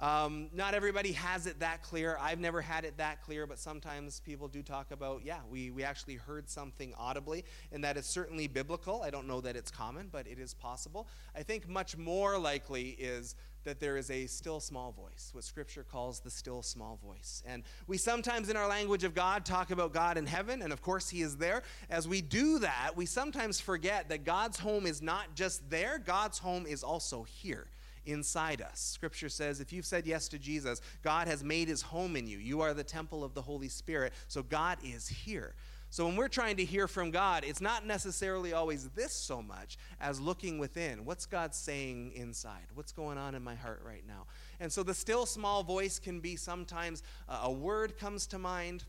Um, 0.00 0.48
not 0.54 0.72
everybody 0.72 1.12
has 1.12 1.46
it 1.46 1.60
that 1.60 1.82
clear. 1.82 2.16
I've 2.18 2.40
never 2.40 2.62
had 2.62 2.86
it 2.86 2.96
that 2.96 3.22
clear, 3.22 3.46
but 3.46 3.58
sometimes 3.58 4.20
people 4.20 4.48
do 4.48 4.62
talk 4.62 4.92
about, 4.92 5.20
yeah, 5.24 5.40
we, 5.50 5.70
we 5.70 5.84
actually 5.84 6.14
heard 6.14 6.48
something 6.48 6.94
audibly, 6.98 7.44
and 7.70 7.84
that 7.84 7.98
is 7.98 8.06
certainly 8.06 8.48
biblical. 8.48 9.02
I 9.02 9.10
don't 9.10 9.26
know 9.26 9.42
that 9.42 9.56
it's 9.56 9.70
common, 9.70 10.08
but 10.10 10.26
it 10.26 10.38
is 10.38 10.54
possible. 10.54 11.06
I 11.36 11.42
think 11.42 11.68
much 11.68 11.98
more 11.98 12.38
likely 12.38 12.90
is 12.98 13.34
that 13.64 13.78
there 13.78 13.98
is 13.98 14.10
a 14.10 14.26
still 14.26 14.58
small 14.58 14.90
voice, 14.90 15.30
what 15.32 15.44
Scripture 15.44 15.84
calls 15.84 16.20
the 16.20 16.30
still 16.30 16.62
small 16.62 16.98
voice. 17.04 17.42
And 17.44 17.62
we 17.86 17.98
sometimes, 17.98 18.48
in 18.48 18.56
our 18.56 18.66
language 18.66 19.04
of 19.04 19.14
God, 19.14 19.44
talk 19.44 19.70
about 19.70 19.92
God 19.92 20.16
in 20.16 20.24
heaven, 20.24 20.62
and 20.62 20.72
of 20.72 20.80
course, 20.80 21.10
He 21.10 21.20
is 21.20 21.36
there. 21.36 21.62
As 21.90 22.08
we 22.08 22.22
do 22.22 22.58
that, 22.60 22.92
we 22.96 23.04
sometimes 23.04 23.60
forget 23.60 24.08
that 24.08 24.24
God's 24.24 24.58
home 24.58 24.86
is 24.86 25.02
not 25.02 25.34
just 25.34 25.68
there, 25.68 25.98
God's 25.98 26.38
home 26.38 26.64
is 26.64 26.82
also 26.82 27.24
here 27.24 27.66
inside 28.06 28.60
us. 28.62 28.80
Scripture 28.80 29.28
says 29.28 29.60
if 29.60 29.72
you've 29.72 29.86
said 29.86 30.06
yes 30.06 30.28
to 30.28 30.38
Jesus, 30.38 30.80
God 31.02 31.28
has 31.28 31.44
made 31.44 31.68
his 31.68 31.82
home 31.82 32.16
in 32.16 32.26
you. 32.26 32.38
You 32.38 32.60
are 32.60 32.74
the 32.74 32.84
temple 32.84 33.24
of 33.24 33.34
the 33.34 33.42
Holy 33.42 33.68
Spirit, 33.68 34.12
so 34.28 34.42
God 34.42 34.78
is 34.84 35.08
here. 35.08 35.54
So 35.92 36.06
when 36.06 36.14
we're 36.14 36.28
trying 36.28 36.56
to 36.58 36.64
hear 36.64 36.86
from 36.86 37.10
God, 37.10 37.42
it's 37.44 37.60
not 37.60 37.84
necessarily 37.84 38.52
always 38.52 38.88
this 38.90 39.12
so 39.12 39.42
much 39.42 39.76
as 40.00 40.20
looking 40.20 40.58
within. 40.58 41.04
What's 41.04 41.26
God 41.26 41.52
saying 41.52 42.12
inside? 42.14 42.66
What's 42.74 42.92
going 42.92 43.18
on 43.18 43.34
in 43.34 43.42
my 43.42 43.56
heart 43.56 43.82
right 43.84 44.06
now? 44.06 44.26
And 44.60 44.72
so 44.72 44.84
the 44.84 44.94
still 44.94 45.26
small 45.26 45.64
voice 45.64 45.98
can 45.98 46.20
be 46.20 46.36
sometimes 46.36 47.02
a 47.28 47.50
word 47.50 47.98
comes 47.98 48.28
to 48.28 48.38
mind 48.38 48.84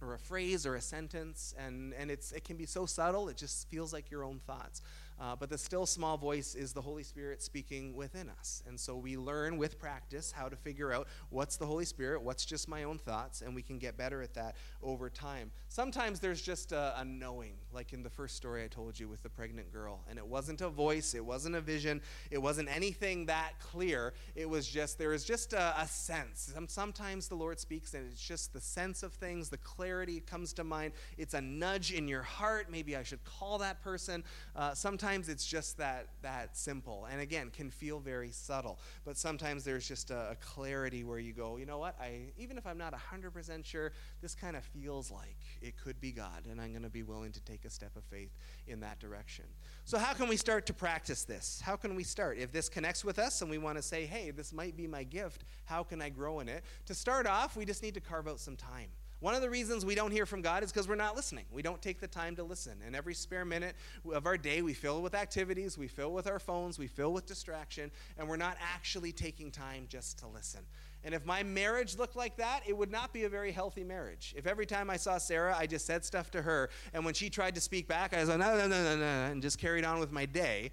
or 0.00 0.14
a 0.14 0.18
phrase 0.18 0.64
or 0.64 0.76
a 0.76 0.80
sentence 0.80 1.54
and, 1.58 1.92
and 1.92 2.10
it's, 2.10 2.32
it 2.32 2.44
can 2.44 2.56
be 2.56 2.64
so 2.64 2.86
subtle 2.86 3.28
it 3.28 3.36
just 3.36 3.68
feels 3.68 3.92
like 3.92 4.10
your 4.10 4.24
own 4.24 4.40
thoughts 4.46 4.80
uh, 5.20 5.36
but 5.36 5.50
the 5.50 5.58
still 5.58 5.84
small 5.84 6.16
voice 6.16 6.54
is 6.54 6.72
the 6.72 6.80
Holy 6.80 7.02
Spirit 7.02 7.42
speaking 7.42 7.94
within 7.94 8.30
us. 8.30 8.62
And 8.66 8.80
so 8.80 8.96
we 8.96 9.18
learn 9.18 9.58
with 9.58 9.78
practice 9.78 10.32
how 10.32 10.48
to 10.48 10.56
figure 10.56 10.92
out 10.92 11.08
what's 11.28 11.56
the 11.56 11.66
Holy 11.66 11.84
Spirit, 11.84 12.22
what's 12.22 12.46
just 12.46 12.68
my 12.68 12.84
own 12.84 12.96
thoughts, 12.96 13.42
and 13.42 13.54
we 13.54 13.60
can 13.60 13.78
get 13.78 13.98
better 13.98 14.22
at 14.22 14.32
that 14.34 14.56
over 14.82 15.10
time. 15.10 15.50
Sometimes 15.68 16.20
there's 16.20 16.40
just 16.40 16.72
a, 16.72 16.98
a 16.98 17.04
knowing, 17.04 17.52
like 17.72 17.92
in 17.92 18.02
the 18.02 18.08
first 18.08 18.36
story 18.36 18.64
I 18.64 18.68
told 18.68 18.98
you 18.98 19.08
with 19.08 19.22
the 19.22 19.28
pregnant 19.28 19.72
girl. 19.72 20.00
And 20.08 20.18
it 20.18 20.26
wasn't 20.26 20.62
a 20.62 20.70
voice, 20.70 21.14
it 21.14 21.24
wasn't 21.24 21.54
a 21.54 21.60
vision, 21.60 22.00
it 22.30 22.38
wasn't 22.38 22.74
anything 22.74 23.26
that 23.26 23.52
clear. 23.60 24.14
It 24.34 24.48
was 24.48 24.66
just, 24.66 24.96
there 24.96 25.12
is 25.12 25.24
just 25.24 25.52
a, 25.52 25.78
a 25.78 25.86
sense. 25.86 26.54
Sometimes 26.68 27.28
the 27.28 27.34
Lord 27.34 27.60
speaks 27.60 27.92
and 27.92 28.10
it's 28.10 28.26
just 28.26 28.54
the 28.54 28.60
sense 28.60 29.02
of 29.02 29.12
things, 29.12 29.50
the 29.50 29.58
clarity 29.58 30.20
comes 30.20 30.54
to 30.54 30.64
mind. 30.64 30.94
It's 31.18 31.34
a 31.34 31.40
nudge 31.42 31.92
in 31.92 32.08
your 32.08 32.22
heart. 32.22 32.68
Maybe 32.70 32.96
I 32.96 33.02
should 33.02 33.22
call 33.24 33.58
that 33.58 33.82
person. 33.82 34.24
Uh, 34.56 34.72
sometimes 34.72 35.09
sometimes 35.10 35.28
it's 35.28 35.44
just 35.44 35.76
that 35.78 36.06
that 36.22 36.56
simple. 36.56 37.08
And 37.10 37.20
again 37.20 37.50
can 37.50 37.68
feel 37.68 37.98
very 37.98 38.30
subtle 38.30 38.78
but 39.04 39.16
sometimes 39.16 39.64
there's 39.64 39.86
just 39.86 40.10
a, 40.10 40.30
a 40.30 40.36
clarity 40.36 41.02
where 41.02 41.18
you 41.18 41.32
go 41.32 41.56
you 41.56 41.66
know 41.66 41.78
what? 41.78 41.96
I 42.00 42.32
even 42.38 42.56
if 42.56 42.66
i'm 42.66 42.78
not 42.78 42.94
100% 42.94 43.64
sure 43.64 43.92
this 44.22 44.34
kind 44.36 44.56
of 44.56 44.64
feels 44.64 45.10
like 45.10 45.36
it 45.60 45.74
could 45.82 46.00
be 46.00 46.12
god 46.12 46.46
and 46.48 46.60
i'm 46.60 46.70
going 46.70 46.84
to 46.84 46.90
be 46.90 47.02
willing 47.02 47.32
to 47.32 47.40
take 47.40 47.64
a 47.64 47.70
step 47.70 47.96
of 47.96 48.04
faith 48.04 48.30
in 48.68 48.80
that 48.80 49.00
direction. 49.00 49.46
So 49.84 49.98
how 49.98 50.12
can 50.12 50.28
we 50.28 50.36
start 50.36 50.66
to 50.66 50.72
practice 50.72 51.24
this? 51.24 51.60
How 51.64 51.76
can 51.76 51.96
we 51.96 52.04
start? 52.04 52.38
If 52.38 52.52
this 52.52 52.68
connects 52.68 53.04
with 53.04 53.18
us 53.18 53.42
and 53.42 53.50
we 53.50 53.58
want 53.58 53.78
to 53.78 53.82
say 53.82 54.06
hey 54.06 54.30
this 54.30 54.52
might 54.52 54.76
be 54.76 54.86
my 54.86 55.02
gift 55.02 55.44
how 55.64 55.82
can 55.82 56.00
i 56.00 56.08
grow 56.08 56.38
in 56.40 56.48
it? 56.48 56.62
To 56.86 56.94
start 56.94 57.26
off 57.26 57.56
we 57.56 57.64
just 57.64 57.82
need 57.82 57.94
to 57.94 58.00
carve 58.00 58.28
out 58.28 58.38
some 58.38 58.56
time 58.56 58.90
one 59.20 59.34
of 59.34 59.42
the 59.42 59.50
reasons 59.50 59.84
we 59.84 59.94
don't 59.94 60.10
hear 60.10 60.26
from 60.26 60.40
God 60.40 60.62
is 60.62 60.72
because 60.72 60.88
we're 60.88 60.94
not 60.94 61.14
listening. 61.14 61.44
We 61.52 61.62
don't 61.62 61.80
take 61.80 62.00
the 62.00 62.08
time 62.08 62.36
to 62.36 62.42
listen. 62.42 62.78
And 62.86 62.96
every 62.96 63.14
spare 63.14 63.44
minute 63.44 63.76
of 64.12 64.26
our 64.26 64.38
day, 64.38 64.62
we 64.62 64.72
fill 64.72 65.02
with 65.02 65.14
activities, 65.14 65.76
we 65.76 65.88
fill 65.88 66.12
with 66.12 66.26
our 66.26 66.38
phones, 66.38 66.78
we 66.78 66.86
fill 66.86 67.12
with 67.12 67.26
distraction, 67.26 67.90
and 68.18 68.28
we're 68.28 68.36
not 68.36 68.56
actually 68.74 69.12
taking 69.12 69.50
time 69.50 69.86
just 69.88 70.18
to 70.20 70.26
listen. 70.26 70.60
And 71.04 71.14
if 71.14 71.24
my 71.24 71.42
marriage 71.42 71.98
looked 71.98 72.16
like 72.16 72.36
that, 72.36 72.62
it 72.66 72.76
would 72.76 72.90
not 72.90 73.12
be 73.12 73.24
a 73.24 73.28
very 73.28 73.52
healthy 73.52 73.84
marriage. 73.84 74.34
If 74.36 74.46
every 74.46 74.66
time 74.66 74.90
I 74.90 74.96
saw 74.96 75.18
Sarah, 75.18 75.54
I 75.56 75.66
just 75.66 75.86
said 75.86 76.04
stuff 76.04 76.30
to 76.32 76.42
her, 76.42 76.70
and 76.92 77.04
when 77.04 77.14
she 77.14 77.30
tried 77.30 77.54
to 77.54 77.60
speak 77.60 77.88
back, 77.88 78.14
I 78.14 78.20
was 78.20 78.28
like, 78.28 78.38
no, 78.38 78.56
no, 78.56 78.66
no, 78.66 78.82
no, 78.82 78.96
no, 78.96 79.04
and 79.04 79.40
just 79.40 79.58
carried 79.58 79.84
on 79.84 79.98
with 79.98 80.12
my 80.12 80.26
day, 80.26 80.72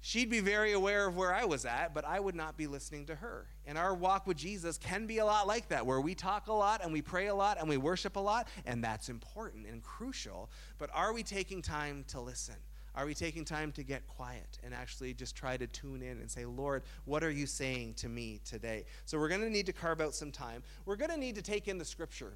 she'd 0.00 0.30
be 0.30 0.40
very 0.40 0.72
aware 0.72 1.06
of 1.06 1.16
where 1.16 1.34
I 1.34 1.44
was 1.44 1.64
at, 1.64 1.94
but 1.94 2.04
I 2.04 2.18
would 2.18 2.34
not 2.34 2.56
be 2.56 2.66
listening 2.66 3.06
to 3.06 3.16
her. 3.16 3.46
And 3.70 3.78
our 3.78 3.94
walk 3.94 4.26
with 4.26 4.36
Jesus 4.36 4.76
can 4.78 5.06
be 5.06 5.18
a 5.18 5.24
lot 5.24 5.46
like 5.46 5.68
that, 5.68 5.86
where 5.86 6.00
we 6.00 6.12
talk 6.12 6.48
a 6.48 6.52
lot 6.52 6.82
and 6.82 6.92
we 6.92 7.02
pray 7.02 7.28
a 7.28 7.34
lot 7.36 7.56
and 7.60 7.68
we 7.68 7.76
worship 7.76 8.16
a 8.16 8.20
lot, 8.20 8.48
and 8.66 8.82
that's 8.82 9.08
important 9.08 9.64
and 9.64 9.80
crucial. 9.80 10.50
But 10.76 10.90
are 10.92 11.12
we 11.12 11.22
taking 11.22 11.62
time 11.62 12.04
to 12.08 12.20
listen? 12.20 12.56
Are 12.96 13.06
we 13.06 13.14
taking 13.14 13.44
time 13.44 13.70
to 13.72 13.84
get 13.84 14.08
quiet 14.08 14.58
and 14.64 14.74
actually 14.74 15.14
just 15.14 15.36
try 15.36 15.56
to 15.56 15.68
tune 15.68 16.02
in 16.02 16.18
and 16.18 16.28
say, 16.28 16.46
Lord, 16.46 16.82
what 17.04 17.22
are 17.22 17.30
you 17.30 17.46
saying 17.46 17.94
to 17.98 18.08
me 18.08 18.40
today? 18.44 18.86
So 19.04 19.20
we're 19.20 19.28
going 19.28 19.42
to 19.42 19.50
need 19.50 19.66
to 19.66 19.72
carve 19.72 20.00
out 20.00 20.16
some 20.16 20.32
time. 20.32 20.64
We're 20.84 20.96
going 20.96 21.12
to 21.12 21.16
need 21.16 21.36
to 21.36 21.42
take 21.42 21.68
in 21.68 21.78
the 21.78 21.84
scripture. 21.84 22.32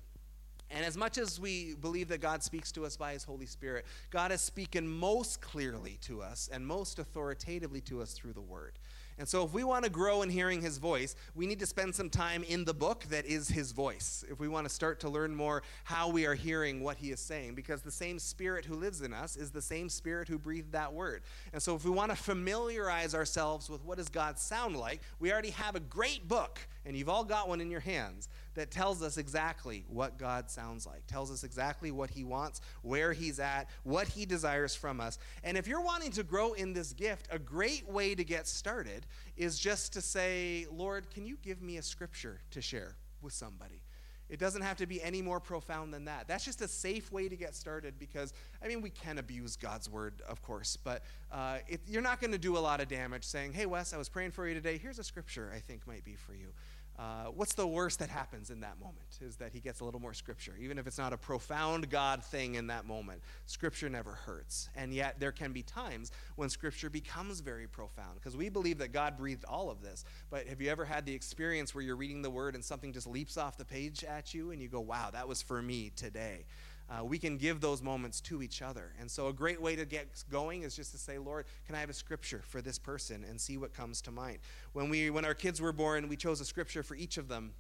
And 0.70 0.84
as 0.84 0.96
much 0.96 1.18
as 1.18 1.40
we 1.40 1.74
believe 1.74 2.08
that 2.08 2.20
God 2.20 2.44
speaks 2.44 2.70
to 2.72 2.86
us 2.86 2.96
by 2.96 3.12
His 3.12 3.24
Holy 3.24 3.46
Spirit, 3.46 3.86
God 4.10 4.30
has 4.30 4.40
spoken 4.40 4.86
most 4.86 5.40
clearly 5.40 5.98
to 6.02 6.22
us 6.22 6.48
and 6.52 6.64
most 6.64 7.00
authoritatively 7.00 7.80
to 7.82 8.00
us 8.00 8.12
through 8.12 8.34
the 8.34 8.40
Word. 8.40 8.78
And 9.18 9.28
so, 9.28 9.44
if 9.44 9.52
we 9.52 9.62
want 9.62 9.84
to 9.84 9.90
grow 9.90 10.22
in 10.22 10.30
hearing 10.30 10.60
his 10.60 10.78
voice, 10.78 11.14
we 11.34 11.46
need 11.46 11.60
to 11.60 11.66
spend 11.66 11.94
some 11.94 12.10
time 12.10 12.42
in 12.42 12.64
the 12.64 12.74
book 12.74 13.04
that 13.10 13.26
is 13.26 13.48
his 13.48 13.72
voice. 13.72 14.24
If 14.28 14.40
we 14.40 14.48
want 14.48 14.68
to 14.68 14.74
start 14.74 15.00
to 15.00 15.08
learn 15.08 15.34
more 15.34 15.62
how 15.84 16.08
we 16.08 16.26
are 16.26 16.34
hearing 16.34 16.82
what 16.82 16.96
he 16.96 17.10
is 17.12 17.20
saying, 17.20 17.54
because 17.54 17.82
the 17.82 17.90
same 17.90 18.18
spirit 18.18 18.64
who 18.64 18.74
lives 18.74 19.02
in 19.02 19.12
us 19.12 19.36
is 19.36 19.50
the 19.50 19.62
same 19.62 19.88
spirit 19.88 20.26
who 20.26 20.38
breathed 20.38 20.72
that 20.72 20.92
word. 20.92 21.22
And 21.52 21.62
so, 21.62 21.76
if 21.76 21.84
we 21.84 21.90
want 21.90 22.10
to 22.10 22.16
familiarize 22.16 23.14
ourselves 23.14 23.70
with 23.70 23.84
what 23.84 23.98
does 23.98 24.08
God 24.08 24.38
sound 24.38 24.76
like, 24.76 25.00
we 25.20 25.32
already 25.32 25.50
have 25.50 25.76
a 25.76 25.80
great 25.80 26.26
book, 26.26 26.58
and 26.84 26.96
you've 26.96 27.08
all 27.08 27.24
got 27.24 27.48
one 27.48 27.60
in 27.60 27.70
your 27.70 27.80
hands 27.80 28.28
that 28.54 28.70
tells 28.70 29.02
us 29.02 29.16
exactly 29.16 29.84
what 29.88 30.18
God 30.18 30.50
sounds 30.50 30.86
like, 30.86 31.06
tells 31.06 31.30
us 31.30 31.44
exactly 31.44 31.90
what 31.90 32.10
He 32.10 32.24
wants, 32.24 32.60
where 32.82 33.12
He's 33.12 33.38
at, 33.38 33.68
what 33.82 34.08
He 34.08 34.26
desires 34.26 34.74
from 34.74 35.00
us. 35.00 35.18
And 35.42 35.56
if 35.56 35.66
you're 35.66 35.80
wanting 35.80 36.12
to 36.12 36.22
grow 36.22 36.52
in 36.52 36.72
this 36.72 36.92
gift, 36.92 37.28
a 37.30 37.38
great 37.38 37.88
way 37.88 38.14
to 38.14 38.24
get 38.24 38.46
started 38.46 39.06
is 39.36 39.58
just 39.58 39.92
to 39.94 40.00
say, 40.00 40.66
Lord, 40.72 41.10
can 41.10 41.26
you 41.26 41.36
give 41.42 41.62
me 41.62 41.76
a 41.76 41.82
scripture 41.82 42.40
to 42.52 42.60
share 42.60 42.96
with 43.20 43.32
somebody? 43.32 43.82
It 44.30 44.38
doesn't 44.38 44.62
have 44.62 44.78
to 44.78 44.86
be 44.86 45.02
any 45.02 45.20
more 45.20 45.38
profound 45.38 45.92
than 45.92 46.06
that. 46.06 46.26
That's 46.26 46.44
just 46.44 46.62
a 46.62 46.68
safe 46.68 47.12
way 47.12 47.28
to 47.28 47.36
get 47.36 47.54
started 47.54 47.98
because, 47.98 48.32
I 48.62 48.68
mean, 48.68 48.80
we 48.80 48.88
can 48.88 49.18
abuse 49.18 49.56
God's 49.56 49.90
word, 49.90 50.22
of 50.26 50.40
course, 50.40 50.78
but 50.82 51.02
uh, 51.30 51.58
it, 51.68 51.82
you're 51.86 52.02
not 52.02 52.20
going 52.20 52.32
to 52.32 52.38
do 52.38 52.56
a 52.56 52.58
lot 52.58 52.80
of 52.80 52.88
damage 52.88 53.24
saying, 53.24 53.52
hey, 53.52 53.66
Wes, 53.66 53.92
I 53.92 53.98
was 53.98 54.08
praying 54.08 54.30
for 54.30 54.48
you 54.48 54.54
today. 54.54 54.78
Here's 54.78 54.98
a 54.98 55.04
scripture 55.04 55.52
I 55.54 55.58
think 55.58 55.86
might 55.86 56.04
be 56.04 56.14
for 56.14 56.34
you. 56.34 56.48
Uh, 56.96 57.24
what's 57.34 57.54
the 57.54 57.66
worst 57.66 57.98
that 57.98 58.08
happens 58.08 58.50
in 58.50 58.60
that 58.60 58.78
moment? 58.78 59.04
Is 59.20 59.36
that 59.36 59.52
he 59.52 59.60
gets 59.60 59.80
a 59.80 59.84
little 59.84 60.00
more 60.00 60.14
scripture. 60.14 60.54
Even 60.60 60.78
if 60.78 60.86
it's 60.86 60.98
not 60.98 61.12
a 61.12 61.16
profound 61.16 61.90
God 61.90 62.24
thing 62.24 62.54
in 62.54 62.68
that 62.68 62.86
moment, 62.86 63.20
scripture 63.46 63.88
never 63.88 64.12
hurts. 64.12 64.68
And 64.76 64.94
yet, 64.94 65.18
there 65.18 65.32
can 65.32 65.52
be 65.52 65.62
times 65.62 66.12
when 66.36 66.48
scripture 66.48 66.88
becomes 66.88 67.40
very 67.40 67.66
profound 67.66 68.14
because 68.14 68.36
we 68.36 68.48
believe 68.48 68.78
that 68.78 68.92
God 68.92 69.16
breathed 69.16 69.44
all 69.44 69.70
of 69.70 69.82
this. 69.82 70.04
But 70.30 70.46
have 70.46 70.60
you 70.60 70.70
ever 70.70 70.84
had 70.84 71.04
the 71.04 71.14
experience 71.14 71.74
where 71.74 71.82
you're 71.82 71.96
reading 71.96 72.22
the 72.22 72.30
word 72.30 72.54
and 72.54 72.64
something 72.64 72.92
just 72.92 73.08
leaps 73.08 73.36
off 73.36 73.56
the 73.56 73.64
page 73.64 74.04
at 74.04 74.32
you 74.32 74.52
and 74.52 74.62
you 74.62 74.68
go, 74.68 74.80
wow, 74.80 75.10
that 75.12 75.26
was 75.26 75.42
for 75.42 75.60
me 75.60 75.90
today? 75.96 76.44
Uh, 76.90 77.04
we 77.04 77.18
can 77.18 77.38
give 77.38 77.60
those 77.60 77.82
moments 77.82 78.20
to 78.20 78.42
each 78.42 78.60
other. 78.60 78.92
And 79.00 79.10
so, 79.10 79.28
a 79.28 79.32
great 79.32 79.60
way 79.60 79.74
to 79.76 79.84
get 79.84 80.08
going 80.30 80.62
is 80.62 80.76
just 80.76 80.92
to 80.92 80.98
say, 80.98 81.18
Lord, 81.18 81.46
can 81.66 81.74
I 81.74 81.80
have 81.80 81.90
a 81.90 81.94
scripture 81.94 82.42
for 82.46 82.60
this 82.60 82.78
person 82.78 83.24
and 83.28 83.40
see 83.40 83.56
what 83.56 83.72
comes 83.72 84.00
to 84.02 84.10
mind? 84.10 84.38
When, 84.72 84.90
we, 84.90 85.10
when 85.10 85.24
our 85.24 85.34
kids 85.34 85.60
were 85.60 85.72
born, 85.72 86.08
we 86.08 86.16
chose 86.16 86.40
a 86.40 86.44
scripture 86.44 86.82
for 86.82 86.94
each 86.94 87.16
of 87.16 87.28
them. 87.28 87.54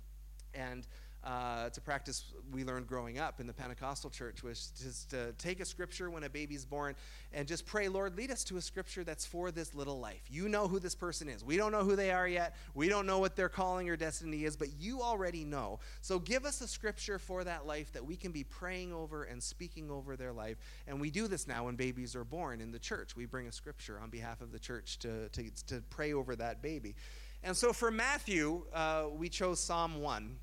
And 0.52 0.86
uh, 1.24 1.70
to 1.70 1.80
practice 1.80 2.32
we 2.52 2.64
learned 2.64 2.86
growing 2.86 3.18
up 3.18 3.40
in 3.40 3.46
the 3.46 3.52
Pentecostal 3.52 4.10
church 4.10 4.42
was 4.42 4.72
just 4.80 5.10
to 5.10 5.32
take 5.38 5.60
a 5.60 5.64
scripture 5.64 6.10
when 6.10 6.24
a 6.24 6.28
baby's 6.28 6.64
born 6.64 6.94
and 7.32 7.48
just 7.48 7.64
pray, 7.64 7.88
Lord, 7.88 8.16
lead 8.16 8.30
us 8.30 8.44
to 8.44 8.58
a 8.58 8.60
scripture 8.60 9.04
that's 9.04 9.24
for 9.24 9.50
this 9.50 9.74
little 9.74 9.98
life. 9.98 10.22
You 10.28 10.48
know 10.48 10.68
who 10.68 10.78
this 10.78 10.94
person 10.94 11.28
is. 11.28 11.42
We 11.42 11.56
don't 11.56 11.72
know 11.72 11.82
who 11.82 11.96
they 11.96 12.10
are 12.10 12.28
yet. 12.28 12.54
We 12.74 12.88
don't 12.88 13.06
know 13.06 13.18
what 13.18 13.36
their 13.36 13.48
calling 13.48 13.88
or 13.88 13.96
destiny 13.96 14.44
is, 14.44 14.56
but 14.56 14.68
you 14.78 15.00
already 15.00 15.44
know. 15.44 15.80
So 16.02 16.18
give 16.18 16.44
us 16.44 16.60
a 16.60 16.68
scripture 16.68 17.18
for 17.18 17.42
that 17.44 17.66
life 17.66 17.92
that 17.92 18.04
we 18.04 18.16
can 18.16 18.30
be 18.30 18.44
praying 18.44 18.92
over 18.92 19.24
and 19.24 19.42
speaking 19.42 19.90
over 19.90 20.16
their 20.16 20.32
life. 20.32 20.58
And 20.86 21.00
we 21.00 21.10
do 21.10 21.26
this 21.26 21.48
now 21.48 21.64
when 21.64 21.76
babies 21.76 22.14
are 22.14 22.24
born 22.24 22.60
in 22.60 22.70
the 22.70 22.78
church. 22.78 23.16
We 23.16 23.24
bring 23.24 23.46
a 23.46 23.52
scripture 23.52 23.98
on 24.02 24.10
behalf 24.10 24.42
of 24.42 24.52
the 24.52 24.58
church 24.58 24.98
to, 25.00 25.28
to, 25.30 25.50
to 25.68 25.82
pray 25.88 26.12
over 26.12 26.36
that 26.36 26.60
baby. 26.60 26.94
And 27.42 27.54
so 27.56 27.72
for 27.74 27.90
Matthew, 27.90 28.64
uh, 28.72 29.04
we 29.12 29.28
chose 29.28 29.60
Psalm 29.60 30.00
1 30.00 30.36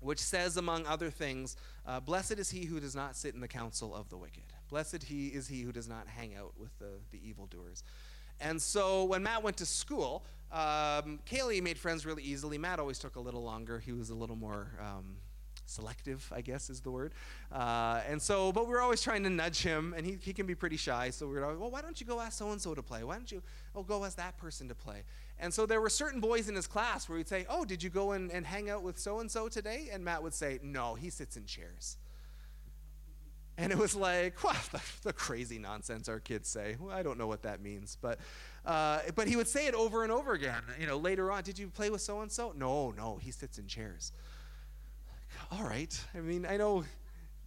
which 0.00 0.18
says, 0.18 0.56
among 0.56 0.86
other 0.86 1.10
things, 1.10 1.56
uh, 1.86 2.00
Blessed 2.00 2.38
is 2.38 2.50
he 2.50 2.64
who 2.64 2.80
does 2.80 2.94
not 2.94 3.16
sit 3.16 3.34
in 3.34 3.40
the 3.40 3.48
council 3.48 3.94
of 3.94 4.08
the 4.08 4.16
wicked. 4.16 4.44
Blessed 4.68 5.02
he 5.02 5.28
is 5.28 5.48
he 5.48 5.62
who 5.62 5.72
does 5.72 5.88
not 5.88 6.06
hang 6.06 6.34
out 6.34 6.52
with 6.58 6.76
the, 6.78 6.98
the 7.10 7.20
evildoers. 7.28 7.82
And 8.40 8.60
so 8.60 9.04
when 9.04 9.22
Matt 9.22 9.42
went 9.42 9.58
to 9.58 9.66
school, 9.66 10.24
um, 10.50 11.20
Kaylee 11.30 11.62
made 11.62 11.78
friends 11.78 12.06
really 12.06 12.22
easily. 12.22 12.58
Matt 12.58 12.80
always 12.80 12.98
took 12.98 13.16
a 13.16 13.20
little 13.20 13.42
longer. 13.42 13.78
He 13.78 13.92
was 13.92 14.10
a 14.10 14.14
little 14.14 14.36
more 14.36 14.68
um, 14.80 15.16
selective, 15.66 16.30
I 16.34 16.40
guess 16.40 16.70
is 16.70 16.80
the 16.80 16.90
word. 16.90 17.12
Uh, 17.52 18.00
and 18.08 18.20
so, 18.20 18.50
but 18.52 18.66
we 18.66 18.74
are 18.74 18.80
always 18.80 19.02
trying 19.02 19.22
to 19.24 19.30
nudge 19.30 19.62
him, 19.62 19.94
and 19.96 20.04
he, 20.04 20.18
he 20.20 20.32
can 20.32 20.46
be 20.46 20.54
pretty 20.54 20.76
shy. 20.76 21.10
So 21.10 21.28
we 21.28 21.36
are 21.38 21.44
always, 21.44 21.58
well, 21.58 21.70
why 21.70 21.82
don't 21.82 22.00
you 22.00 22.06
go 22.06 22.20
ask 22.20 22.38
so 22.38 22.50
and 22.50 22.60
so 22.60 22.74
to 22.74 22.82
play? 22.82 23.04
Why 23.04 23.16
don't 23.16 23.30
you, 23.30 23.42
oh, 23.74 23.82
go 23.82 24.04
ask 24.04 24.16
that 24.16 24.36
person 24.36 24.68
to 24.68 24.74
play? 24.74 25.04
And 25.40 25.52
so 25.52 25.66
there 25.66 25.80
were 25.80 25.90
certain 25.90 26.20
boys 26.20 26.48
in 26.48 26.54
his 26.54 26.66
class 26.66 27.08
where 27.08 27.18
he'd 27.18 27.28
say, 27.28 27.46
oh, 27.48 27.64
did 27.64 27.82
you 27.82 27.90
go 27.90 28.12
and, 28.12 28.30
and 28.30 28.46
hang 28.46 28.70
out 28.70 28.82
with 28.82 28.98
so 28.98 29.20
and 29.20 29.30
so 29.30 29.48
today? 29.48 29.88
And 29.92 30.04
Matt 30.04 30.22
would 30.22 30.34
say, 30.34 30.60
no, 30.62 30.94
he 30.94 31.10
sits 31.10 31.36
in 31.36 31.46
chairs. 31.46 31.96
And 33.58 33.72
it 33.72 33.78
was 33.78 33.94
like, 33.94 34.42
well, 34.44 34.56
the, 34.72 34.80
the, 35.02 35.12
crazy 35.12 35.58
nonsense 35.58 36.08
our 36.08 36.20
kids 36.20 36.48
say. 36.48 36.76
Well, 36.78 36.94
I 36.94 37.02
don't 37.02 37.18
know 37.18 37.26
what 37.26 37.42
that 37.42 37.60
means, 37.60 37.96
but 38.00 38.18
uh, 38.64 39.00
but 39.14 39.26
he 39.28 39.36
would 39.36 39.48
say 39.48 39.66
it 39.66 39.74
over 39.74 40.02
and 40.02 40.12
over 40.12 40.32
again. 40.32 40.62
You 40.78 40.86
know, 40.86 40.98
later 40.98 41.32
on, 41.32 41.42
did 41.42 41.58
you 41.58 41.68
play 41.68 41.90
with 41.90 42.00
so 42.00 42.20
and 42.20 42.30
so? 42.30 42.52
No, 42.56 42.90
no, 42.90 43.18
he 43.20 43.30
sits 43.30 43.58
in 43.58 43.66
chairs 43.66 44.12
all 45.50 45.64
right. 45.64 45.98
I 46.14 46.20
mean, 46.20 46.46
I 46.46 46.56
know 46.56 46.84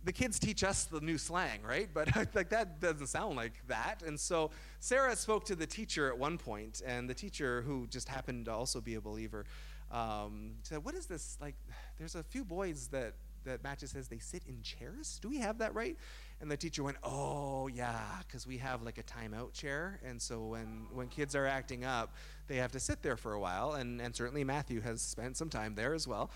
the 0.03 0.11
kids 0.11 0.39
teach 0.39 0.63
us 0.63 0.85
the 0.85 0.99
new 1.01 1.17
slang, 1.17 1.61
right? 1.61 1.89
But 1.93 2.15
like 2.35 2.49
that 2.49 2.79
doesn't 2.79 3.07
sound 3.07 3.35
like 3.35 3.53
that. 3.67 4.03
And 4.05 4.19
so 4.19 4.51
Sarah 4.79 5.15
spoke 5.15 5.45
to 5.45 5.55
the 5.55 5.65
teacher 5.67 6.07
at 6.09 6.17
one 6.17 6.37
point, 6.37 6.81
and 6.85 7.09
the 7.09 7.13
teacher, 7.13 7.61
who 7.61 7.87
just 7.87 8.09
happened 8.09 8.45
to 8.45 8.51
also 8.51 8.81
be 8.81 8.95
a 8.95 9.01
believer, 9.01 9.45
um, 9.91 10.55
said, 10.63 10.83
"What 10.83 10.95
is 10.95 11.05
this? 11.05 11.37
Like, 11.41 11.55
there's 11.97 12.15
a 12.15 12.23
few 12.23 12.43
boys 12.43 12.87
that 12.87 13.13
that 13.45 13.61
Matches 13.61 13.91
says 13.91 14.07
they 14.07 14.19
sit 14.19 14.43
in 14.47 14.61
chairs. 14.61 15.19
Do 15.21 15.29
we 15.29 15.37
have 15.37 15.57
that 15.59 15.73
right?" 15.73 15.97
And 16.41 16.51
the 16.51 16.57
teacher 16.57 16.83
went, 16.83 16.97
"Oh 17.03 17.67
yeah, 17.67 18.01
because 18.27 18.45
we 18.45 18.57
have 18.57 18.83
like 18.83 18.97
a 18.97 19.03
timeout 19.03 19.53
chair, 19.53 20.01
and 20.03 20.21
so 20.21 20.47
when 20.47 20.87
when 20.91 21.07
kids 21.07 21.35
are 21.35 21.45
acting 21.45 21.85
up, 21.85 22.15
they 22.47 22.57
have 22.57 22.71
to 22.73 22.79
sit 22.79 23.01
there 23.01 23.15
for 23.15 23.33
a 23.33 23.39
while. 23.39 23.73
And 23.73 24.01
and 24.01 24.13
certainly 24.15 24.43
Matthew 24.43 24.81
has 24.81 25.01
spent 25.01 25.37
some 25.37 25.49
time 25.49 25.75
there 25.75 25.93
as 25.93 26.07
well, 26.07 26.29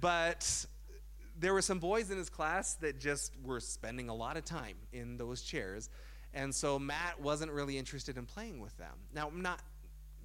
but." 0.00 0.66
There 1.40 1.54
were 1.54 1.62
some 1.62 1.78
boys 1.78 2.10
in 2.10 2.18
his 2.18 2.28
class 2.28 2.74
that 2.74 3.00
just 3.00 3.32
were 3.44 3.60
spending 3.60 4.08
a 4.08 4.14
lot 4.14 4.36
of 4.36 4.44
time 4.44 4.76
in 4.92 5.16
those 5.16 5.42
chairs. 5.42 5.88
And 6.34 6.54
so 6.54 6.78
Matt 6.78 7.20
wasn't 7.20 7.50
really 7.50 7.76
interested 7.76 8.16
in 8.16 8.26
playing 8.26 8.60
with 8.60 8.76
them. 8.76 8.94
Now, 9.14 9.30
not 9.34 9.60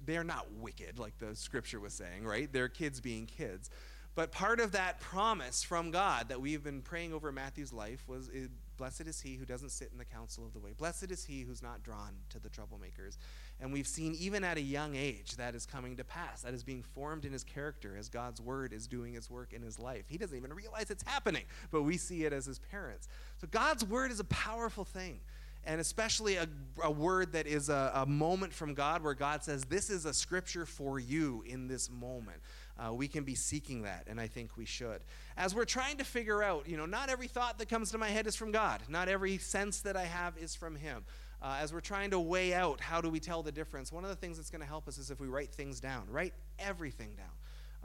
they're 0.04 0.24
not 0.24 0.46
wicked 0.60 0.98
like 0.98 1.18
the 1.18 1.34
scripture 1.34 1.80
was 1.80 1.94
saying, 1.94 2.24
right? 2.24 2.52
They're 2.52 2.68
kids 2.68 3.00
being 3.00 3.26
kids. 3.26 3.70
But 4.14 4.30
part 4.30 4.60
of 4.60 4.72
that 4.72 5.00
promise 5.00 5.62
from 5.62 5.90
God 5.90 6.28
that 6.28 6.40
we've 6.40 6.62
been 6.62 6.80
praying 6.80 7.12
over 7.12 7.32
Matthew's 7.32 7.72
life 7.72 8.04
was 8.06 8.30
Blessed 8.76 9.02
is 9.02 9.20
he 9.20 9.36
who 9.36 9.44
doesn't 9.44 9.70
sit 9.70 9.88
in 9.90 9.98
the 9.98 10.04
council 10.04 10.44
of 10.44 10.52
the 10.52 10.58
way. 10.58 10.72
Blessed 10.76 11.10
is 11.10 11.24
he 11.24 11.42
who's 11.42 11.62
not 11.62 11.82
drawn 11.82 12.12
to 12.30 12.38
the 12.38 12.48
troublemakers. 12.48 13.16
And 13.60 13.72
we've 13.72 13.86
seen 13.86 14.14
even 14.18 14.44
at 14.44 14.58
a 14.58 14.60
young 14.60 14.94
age 14.94 15.36
that 15.36 15.54
is 15.54 15.64
coming 15.64 15.96
to 15.96 16.04
pass. 16.04 16.42
That 16.42 16.52
is 16.52 16.62
being 16.62 16.82
formed 16.82 17.24
in 17.24 17.32
his 17.32 17.42
character 17.42 17.96
as 17.98 18.08
God's 18.08 18.40
word 18.40 18.72
is 18.72 18.86
doing 18.86 19.14
its 19.14 19.30
work 19.30 19.52
in 19.52 19.62
his 19.62 19.78
life. 19.78 20.04
He 20.08 20.18
doesn't 20.18 20.36
even 20.36 20.52
realize 20.52 20.90
it's 20.90 21.04
happening, 21.04 21.44
but 21.70 21.82
we 21.82 21.96
see 21.96 22.24
it 22.24 22.32
as 22.32 22.44
his 22.44 22.58
parents. 22.58 23.08
So 23.40 23.46
God's 23.50 23.84
word 23.84 24.10
is 24.10 24.20
a 24.20 24.24
powerful 24.24 24.84
thing. 24.84 25.20
And 25.64 25.80
especially 25.80 26.36
a, 26.36 26.46
a 26.84 26.90
word 26.90 27.32
that 27.32 27.48
is 27.48 27.70
a, 27.70 27.90
a 27.94 28.06
moment 28.06 28.52
from 28.52 28.74
God 28.74 29.02
where 29.02 29.14
God 29.14 29.42
says, 29.42 29.64
This 29.64 29.90
is 29.90 30.04
a 30.04 30.14
scripture 30.14 30.64
for 30.64 31.00
you 31.00 31.42
in 31.44 31.66
this 31.66 31.90
moment. 31.90 32.38
Uh, 32.78 32.92
we 32.92 33.08
can 33.08 33.24
be 33.24 33.34
seeking 33.34 33.82
that, 33.82 34.04
and 34.06 34.20
I 34.20 34.28
think 34.28 34.56
we 34.56 34.66
should. 34.66 35.00
As 35.36 35.54
we're 35.54 35.64
trying 35.64 35.96
to 35.96 36.04
figure 36.04 36.42
out, 36.42 36.68
you 36.68 36.76
know, 36.76 36.84
not 36.84 37.08
every 37.08 37.26
thought 37.26 37.58
that 37.58 37.68
comes 37.68 37.90
to 37.92 37.98
my 37.98 38.08
head 38.08 38.26
is 38.26 38.36
from 38.36 38.52
God, 38.52 38.80
not 38.88 39.08
every 39.08 39.38
sense 39.38 39.80
that 39.80 39.96
I 39.96 40.04
have 40.04 40.36
is 40.36 40.54
from 40.54 40.76
Him. 40.76 41.04
Uh, 41.42 41.58
as 41.60 41.72
we're 41.72 41.80
trying 41.80 42.10
to 42.10 42.18
weigh 42.18 42.54
out 42.54 42.80
how 42.80 43.00
do 43.00 43.08
we 43.10 43.20
tell 43.20 43.42
the 43.42 43.52
difference, 43.52 43.92
one 43.92 44.04
of 44.04 44.10
the 44.10 44.16
things 44.16 44.36
that's 44.36 44.50
going 44.50 44.62
to 44.62 44.66
help 44.66 44.88
us 44.88 44.98
is 44.98 45.10
if 45.10 45.20
we 45.20 45.26
write 45.26 45.52
things 45.52 45.80
down, 45.80 46.06
write 46.10 46.34
everything 46.58 47.14
down. 47.16 47.26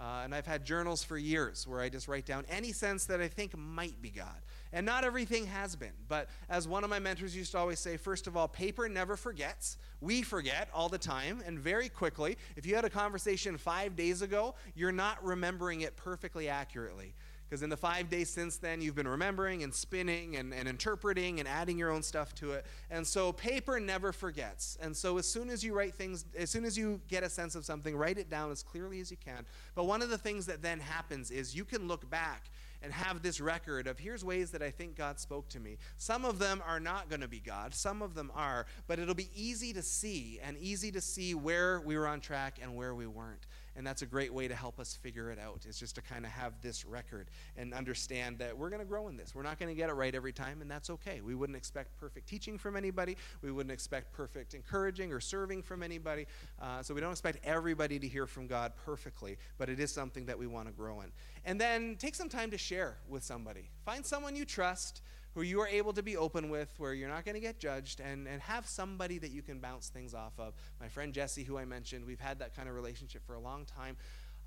Uh, 0.01 0.21
and 0.23 0.33
I've 0.33 0.47
had 0.47 0.65
journals 0.65 1.03
for 1.03 1.15
years 1.15 1.67
where 1.67 1.79
I 1.79 1.87
just 1.87 2.07
write 2.07 2.25
down 2.25 2.43
any 2.49 2.71
sense 2.71 3.05
that 3.05 3.21
I 3.21 3.27
think 3.27 3.55
might 3.55 4.01
be 4.01 4.09
God. 4.09 4.41
And 4.73 4.83
not 4.83 5.03
everything 5.03 5.45
has 5.45 5.75
been. 5.75 5.91
But 6.07 6.27
as 6.49 6.67
one 6.67 6.83
of 6.83 6.89
my 6.89 6.97
mentors 6.97 7.35
used 7.35 7.51
to 7.51 7.59
always 7.59 7.79
say, 7.79 7.97
first 7.97 8.25
of 8.25 8.35
all, 8.35 8.47
paper 8.47 8.89
never 8.89 9.15
forgets. 9.15 9.77
We 9.99 10.23
forget 10.23 10.69
all 10.73 10.89
the 10.89 10.97
time 10.97 11.43
and 11.45 11.59
very 11.59 11.87
quickly. 11.87 12.37
If 12.55 12.65
you 12.65 12.73
had 12.73 12.83
a 12.83 12.89
conversation 12.89 13.57
five 13.57 13.95
days 13.95 14.23
ago, 14.23 14.55
you're 14.73 14.91
not 14.91 15.23
remembering 15.23 15.81
it 15.81 15.95
perfectly 15.97 16.49
accurately. 16.49 17.13
Because 17.51 17.63
in 17.63 17.69
the 17.69 17.75
five 17.75 18.09
days 18.09 18.29
since 18.29 18.55
then, 18.55 18.81
you've 18.81 18.95
been 18.95 19.09
remembering 19.09 19.61
and 19.63 19.73
spinning 19.73 20.37
and, 20.37 20.53
and 20.53 20.69
interpreting 20.69 21.41
and 21.41 21.49
adding 21.49 21.77
your 21.77 21.91
own 21.91 22.01
stuff 22.01 22.33
to 22.35 22.53
it. 22.53 22.65
And 22.89 23.05
so 23.05 23.33
paper 23.33 23.77
never 23.77 24.13
forgets. 24.13 24.77
And 24.81 24.95
so 24.95 25.17
as 25.17 25.27
soon 25.27 25.49
as 25.49 25.61
you 25.61 25.73
write 25.73 25.93
things, 25.93 26.23
as 26.37 26.49
soon 26.49 26.63
as 26.63 26.77
you 26.77 27.01
get 27.09 27.23
a 27.23 27.29
sense 27.29 27.55
of 27.55 27.65
something, 27.65 27.93
write 27.93 28.17
it 28.17 28.29
down 28.29 28.51
as 28.51 28.63
clearly 28.63 29.01
as 29.01 29.11
you 29.11 29.17
can. 29.17 29.45
But 29.75 29.83
one 29.83 30.01
of 30.01 30.09
the 30.09 30.17
things 30.17 30.45
that 30.45 30.61
then 30.61 30.79
happens 30.79 31.29
is 31.29 31.53
you 31.53 31.65
can 31.65 31.89
look 31.89 32.09
back 32.09 32.49
and 32.81 32.93
have 32.93 33.21
this 33.21 33.41
record 33.41 33.85
of 33.85 33.99
here's 33.99 34.23
ways 34.23 34.51
that 34.51 34.61
I 34.61 34.71
think 34.71 34.95
God 34.95 35.19
spoke 35.19 35.49
to 35.49 35.59
me. 35.59 35.77
Some 35.97 36.23
of 36.23 36.39
them 36.39 36.63
are 36.65 36.79
not 36.79 37.09
going 37.09 37.21
to 37.21 37.27
be 37.27 37.39
God, 37.39 37.75
some 37.75 38.01
of 38.01 38.15
them 38.15 38.31
are, 38.33 38.65
but 38.87 38.97
it'll 38.97 39.13
be 39.13 39.29
easy 39.35 39.73
to 39.73 39.81
see 39.81 40.39
and 40.41 40.57
easy 40.57 40.89
to 40.93 41.01
see 41.01 41.35
where 41.35 41.81
we 41.81 41.97
were 41.97 42.07
on 42.07 42.21
track 42.21 42.59
and 42.61 42.77
where 42.77 42.95
we 42.95 43.07
weren't 43.07 43.45
and 43.75 43.85
that's 43.85 44.01
a 44.01 44.05
great 44.05 44.33
way 44.33 44.47
to 44.47 44.55
help 44.55 44.79
us 44.79 44.95
figure 44.95 45.31
it 45.31 45.39
out 45.39 45.65
is 45.67 45.79
just 45.79 45.95
to 45.95 46.01
kind 46.01 46.25
of 46.25 46.31
have 46.31 46.53
this 46.61 46.85
record 46.85 47.29
and 47.57 47.73
understand 47.73 48.39
that 48.39 48.57
we're 48.57 48.69
going 48.69 48.81
to 48.81 48.87
grow 48.87 49.07
in 49.07 49.17
this. 49.17 49.33
We're 49.33 49.43
not 49.43 49.59
going 49.59 49.69
to 49.69 49.75
get 49.75 49.89
it 49.89 49.93
right 49.93 50.13
every 50.13 50.33
time 50.33 50.61
and 50.61 50.69
that's 50.69 50.89
okay. 50.89 51.21
We 51.21 51.35
wouldn't 51.35 51.57
expect 51.57 51.97
perfect 51.97 52.27
teaching 52.27 52.57
from 52.57 52.75
anybody. 52.75 53.17
We 53.41 53.51
wouldn't 53.51 53.71
expect 53.71 54.11
perfect 54.13 54.53
encouraging 54.53 55.13
or 55.13 55.19
serving 55.19 55.63
from 55.63 55.83
anybody. 55.83 56.27
Uh, 56.61 56.81
so 56.81 56.93
we 56.93 57.01
don't 57.01 57.11
expect 57.11 57.39
everybody 57.43 57.99
to 57.99 58.07
hear 58.07 58.27
from 58.27 58.47
god 58.47 58.73
perfectly 58.85 59.37
but 59.57 59.69
it 59.69 59.79
is 59.79 59.91
something 59.91 60.25
that 60.25 60.37
we 60.37 60.47
want 60.47 60.67
to 60.67 60.73
grow 60.73 61.01
in. 61.01 61.11
And 61.45 61.59
then 61.59 61.95
take 61.97 62.15
some 62.15 62.29
time 62.29 62.51
to 62.51 62.57
share 62.57 62.97
with 63.07 63.23
somebody. 63.23 63.69
Find 63.85 64.05
someone 64.05 64.35
you 64.35 64.45
trust 64.45 65.01
who 65.33 65.41
you 65.41 65.59
are 65.61 65.67
able 65.67 65.93
to 65.93 66.03
be 66.03 66.17
open 66.17 66.49
with, 66.49 66.73
where 66.77 66.93
you're 66.93 67.09
not 67.09 67.25
going 67.25 67.35
to 67.35 67.41
get 67.41 67.59
judged, 67.59 67.99
and, 67.99 68.27
and 68.27 68.41
have 68.41 68.67
somebody 68.67 69.17
that 69.17 69.31
you 69.31 69.41
can 69.41 69.59
bounce 69.59 69.89
things 69.89 70.13
off 70.13 70.33
of. 70.37 70.53
My 70.79 70.87
friend 70.87 71.13
Jesse, 71.13 71.43
who 71.43 71.57
I 71.57 71.65
mentioned, 71.65 72.05
we've 72.05 72.19
had 72.19 72.39
that 72.39 72.55
kind 72.55 72.67
of 72.67 72.75
relationship 72.75 73.25
for 73.25 73.35
a 73.35 73.39
long 73.39 73.65
time. 73.65 73.97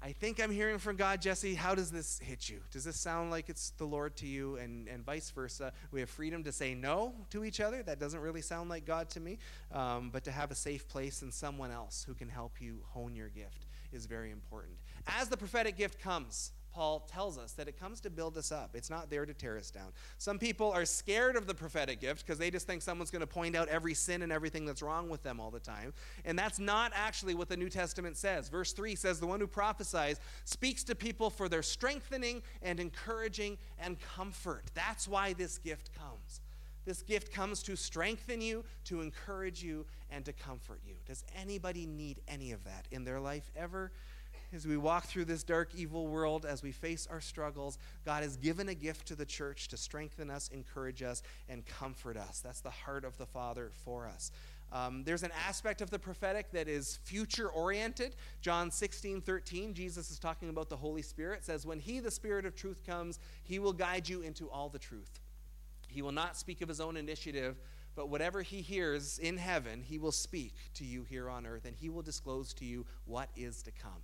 I 0.02 0.12
think 0.12 0.38
I'm 0.38 0.50
hearing 0.50 0.78
from 0.78 0.96
God, 0.96 1.22
Jesse. 1.22 1.54
How 1.54 1.74
does 1.74 1.90
this 1.90 2.18
hit 2.18 2.50
you? 2.50 2.60
Does 2.70 2.84
this 2.84 2.96
sound 2.96 3.30
like 3.30 3.48
it's 3.48 3.70
the 3.78 3.86
Lord 3.86 4.16
to 4.16 4.26
you? 4.26 4.56
And, 4.56 4.86
and 4.86 5.02
vice 5.02 5.30
versa. 5.30 5.72
We 5.92 6.00
have 6.00 6.10
freedom 6.10 6.44
to 6.44 6.52
say 6.52 6.74
no 6.74 7.14
to 7.30 7.42
each 7.42 7.58
other. 7.58 7.82
That 7.82 7.98
doesn't 7.98 8.20
really 8.20 8.42
sound 8.42 8.68
like 8.68 8.84
God 8.84 9.08
to 9.10 9.20
me. 9.20 9.38
Um, 9.72 10.10
but 10.12 10.22
to 10.24 10.30
have 10.30 10.50
a 10.50 10.54
safe 10.54 10.86
place 10.88 11.22
and 11.22 11.32
someone 11.32 11.70
else 11.70 12.04
who 12.06 12.12
can 12.12 12.28
help 12.28 12.60
you 12.60 12.80
hone 12.90 13.16
your 13.16 13.30
gift 13.30 13.64
is 13.92 14.04
very 14.04 14.30
important. 14.30 14.74
As 15.06 15.30
the 15.30 15.38
prophetic 15.38 15.78
gift 15.78 15.98
comes, 15.98 16.52
Paul 16.74 17.08
tells 17.08 17.38
us 17.38 17.52
that 17.52 17.68
it 17.68 17.78
comes 17.78 18.00
to 18.00 18.10
build 18.10 18.36
us 18.36 18.50
up. 18.50 18.74
It's 18.74 18.90
not 18.90 19.08
there 19.08 19.24
to 19.24 19.32
tear 19.32 19.56
us 19.56 19.70
down. 19.70 19.92
Some 20.18 20.40
people 20.40 20.72
are 20.72 20.84
scared 20.84 21.36
of 21.36 21.46
the 21.46 21.54
prophetic 21.54 22.00
gift 22.00 22.26
because 22.26 22.36
they 22.38 22.50
just 22.50 22.66
think 22.66 22.82
someone's 22.82 23.12
going 23.12 23.20
to 23.20 23.28
point 23.28 23.54
out 23.54 23.68
every 23.68 23.94
sin 23.94 24.22
and 24.22 24.32
everything 24.32 24.66
that's 24.66 24.82
wrong 24.82 25.08
with 25.08 25.22
them 25.22 25.38
all 25.38 25.52
the 25.52 25.60
time. 25.60 25.94
And 26.24 26.36
that's 26.36 26.58
not 26.58 26.90
actually 26.94 27.34
what 27.34 27.48
the 27.48 27.56
New 27.56 27.70
Testament 27.70 28.16
says. 28.16 28.48
Verse 28.48 28.72
3 28.72 28.96
says, 28.96 29.20
The 29.20 29.26
one 29.26 29.38
who 29.38 29.46
prophesies 29.46 30.18
speaks 30.44 30.82
to 30.84 30.96
people 30.96 31.30
for 31.30 31.48
their 31.48 31.62
strengthening 31.62 32.42
and 32.60 32.80
encouraging 32.80 33.56
and 33.78 33.96
comfort. 34.16 34.64
That's 34.74 35.06
why 35.06 35.32
this 35.32 35.58
gift 35.58 35.90
comes. 35.96 36.40
This 36.84 37.02
gift 37.02 37.32
comes 37.32 37.62
to 37.62 37.76
strengthen 37.76 38.40
you, 38.40 38.64
to 38.84 39.00
encourage 39.00 39.62
you, 39.62 39.86
and 40.10 40.24
to 40.24 40.32
comfort 40.32 40.80
you. 40.84 40.94
Does 41.06 41.24
anybody 41.40 41.86
need 41.86 42.20
any 42.28 42.52
of 42.52 42.64
that 42.64 42.86
in 42.90 43.04
their 43.04 43.20
life 43.20 43.50
ever? 43.56 43.90
As 44.54 44.66
we 44.66 44.76
walk 44.76 45.06
through 45.06 45.24
this 45.24 45.42
dark, 45.42 45.70
evil 45.74 46.06
world, 46.06 46.46
as 46.46 46.62
we 46.62 46.70
face 46.70 47.08
our 47.10 47.20
struggles, 47.20 47.76
God 48.04 48.22
has 48.22 48.36
given 48.36 48.68
a 48.68 48.74
gift 48.74 49.08
to 49.08 49.16
the 49.16 49.26
church 49.26 49.66
to 49.68 49.76
strengthen 49.76 50.30
us, 50.30 50.48
encourage 50.48 51.02
us, 51.02 51.22
and 51.48 51.66
comfort 51.66 52.16
us. 52.16 52.40
That's 52.40 52.60
the 52.60 52.70
heart 52.70 53.04
of 53.04 53.18
the 53.18 53.26
Father 53.26 53.72
for 53.84 54.06
us. 54.06 54.30
Um, 54.72 55.02
there's 55.04 55.24
an 55.24 55.32
aspect 55.46 55.80
of 55.80 55.90
the 55.90 55.98
prophetic 55.98 56.52
that 56.52 56.68
is 56.68 56.98
future 57.02 57.48
oriented. 57.48 58.14
John 58.42 58.70
16, 58.70 59.20
13, 59.22 59.74
Jesus 59.74 60.10
is 60.10 60.18
talking 60.20 60.48
about 60.48 60.68
the 60.68 60.76
Holy 60.76 61.02
Spirit, 61.02 61.44
says, 61.44 61.66
When 61.66 61.80
He, 61.80 61.98
the 61.98 62.10
Spirit 62.10 62.46
of 62.46 62.54
truth, 62.54 62.84
comes, 62.86 63.18
He 63.42 63.58
will 63.58 63.72
guide 63.72 64.08
you 64.08 64.22
into 64.22 64.48
all 64.50 64.68
the 64.68 64.78
truth. 64.78 65.20
He 65.88 66.02
will 66.02 66.12
not 66.12 66.36
speak 66.36 66.60
of 66.60 66.68
his 66.68 66.80
own 66.80 66.96
initiative, 66.96 67.56
but 67.94 68.08
whatever 68.08 68.42
he 68.42 68.62
hears 68.62 69.18
in 69.18 69.36
heaven, 69.36 69.82
he 69.82 69.98
will 69.98 70.12
speak 70.12 70.54
to 70.74 70.84
you 70.84 71.04
here 71.04 71.30
on 71.30 71.46
earth, 71.46 71.64
and 71.64 71.76
he 71.76 71.88
will 71.88 72.02
disclose 72.02 72.52
to 72.54 72.64
you 72.64 72.84
what 73.04 73.28
is 73.36 73.62
to 73.62 73.70
come. 73.70 74.02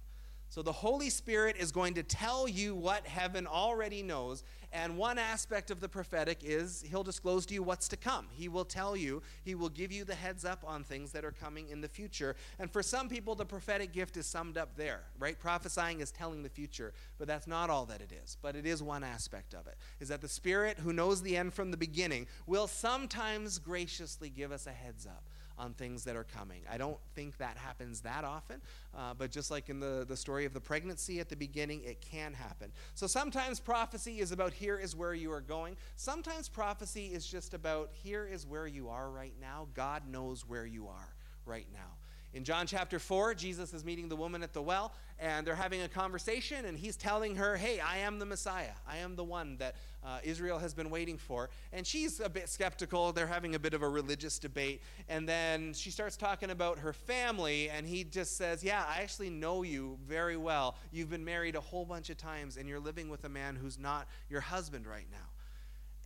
So 0.50 0.62
the 0.62 0.72
Holy 0.72 1.10
Spirit 1.10 1.56
is 1.60 1.70
going 1.70 1.94
to 1.94 2.02
tell 2.02 2.48
you 2.48 2.74
what 2.74 3.06
heaven 3.06 3.46
already 3.46 4.02
knows. 4.02 4.42
And 4.72 4.98
one 4.98 5.16
aspect 5.16 5.70
of 5.70 5.80
the 5.80 5.88
prophetic 5.88 6.40
is 6.42 6.84
he'll 6.90 7.04
disclose 7.04 7.46
to 7.46 7.54
you 7.54 7.62
what's 7.62 7.86
to 7.88 7.96
come. 7.96 8.26
He 8.32 8.48
will 8.48 8.64
tell 8.64 8.96
you, 8.96 9.22
he 9.44 9.54
will 9.54 9.68
give 9.68 9.92
you 9.92 10.04
the 10.04 10.16
heads 10.16 10.44
up 10.44 10.64
on 10.66 10.82
things 10.82 11.12
that 11.12 11.24
are 11.24 11.30
coming 11.30 11.68
in 11.68 11.80
the 11.80 11.88
future. 11.88 12.34
And 12.58 12.68
for 12.68 12.82
some 12.82 13.08
people, 13.08 13.36
the 13.36 13.44
prophetic 13.44 13.92
gift 13.92 14.16
is 14.16 14.26
summed 14.26 14.58
up 14.58 14.74
there, 14.76 15.02
right? 15.20 15.38
Prophesying 15.38 16.00
is 16.00 16.10
telling 16.10 16.42
the 16.42 16.48
future, 16.48 16.94
but 17.16 17.28
that's 17.28 17.46
not 17.46 17.70
all 17.70 17.86
that 17.86 18.00
it 18.00 18.10
is. 18.24 18.36
But 18.42 18.56
it 18.56 18.66
is 18.66 18.82
one 18.82 19.04
aspect 19.04 19.54
of 19.54 19.68
it, 19.68 19.76
is 20.00 20.08
that 20.08 20.20
the 20.20 20.28
Spirit 20.28 20.80
who 20.80 20.92
knows 20.92 21.22
the 21.22 21.36
end 21.36 21.54
from 21.54 21.70
the 21.70 21.76
beginning 21.76 22.26
will 22.48 22.66
sometimes 22.66 23.60
graciously 23.60 24.30
give 24.30 24.50
us 24.50 24.66
a 24.66 24.72
heads 24.72 25.06
up 25.06 25.22
on 25.60 25.74
things 25.74 26.04
that 26.04 26.16
are 26.16 26.24
coming. 26.24 26.62
I 26.70 26.78
don't 26.78 26.96
think 27.14 27.36
that 27.36 27.56
happens 27.56 28.00
that 28.00 28.24
often, 28.24 28.60
uh, 28.96 29.14
but 29.16 29.30
just 29.30 29.50
like 29.50 29.68
in 29.68 29.78
the, 29.78 30.04
the 30.08 30.16
story 30.16 30.46
of 30.46 30.54
the 30.54 30.60
pregnancy 30.60 31.20
at 31.20 31.28
the 31.28 31.36
beginning, 31.36 31.82
it 31.84 32.00
can 32.00 32.32
happen. 32.32 32.72
So 32.94 33.06
sometimes 33.06 33.60
prophecy 33.60 34.20
is 34.20 34.32
about 34.32 34.52
here 34.52 34.78
is 34.78 34.96
where 34.96 35.14
you 35.14 35.30
are 35.32 35.42
going. 35.42 35.76
Sometimes 35.96 36.48
prophecy 36.48 37.08
is 37.08 37.26
just 37.26 37.52
about 37.52 37.90
here 37.92 38.26
is 38.26 38.46
where 38.46 38.66
you 38.66 38.88
are 38.88 39.10
right 39.10 39.34
now. 39.40 39.68
God 39.74 40.08
knows 40.08 40.48
where 40.48 40.66
you 40.66 40.88
are 40.88 41.14
right 41.44 41.66
now. 41.72 41.99
In 42.32 42.44
John 42.44 42.68
chapter 42.68 43.00
4, 43.00 43.34
Jesus 43.34 43.74
is 43.74 43.84
meeting 43.84 44.08
the 44.08 44.14
woman 44.14 44.44
at 44.44 44.52
the 44.52 44.62
well, 44.62 44.94
and 45.18 45.44
they're 45.44 45.56
having 45.56 45.82
a 45.82 45.88
conversation, 45.88 46.64
and 46.64 46.78
he's 46.78 46.96
telling 46.96 47.34
her, 47.34 47.56
Hey, 47.56 47.80
I 47.80 47.98
am 47.98 48.20
the 48.20 48.24
Messiah. 48.24 48.70
I 48.88 48.98
am 48.98 49.16
the 49.16 49.24
one 49.24 49.56
that 49.56 49.74
uh, 50.04 50.20
Israel 50.22 50.60
has 50.60 50.72
been 50.72 50.90
waiting 50.90 51.18
for. 51.18 51.50
And 51.72 51.84
she's 51.84 52.20
a 52.20 52.28
bit 52.28 52.48
skeptical. 52.48 53.12
They're 53.12 53.26
having 53.26 53.56
a 53.56 53.58
bit 53.58 53.74
of 53.74 53.82
a 53.82 53.88
religious 53.88 54.38
debate. 54.38 54.80
And 55.08 55.28
then 55.28 55.74
she 55.74 55.90
starts 55.90 56.16
talking 56.16 56.50
about 56.50 56.78
her 56.78 56.92
family, 56.92 57.68
and 57.68 57.84
he 57.84 58.04
just 58.04 58.36
says, 58.36 58.62
Yeah, 58.62 58.84
I 58.88 59.02
actually 59.02 59.30
know 59.30 59.64
you 59.64 59.98
very 60.06 60.36
well. 60.36 60.76
You've 60.92 61.10
been 61.10 61.24
married 61.24 61.56
a 61.56 61.60
whole 61.60 61.84
bunch 61.84 62.10
of 62.10 62.16
times, 62.16 62.56
and 62.56 62.68
you're 62.68 62.78
living 62.78 63.08
with 63.08 63.24
a 63.24 63.28
man 63.28 63.56
who's 63.56 63.76
not 63.76 64.06
your 64.28 64.40
husband 64.40 64.86
right 64.86 65.08
now. 65.10 65.18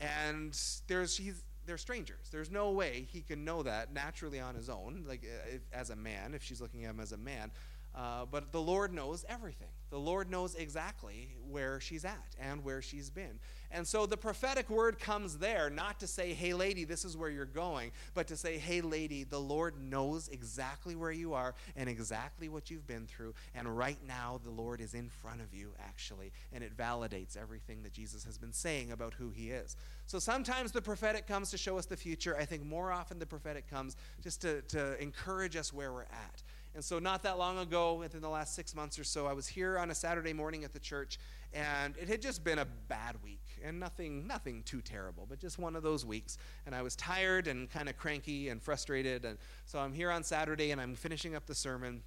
And 0.00 0.58
there's, 0.88 1.18
he's, 1.18 1.42
they're 1.66 1.78
strangers. 1.78 2.28
There's 2.30 2.50
no 2.50 2.70
way 2.72 3.06
he 3.10 3.20
can 3.20 3.44
know 3.44 3.62
that 3.62 3.92
naturally 3.92 4.40
on 4.40 4.54
his 4.54 4.68
own, 4.68 5.04
like 5.06 5.24
if, 5.24 5.62
as 5.72 5.90
a 5.90 5.96
man, 5.96 6.34
if 6.34 6.42
she's 6.42 6.60
looking 6.60 6.84
at 6.84 6.90
him 6.90 7.00
as 7.00 7.12
a 7.12 7.16
man. 7.16 7.50
Uh, 7.94 8.26
but 8.30 8.50
the 8.50 8.60
Lord 8.60 8.92
knows 8.92 9.24
everything. 9.28 9.68
The 9.90 9.98
Lord 9.98 10.28
knows 10.28 10.56
exactly 10.56 11.36
where 11.48 11.78
she's 11.80 12.04
at 12.04 12.34
and 12.40 12.64
where 12.64 12.82
she's 12.82 13.08
been. 13.08 13.38
And 13.74 13.86
so 13.86 14.06
the 14.06 14.16
prophetic 14.16 14.70
word 14.70 15.00
comes 15.00 15.38
there 15.38 15.68
not 15.68 15.98
to 16.00 16.06
say, 16.06 16.32
hey, 16.32 16.54
lady, 16.54 16.84
this 16.84 17.04
is 17.04 17.16
where 17.16 17.28
you're 17.28 17.44
going, 17.44 17.90
but 18.14 18.28
to 18.28 18.36
say, 18.36 18.56
hey, 18.56 18.80
lady, 18.80 19.24
the 19.24 19.40
Lord 19.40 19.74
knows 19.82 20.28
exactly 20.28 20.94
where 20.94 21.10
you 21.10 21.34
are 21.34 21.56
and 21.74 21.88
exactly 21.88 22.48
what 22.48 22.70
you've 22.70 22.86
been 22.86 23.06
through. 23.06 23.34
And 23.52 23.76
right 23.76 23.98
now, 24.06 24.40
the 24.44 24.50
Lord 24.50 24.80
is 24.80 24.94
in 24.94 25.08
front 25.08 25.40
of 25.40 25.52
you, 25.52 25.72
actually. 25.80 26.30
And 26.52 26.62
it 26.62 26.76
validates 26.76 27.36
everything 27.36 27.82
that 27.82 27.92
Jesus 27.92 28.22
has 28.24 28.38
been 28.38 28.52
saying 28.52 28.92
about 28.92 29.12
who 29.12 29.30
he 29.30 29.50
is. 29.50 29.76
So 30.06 30.20
sometimes 30.20 30.70
the 30.70 30.82
prophetic 30.82 31.26
comes 31.26 31.50
to 31.50 31.58
show 31.58 31.76
us 31.76 31.86
the 31.86 31.96
future. 31.96 32.36
I 32.36 32.44
think 32.44 32.64
more 32.64 32.92
often 32.92 33.18
the 33.18 33.26
prophetic 33.26 33.68
comes 33.68 33.96
just 34.22 34.40
to, 34.42 34.62
to 34.62 35.02
encourage 35.02 35.56
us 35.56 35.72
where 35.72 35.92
we're 35.92 36.02
at. 36.02 36.42
And 36.74 36.84
so, 36.84 36.98
not 36.98 37.22
that 37.22 37.38
long 37.38 37.58
ago, 37.58 37.94
within 37.94 38.20
the 38.20 38.28
last 38.28 38.54
six 38.56 38.74
months 38.74 38.98
or 38.98 39.04
so, 39.04 39.26
I 39.26 39.32
was 39.32 39.46
here 39.46 39.78
on 39.78 39.90
a 39.90 39.94
Saturday 39.94 40.32
morning 40.32 40.64
at 40.64 40.72
the 40.72 40.80
church, 40.80 41.20
and 41.52 41.96
it 41.96 42.08
had 42.08 42.20
just 42.20 42.42
been 42.42 42.58
a 42.58 42.64
bad 42.64 43.22
week, 43.22 43.44
and 43.62 43.78
nothing, 43.78 44.26
nothing 44.26 44.64
too 44.64 44.80
terrible, 44.80 45.24
but 45.28 45.38
just 45.38 45.56
one 45.56 45.76
of 45.76 45.84
those 45.84 46.04
weeks. 46.04 46.36
And 46.66 46.74
I 46.74 46.82
was 46.82 46.96
tired 46.96 47.46
and 47.46 47.70
kind 47.70 47.88
of 47.88 47.96
cranky 47.96 48.48
and 48.48 48.60
frustrated, 48.60 49.24
and 49.24 49.38
so 49.66 49.78
I'm 49.78 49.92
here 49.92 50.10
on 50.10 50.24
Saturday, 50.24 50.72
and 50.72 50.80
I'm 50.80 50.96
finishing 50.96 51.36
up 51.36 51.46
the 51.46 51.54
sermon, 51.54 52.02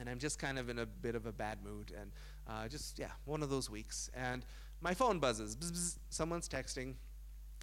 and 0.00 0.08
I'm 0.08 0.18
just 0.18 0.40
kind 0.40 0.58
of 0.58 0.68
in 0.68 0.80
a 0.80 0.86
bit 0.86 1.14
of 1.14 1.26
a 1.26 1.32
bad 1.32 1.58
mood, 1.62 1.92
and 1.96 2.10
uh, 2.48 2.66
just 2.66 2.98
yeah, 2.98 3.12
one 3.26 3.44
of 3.44 3.50
those 3.50 3.70
weeks. 3.70 4.10
And 4.12 4.44
my 4.80 4.92
phone 4.92 5.20
buzzes, 5.20 5.54
bzz, 5.54 5.70
bzz, 5.70 5.98
someone's 6.08 6.48
texting, 6.48 6.94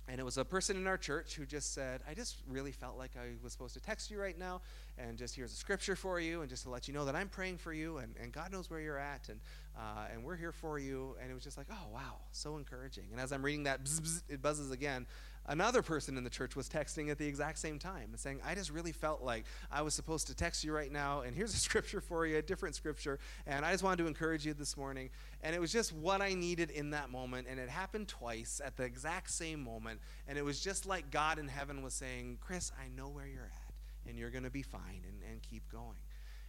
and 0.07 0.19
it 0.19 0.23
was 0.23 0.37
a 0.37 0.45
person 0.45 0.77
in 0.77 0.87
our 0.87 0.97
church 0.97 1.35
who 1.35 1.45
just 1.45 1.73
said, 1.73 2.01
I 2.09 2.13
just 2.13 2.37
really 2.49 2.71
felt 2.71 2.97
like 2.97 3.11
I 3.17 3.33
was 3.43 3.51
supposed 3.51 3.73
to 3.73 3.81
text 3.81 4.09
you 4.09 4.19
right 4.19 4.37
now, 4.37 4.61
and 4.97 5.17
just 5.17 5.35
here's 5.35 5.51
a 5.51 5.55
scripture 5.55 5.95
for 5.95 6.19
you, 6.19 6.41
and 6.41 6.49
just 6.49 6.63
to 6.63 6.69
let 6.69 6.87
you 6.87 6.93
know 6.93 7.05
that 7.05 7.15
I'm 7.15 7.29
praying 7.29 7.57
for 7.57 7.73
you, 7.73 7.97
and, 7.97 8.15
and 8.21 8.31
God 8.31 8.51
knows 8.51 8.69
where 8.69 8.79
you're 8.79 8.97
at, 8.97 9.27
and, 9.29 9.39
uh, 9.77 10.05
and 10.13 10.23
we're 10.23 10.37
here 10.37 10.51
for 10.51 10.79
you. 10.79 11.15
And 11.21 11.29
it 11.29 11.33
was 11.33 11.43
just 11.43 11.57
like, 11.57 11.67
oh, 11.69 11.93
wow, 11.93 12.19
so 12.31 12.57
encouraging. 12.57 13.05
And 13.11 13.19
as 13.19 13.31
I'm 13.31 13.43
reading 13.43 13.63
that, 13.63 13.83
bzz, 13.83 14.01
bzz, 14.01 14.21
it 14.29 14.41
buzzes 14.41 14.71
again 14.71 15.05
another 15.47 15.81
person 15.81 16.17
in 16.17 16.23
the 16.23 16.29
church 16.29 16.55
was 16.55 16.67
texting 16.67 17.09
at 17.09 17.17
the 17.17 17.25
exact 17.25 17.59
same 17.59 17.79
time 17.79 18.09
and 18.11 18.19
saying, 18.19 18.39
I 18.45 18.55
just 18.55 18.71
really 18.71 18.91
felt 18.91 19.21
like 19.21 19.45
I 19.71 19.81
was 19.81 19.93
supposed 19.93 20.27
to 20.27 20.35
text 20.35 20.63
you 20.63 20.73
right 20.73 20.91
now, 20.91 21.21
and 21.21 21.35
here's 21.35 21.53
a 21.53 21.57
scripture 21.67 22.01
for 22.01 22.25
you, 22.25 22.37
a 22.37 22.41
different 22.41 22.75
scripture, 22.75 23.19
and 23.45 23.65
I 23.65 23.71
just 23.71 23.83
wanted 23.83 23.99
to 23.99 24.07
encourage 24.07 24.45
you 24.45 24.53
this 24.53 24.75
morning. 24.77 25.09
And 25.41 25.55
it 25.55 25.59
was 25.59 25.71
just 25.71 25.93
what 25.93 26.21
I 26.21 26.33
needed 26.33 26.71
in 26.71 26.91
that 26.91 27.09
moment, 27.09 27.47
and 27.49 27.59
it 27.59 27.69
happened 27.69 28.07
twice 28.07 28.61
at 28.63 28.77
the 28.77 28.83
exact 28.83 29.31
same 29.31 29.63
moment, 29.63 29.99
and 30.27 30.37
it 30.37 30.43
was 30.43 30.59
just 30.59 30.85
like 30.85 31.11
God 31.11 31.39
in 31.39 31.47
heaven 31.47 31.81
was 31.81 31.93
saying, 31.93 32.37
Chris, 32.41 32.71
I 32.79 32.89
know 32.95 33.07
where 33.07 33.27
you're 33.27 33.43
at, 33.43 34.09
and 34.09 34.17
you're 34.17 34.31
going 34.31 34.43
to 34.43 34.49
be 34.49 34.63
fine, 34.63 35.03
and, 35.07 35.31
and 35.31 35.41
keep 35.41 35.69
going. 35.71 35.97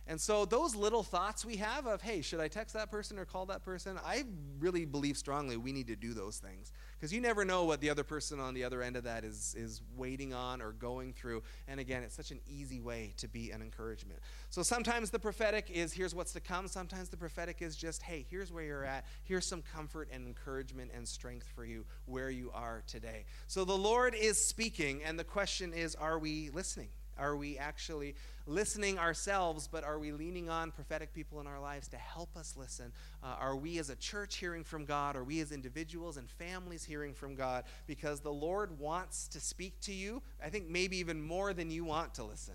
And 0.08 0.18
so 0.18 0.46
those 0.46 0.74
little 0.74 1.02
thoughts 1.02 1.44
we 1.44 1.56
have 1.56 1.86
of, 1.86 2.00
hey, 2.00 2.22
should 2.22 2.40
I 2.40 2.48
text 2.48 2.74
that 2.74 2.90
person 2.90 3.18
or 3.18 3.26
call 3.26 3.44
that 3.46 3.62
person? 3.62 4.00
I 4.02 4.24
really 4.58 4.86
believe 4.86 5.18
strongly 5.18 5.58
we 5.58 5.70
need 5.70 5.86
to 5.88 5.96
do 5.96 6.14
those 6.14 6.38
things 6.38 6.72
because 6.98 7.12
you 7.12 7.20
never 7.20 7.44
know 7.44 7.64
what 7.64 7.80
the 7.80 7.90
other 7.90 8.04
person 8.04 8.40
on 8.40 8.54
the 8.54 8.64
other 8.64 8.82
end 8.82 8.96
of 8.96 9.04
that 9.04 9.24
is 9.24 9.54
is 9.56 9.82
waiting 9.96 10.34
on 10.34 10.60
or 10.60 10.72
going 10.72 11.12
through. 11.12 11.42
And 11.68 11.78
again, 11.78 12.02
it's 12.02 12.14
such 12.14 12.30
an 12.30 12.40
easy 12.46 12.80
way 12.80 13.14
to 13.18 13.28
be 13.28 13.50
an 13.50 13.62
encouragement. 13.62 14.20
So 14.50 14.62
sometimes 14.62 15.10
the 15.10 15.18
prophetic 15.18 15.70
is 15.70 15.92
here's 15.92 16.14
what's 16.14 16.32
to 16.32 16.40
come. 16.40 16.68
Sometimes 16.68 17.08
the 17.08 17.16
prophetic 17.16 17.62
is 17.62 17.76
just, 17.76 18.02
hey, 18.02 18.26
here's 18.28 18.52
where 18.52 18.64
you're 18.64 18.84
at. 18.84 19.04
Here's 19.24 19.46
some 19.46 19.62
comfort 19.62 20.08
and 20.12 20.26
encouragement 20.26 20.90
and 20.94 21.06
strength 21.06 21.46
for 21.54 21.64
you 21.64 21.84
where 22.06 22.30
you 22.30 22.50
are 22.52 22.82
today. 22.86 23.24
So 23.46 23.64
the 23.64 23.76
Lord 23.76 24.14
is 24.14 24.44
speaking, 24.44 25.02
and 25.04 25.18
the 25.18 25.24
question 25.24 25.72
is, 25.72 25.94
are 25.94 26.18
we 26.18 26.50
listening? 26.50 26.88
Are 27.18 27.36
we 27.36 27.58
actually 27.58 28.14
listening 28.46 28.98
ourselves, 28.98 29.68
but 29.70 29.84
are 29.84 29.98
we 29.98 30.12
leaning 30.12 30.48
on 30.48 30.70
prophetic 30.70 31.12
people 31.12 31.40
in 31.40 31.46
our 31.46 31.60
lives 31.60 31.88
to 31.88 31.96
help 31.96 32.36
us 32.36 32.54
listen? 32.56 32.92
Uh, 33.22 33.36
are 33.38 33.56
we 33.56 33.78
as 33.78 33.90
a 33.90 33.96
church 33.96 34.36
hearing 34.36 34.64
from 34.64 34.84
God? 34.84 35.16
Are 35.16 35.24
we 35.24 35.40
as 35.40 35.52
individuals 35.52 36.16
and 36.16 36.30
families 36.30 36.84
hearing 36.84 37.14
from 37.14 37.34
God? 37.34 37.64
Because 37.86 38.20
the 38.20 38.32
Lord 38.32 38.78
wants 38.78 39.28
to 39.28 39.40
speak 39.40 39.80
to 39.82 39.92
you, 39.92 40.22
I 40.42 40.48
think 40.48 40.68
maybe 40.68 40.98
even 40.98 41.20
more 41.20 41.52
than 41.52 41.70
you 41.70 41.84
want 41.84 42.14
to 42.14 42.24
listen. 42.24 42.54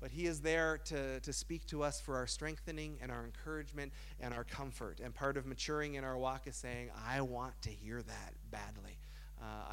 But 0.00 0.10
He 0.10 0.26
is 0.26 0.40
there 0.40 0.78
to, 0.84 1.20
to 1.20 1.32
speak 1.32 1.66
to 1.68 1.82
us 1.82 1.98
for 1.98 2.16
our 2.16 2.26
strengthening 2.26 2.98
and 3.00 3.10
our 3.10 3.24
encouragement 3.24 3.92
and 4.20 4.34
our 4.34 4.44
comfort. 4.44 5.00
And 5.02 5.14
part 5.14 5.38
of 5.38 5.46
maturing 5.46 5.94
in 5.94 6.04
our 6.04 6.18
walk 6.18 6.46
is 6.46 6.56
saying, 6.56 6.90
I 7.08 7.22
want 7.22 7.54
to 7.62 7.70
hear 7.70 8.02
that 8.02 8.34
badly. 8.50 8.73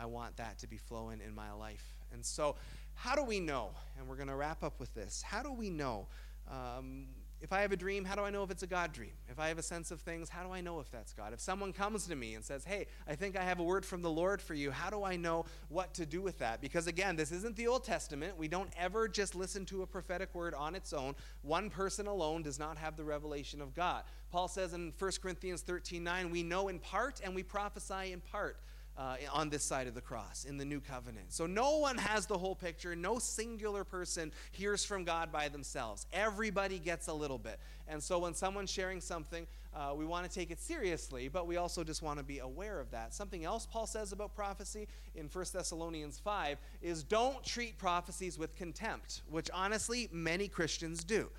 I 0.02 0.06
want 0.06 0.38
that 0.38 0.58
to 0.60 0.68
be 0.68 0.78
flowing 0.78 1.22
in 1.26 1.36
my 1.36 1.52
life. 1.52 1.96
And 2.12 2.26
so, 2.26 2.56
how 2.96 3.16
do 3.16 3.24
we 3.24 3.40
know? 3.40 3.70
And 3.98 4.08
we're 4.08 4.16
going 4.16 4.30
to 4.30 4.36
wrap 4.36 4.64
up 4.64 4.80
with 4.80 4.94
this. 4.96 5.22
How 5.22 5.44
do 5.44 5.52
we 5.52 5.70
know? 5.70 6.08
Um, 6.50 7.06
if 7.40 7.52
I 7.52 7.62
have 7.62 7.72
a 7.72 7.78
dream, 7.78 8.06
how 8.06 8.16
do 8.16 8.22
I 8.22 8.30
know 8.30 8.44
if 8.44 8.52
it's 8.52 8.62
a 8.62 8.68
God 8.68 8.94
dream? 8.94 9.14
If 9.28 9.40
I 9.40 9.48
have 9.48 9.58
a 9.58 9.64
sense 9.64 9.90
of 9.90 10.00
things, 10.02 10.30
how 10.30 10.44
do 10.44 10.52
I 10.52 10.62
know 10.62 10.80
if 10.80 10.92
that's 10.92 11.14
God? 11.14 11.34
If 11.34 11.40
someone 11.40 11.74
comes 11.74 12.08
to 12.08 12.16
me 12.16 12.36
and 12.36 12.44
says, 12.44 12.64
Hey, 12.64 12.86
I 13.08 13.16
think 13.16 13.36
I 13.36 13.44
have 13.44 13.60
a 13.60 13.64
word 13.64 13.84
from 13.84 14.02
the 14.02 14.10
Lord 14.12 14.42
for 14.42 14.54
you, 14.54 14.70
how 14.70 14.90
do 14.92 15.04
I 15.04 15.16
know 15.16 15.46
what 15.70 15.94
to 15.96 16.06
do 16.06 16.22
with 16.22 16.38
that? 16.40 16.62
Because 16.62 16.86
again, 16.86 17.16
this 17.16 17.32
isn't 17.32 17.56
the 17.56 17.68
Old 17.68 17.84
Testament. 17.84 18.38
We 18.38 18.48
don't 18.48 18.70
ever 18.78 19.08
just 19.08 19.34
listen 19.36 19.66
to 19.68 19.82
a 19.82 19.88
prophetic 19.88 20.34
word 20.36 20.54
on 20.54 20.76
its 20.76 20.94
own. 20.94 21.16
One 21.42 21.70
person 21.72 22.06
alone 22.06 22.44
does 22.44 22.60
not 22.60 22.78
have 22.78 22.96
the 22.96 23.04
revelation 23.04 23.62
of 23.62 23.74
God. 23.74 24.04
Paul 24.32 24.48
says 24.48 24.74
in 24.74 24.94
1 24.98 25.12
Corinthians 25.22 25.62
13 25.62 26.04
9, 26.04 26.30
we 26.30 26.44
know 26.44 26.68
in 26.68 26.78
part 26.80 27.22
and 27.24 27.34
we 27.34 27.44
prophesy 27.44 28.12
in 28.12 28.20
part 28.20 28.58
uh, 28.98 29.16
on 29.32 29.50
this 29.50 29.64
side 29.64 29.88
of 29.88 29.96
the 29.96 30.02
cross 30.02 30.46
in 30.46 30.58
the 30.58 30.66
new 30.66 30.80
covenant. 30.80 31.32
So 31.32 31.46
no 31.46 31.78
one 31.78 31.98
has 31.98 32.26
the 32.26 32.38
whole 32.38 32.56
picture. 32.56 32.96
No 32.96 33.20
singular 33.20 33.84
person 33.84 34.32
hears 34.52 34.84
from 34.84 35.04
God 35.04 35.32
by 35.32 35.50
themselves. 35.50 36.06
Everybody 36.14 36.80
gets 36.80 37.08
a 37.08 37.14
little 37.14 37.38
bit. 37.38 37.60
And 37.88 38.02
so 38.02 38.20
when 38.20 38.34
someone's 38.34 38.72
sharing 38.72 39.02
something, 39.02 39.48
uh, 39.74 39.94
we 39.96 40.06
want 40.06 40.30
to 40.30 40.34
take 40.34 40.52
it 40.52 40.60
seriously, 40.60 41.30
but 41.30 41.48
we 41.48 41.58
also 41.58 41.84
just 41.84 42.02
want 42.02 42.20
to 42.20 42.26
be 42.26 42.40
aware 42.40 42.80
of 42.80 42.92
that. 42.92 43.14
Something 43.14 43.46
else 43.46 43.66
Paul 43.66 43.88
says 43.88 44.12
about 44.12 44.36
prophecy 44.36 44.88
in 45.16 45.28
1 45.28 45.46
Thessalonians 45.54 46.20
5 46.20 46.58
is 46.82 47.04
don't 47.04 47.44
treat 47.44 47.78
prophecies 47.78 48.38
with 48.38 48.56
contempt, 48.56 49.22
which 49.30 49.50
honestly 49.54 50.10
many 50.12 50.48
Christians 50.48 51.04
do. 51.04 51.30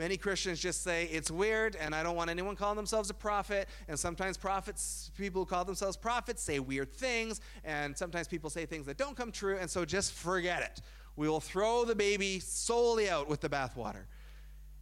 Many 0.00 0.16
Christians 0.16 0.58
just 0.58 0.82
say 0.82 1.04
it's 1.12 1.30
weird 1.30 1.76
and 1.76 1.94
I 1.94 2.02
don't 2.02 2.16
want 2.16 2.30
anyone 2.30 2.56
calling 2.56 2.76
themselves 2.76 3.10
a 3.10 3.14
prophet. 3.14 3.68
And 3.86 3.98
sometimes 3.98 4.38
prophets, 4.38 5.10
people 5.18 5.42
who 5.42 5.46
call 5.46 5.62
themselves 5.66 5.94
prophets, 5.94 6.42
say 6.42 6.58
weird 6.58 6.90
things. 6.90 7.42
And 7.64 7.94
sometimes 7.94 8.26
people 8.26 8.48
say 8.48 8.64
things 8.64 8.86
that 8.86 8.96
don't 8.96 9.14
come 9.14 9.30
true. 9.30 9.58
And 9.60 9.68
so 9.68 9.84
just 9.84 10.14
forget 10.14 10.62
it. 10.62 10.80
We 11.16 11.28
will 11.28 11.38
throw 11.38 11.84
the 11.84 11.94
baby 11.94 12.40
solely 12.40 13.10
out 13.10 13.28
with 13.28 13.42
the 13.42 13.50
bathwater. 13.50 14.04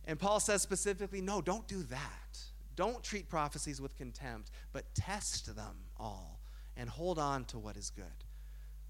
And 0.04 0.20
Paul 0.20 0.38
says 0.38 0.62
specifically, 0.62 1.20
no, 1.20 1.40
don't 1.40 1.66
do 1.66 1.82
that. 1.82 2.38
Don't 2.76 3.02
treat 3.02 3.28
prophecies 3.28 3.80
with 3.80 3.96
contempt, 3.96 4.52
but 4.72 4.84
test 4.94 5.56
them 5.56 5.78
all 5.96 6.38
and 6.76 6.88
hold 6.88 7.18
on 7.18 7.44
to 7.46 7.58
what 7.58 7.76
is 7.76 7.90
good. 7.90 8.04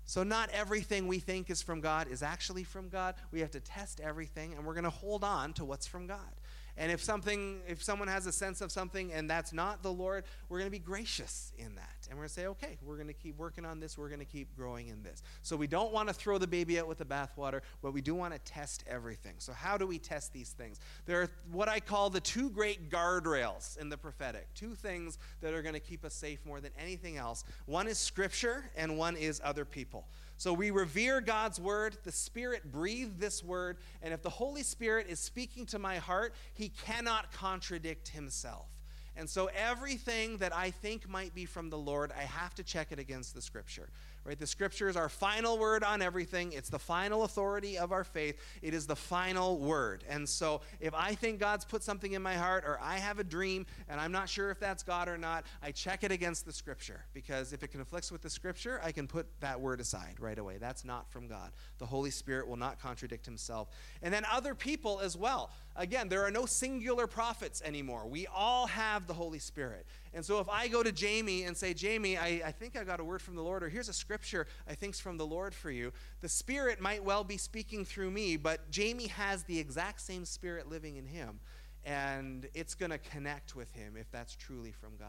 So, 0.08 0.22
not 0.22 0.48
everything 0.54 1.06
we 1.06 1.18
think 1.18 1.50
is 1.50 1.60
from 1.60 1.82
God 1.82 2.08
is 2.08 2.22
actually 2.22 2.64
from 2.64 2.88
God. 2.88 3.14
We 3.30 3.40
have 3.40 3.50
to 3.50 3.60
test 3.60 4.00
everything, 4.00 4.54
and 4.54 4.64
we're 4.64 4.72
going 4.72 4.84
to 4.84 4.90
hold 4.90 5.22
on 5.22 5.52
to 5.52 5.66
what's 5.66 5.86
from 5.86 6.06
God. 6.06 6.32
And 6.78 6.92
if 6.92 7.02
something, 7.02 7.60
if 7.66 7.82
someone 7.82 8.06
has 8.06 8.26
a 8.26 8.32
sense 8.32 8.60
of 8.60 8.70
something 8.70 9.12
and 9.12 9.28
that's 9.28 9.52
not 9.52 9.82
the 9.82 9.92
Lord, 9.92 10.24
we're 10.48 10.58
going 10.58 10.68
to 10.68 10.72
be 10.76 10.78
gracious 10.78 11.52
in 11.58 11.74
that. 11.74 12.06
And 12.08 12.16
we're 12.16 12.22
going 12.22 12.28
to 12.28 12.34
say, 12.34 12.46
okay, 12.46 12.78
we're 12.82 12.94
going 12.94 13.08
to 13.08 13.12
keep 13.12 13.36
working 13.36 13.64
on 13.64 13.80
this. 13.80 13.98
We're 13.98 14.08
going 14.08 14.20
to 14.20 14.24
keep 14.24 14.56
growing 14.56 14.86
in 14.86 15.02
this. 15.02 15.22
So 15.42 15.56
we 15.56 15.66
don't 15.66 15.92
want 15.92 16.06
to 16.08 16.14
throw 16.14 16.38
the 16.38 16.46
baby 16.46 16.78
out 16.78 16.86
with 16.86 16.98
the 16.98 17.04
bathwater, 17.04 17.62
but 17.82 17.92
we 17.92 18.00
do 18.00 18.14
want 18.14 18.32
to 18.32 18.38
test 18.40 18.84
everything. 18.88 19.34
So 19.38 19.52
how 19.52 19.76
do 19.76 19.86
we 19.88 19.98
test 19.98 20.32
these 20.32 20.50
things? 20.50 20.78
There 21.04 21.20
are 21.22 21.28
what 21.50 21.68
I 21.68 21.80
call 21.80 22.10
the 22.10 22.20
two 22.20 22.48
great 22.48 22.90
guardrails 22.90 23.76
in 23.76 23.88
the 23.88 23.96
prophetic. 23.96 24.46
Two 24.54 24.76
things 24.76 25.18
that 25.40 25.52
are 25.52 25.62
going 25.62 25.74
to 25.74 25.80
keep 25.80 26.04
us 26.04 26.14
safe 26.14 26.38
more 26.46 26.60
than 26.60 26.70
anything 26.78 27.16
else. 27.16 27.42
One 27.66 27.88
is 27.88 27.98
scripture 27.98 28.70
and 28.76 28.96
one 28.96 29.16
is 29.16 29.40
other 29.42 29.64
people. 29.64 30.06
So 30.38 30.52
we 30.52 30.70
revere 30.70 31.20
God's 31.20 31.60
word. 31.60 31.96
The 32.04 32.12
Spirit 32.12 32.70
breathed 32.70 33.20
this 33.20 33.42
word. 33.42 33.76
And 34.02 34.14
if 34.14 34.22
the 34.22 34.30
Holy 34.30 34.62
Spirit 34.62 35.08
is 35.08 35.18
speaking 35.18 35.66
to 35.66 35.80
my 35.80 35.96
heart, 35.96 36.32
he 36.54 36.70
cannot 36.86 37.32
contradict 37.32 38.08
himself. 38.08 38.68
And 39.16 39.28
so 39.28 39.50
everything 39.56 40.36
that 40.36 40.54
I 40.54 40.70
think 40.70 41.08
might 41.08 41.34
be 41.34 41.44
from 41.44 41.70
the 41.70 41.78
Lord, 41.78 42.12
I 42.16 42.22
have 42.22 42.54
to 42.54 42.62
check 42.62 42.92
it 42.92 43.00
against 43.00 43.34
the 43.34 43.42
scripture. 43.42 43.88
Right? 44.28 44.38
The 44.38 44.46
scripture 44.46 44.90
is 44.90 44.96
our 44.98 45.08
final 45.08 45.56
word 45.56 45.82
on 45.82 46.02
everything. 46.02 46.52
It's 46.52 46.68
the 46.68 46.78
final 46.78 47.24
authority 47.24 47.78
of 47.78 47.92
our 47.92 48.04
faith. 48.04 48.38
It 48.60 48.74
is 48.74 48.86
the 48.86 48.94
final 48.94 49.58
word. 49.58 50.04
And 50.06 50.28
so 50.28 50.60
if 50.80 50.92
I 50.92 51.14
think 51.14 51.40
God's 51.40 51.64
put 51.64 51.82
something 51.82 52.12
in 52.12 52.20
my 52.20 52.34
heart 52.34 52.64
or 52.66 52.78
I 52.82 52.98
have 52.98 53.18
a 53.18 53.24
dream 53.24 53.64
and 53.88 53.98
I'm 53.98 54.12
not 54.12 54.28
sure 54.28 54.50
if 54.50 54.60
that's 54.60 54.82
God 54.82 55.08
or 55.08 55.16
not, 55.16 55.46
I 55.62 55.70
check 55.70 56.04
it 56.04 56.12
against 56.12 56.44
the 56.44 56.52
scripture 56.52 57.06
because 57.14 57.54
if 57.54 57.62
it 57.62 57.68
conflicts 57.68 58.12
with 58.12 58.20
the 58.20 58.28
scripture, 58.28 58.82
I 58.84 58.92
can 58.92 59.08
put 59.08 59.26
that 59.40 59.58
word 59.58 59.80
aside 59.80 60.16
right 60.20 60.38
away. 60.38 60.58
That's 60.58 60.84
not 60.84 61.10
from 61.10 61.26
God. 61.26 61.50
The 61.78 61.86
Holy 61.86 62.10
Spirit 62.10 62.46
will 62.48 62.56
not 62.56 62.78
contradict 62.82 63.24
himself. 63.24 63.70
And 64.02 64.12
then 64.12 64.26
other 64.30 64.54
people 64.54 65.00
as 65.00 65.16
well. 65.16 65.50
Again, 65.74 66.10
there 66.10 66.26
are 66.26 66.30
no 66.30 66.44
singular 66.44 67.06
prophets 67.06 67.62
anymore. 67.64 68.06
We 68.06 68.26
all 68.26 68.66
have 68.66 69.06
the 69.06 69.14
Holy 69.14 69.38
Spirit. 69.38 69.86
And 70.14 70.24
so 70.24 70.40
if 70.40 70.48
I 70.48 70.68
go 70.68 70.82
to 70.82 70.92
Jamie 70.92 71.44
and 71.44 71.56
say, 71.56 71.74
Jamie, 71.74 72.16
I, 72.16 72.42
I 72.46 72.52
think 72.52 72.76
I 72.76 72.84
got 72.84 73.00
a 73.00 73.04
word 73.04 73.22
from 73.22 73.36
the 73.36 73.42
Lord, 73.42 73.62
or 73.62 73.68
here's 73.68 73.88
a 73.88 73.92
scripture 73.92 74.46
I 74.68 74.74
think's 74.74 75.00
from 75.00 75.16
the 75.16 75.26
Lord 75.26 75.54
for 75.54 75.70
you, 75.70 75.92
the 76.20 76.28
Spirit 76.28 76.80
might 76.80 77.04
well 77.04 77.24
be 77.24 77.36
speaking 77.36 77.84
through 77.84 78.10
me, 78.10 78.36
but 78.36 78.70
Jamie 78.70 79.08
has 79.08 79.44
the 79.44 79.58
exact 79.58 80.00
same 80.00 80.24
Spirit 80.24 80.68
living 80.68 80.96
in 80.96 81.06
him. 81.06 81.40
And 81.84 82.48
it's 82.54 82.74
going 82.74 82.90
to 82.90 82.98
connect 82.98 83.56
with 83.56 83.72
him 83.72 83.94
if 83.96 84.10
that's 84.10 84.34
truly 84.34 84.72
from 84.72 84.96
God. 84.98 85.08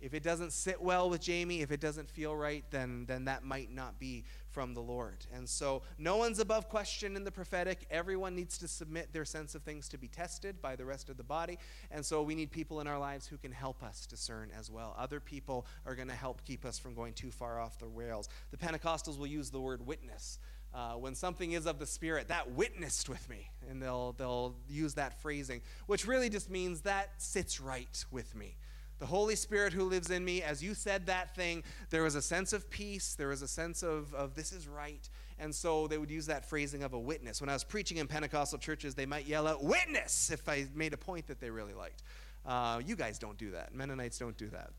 If 0.00 0.12
it 0.14 0.22
doesn't 0.22 0.52
sit 0.52 0.80
well 0.80 1.08
with 1.08 1.20
Jamie, 1.20 1.62
if 1.62 1.72
it 1.72 1.80
doesn't 1.80 2.10
feel 2.10 2.36
right, 2.36 2.64
then, 2.70 3.06
then 3.06 3.24
that 3.24 3.44
might 3.44 3.72
not 3.72 3.98
be 3.98 4.24
from 4.56 4.72
the 4.72 4.80
Lord. 4.80 5.26
And 5.34 5.46
so 5.46 5.82
no 5.98 6.16
one's 6.16 6.38
above 6.38 6.70
question 6.70 7.14
in 7.14 7.24
the 7.24 7.30
prophetic. 7.30 7.86
Everyone 7.90 8.34
needs 8.34 8.56
to 8.56 8.66
submit 8.66 9.12
their 9.12 9.26
sense 9.26 9.54
of 9.54 9.60
things 9.60 9.86
to 9.90 9.98
be 9.98 10.08
tested 10.08 10.62
by 10.62 10.76
the 10.76 10.84
rest 10.86 11.10
of 11.10 11.18
the 11.18 11.22
body. 11.22 11.58
And 11.90 12.02
so 12.02 12.22
we 12.22 12.34
need 12.34 12.50
people 12.50 12.80
in 12.80 12.86
our 12.86 12.98
lives 12.98 13.26
who 13.26 13.36
can 13.36 13.52
help 13.52 13.82
us 13.82 14.06
discern 14.06 14.50
as 14.58 14.70
well. 14.70 14.96
Other 14.98 15.20
people 15.20 15.66
are 15.84 15.94
going 15.94 16.08
to 16.08 16.14
help 16.14 16.42
keep 16.46 16.64
us 16.64 16.78
from 16.78 16.94
going 16.94 17.12
too 17.12 17.30
far 17.30 17.60
off 17.60 17.78
the 17.78 17.86
rails. 17.86 18.30
The 18.50 18.56
Pentecostals 18.56 19.18
will 19.18 19.26
use 19.26 19.50
the 19.50 19.60
word 19.60 19.86
witness. 19.86 20.38
Uh, 20.72 20.94
when 20.94 21.14
something 21.14 21.52
is 21.52 21.66
of 21.66 21.78
the 21.78 21.84
Spirit, 21.86 22.28
that 22.28 22.52
witnessed 22.52 23.10
with 23.10 23.28
me. 23.28 23.50
And 23.68 23.82
they'll, 23.82 24.12
they'll 24.12 24.54
use 24.70 24.94
that 24.94 25.20
phrasing, 25.20 25.60
which 25.86 26.06
really 26.06 26.30
just 26.30 26.48
means 26.48 26.80
that 26.80 27.10
sits 27.18 27.60
right 27.60 28.06
with 28.10 28.34
me 28.34 28.56
the 28.98 29.06
Holy 29.06 29.36
Spirit 29.36 29.72
who 29.72 29.84
lives 29.84 30.10
in 30.10 30.24
me, 30.24 30.42
as 30.42 30.62
you 30.62 30.74
said 30.74 31.06
that 31.06 31.34
thing, 31.34 31.62
there 31.90 32.02
was 32.02 32.14
a 32.14 32.22
sense 32.22 32.52
of 32.52 32.70
peace, 32.70 33.14
there 33.14 33.28
was 33.28 33.42
a 33.42 33.48
sense 33.48 33.82
of, 33.82 34.14
of 34.14 34.34
this 34.34 34.52
is 34.52 34.66
right. 34.66 35.08
And 35.38 35.54
so 35.54 35.86
they 35.86 35.98
would 35.98 36.10
use 36.10 36.26
that 36.26 36.48
phrasing 36.48 36.82
of 36.82 36.94
a 36.94 36.98
witness. 36.98 37.40
When 37.40 37.50
I 37.50 37.52
was 37.52 37.64
preaching 37.64 37.98
in 37.98 38.06
Pentecostal 38.06 38.58
churches, 38.58 38.94
they 38.94 39.04
might 39.04 39.26
yell 39.26 39.46
out, 39.46 39.62
witness, 39.62 40.30
if 40.30 40.48
I 40.48 40.66
made 40.74 40.94
a 40.94 40.96
point 40.96 41.26
that 41.26 41.40
they 41.40 41.50
really 41.50 41.74
liked. 41.74 42.02
Uh, 42.46 42.80
you 42.84 42.96
guys 42.96 43.18
don't 43.18 43.36
do 43.36 43.50
that. 43.50 43.74
Mennonites 43.74 44.18
don't 44.18 44.36
do 44.38 44.48
that. 44.48 44.70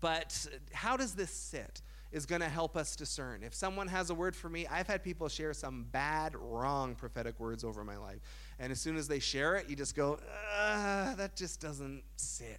But 0.00 0.46
how 0.72 0.96
does 0.96 1.14
this 1.14 1.30
sit? 1.30 1.82
Is 2.12 2.26
going 2.26 2.40
to 2.40 2.48
help 2.48 2.76
us 2.76 2.96
discern. 2.96 3.44
If 3.44 3.54
someone 3.54 3.86
has 3.86 4.10
a 4.10 4.14
word 4.14 4.34
for 4.34 4.48
me, 4.48 4.66
I've 4.66 4.88
had 4.88 5.04
people 5.04 5.28
share 5.28 5.54
some 5.54 5.86
bad, 5.92 6.34
wrong 6.34 6.96
prophetic 6.96 7.38
words 7.38 7.62
over 7.62 7.84
my 7.84 7.96
life. 7.96 8.18
And 8.58 8.72
as 8.72 8.80
soon 8.80 8.96
as 8.96 9.06
they 9.06 9.20
share 9.20 9.54
it, 9.54 9.70
you 9.70 9.76
just 9.76 9.94
go, 9.94 10.18
that 10.56 11.36
just 11.36 11.60
doesn't 11.60 12.02
sit 12.16 12.58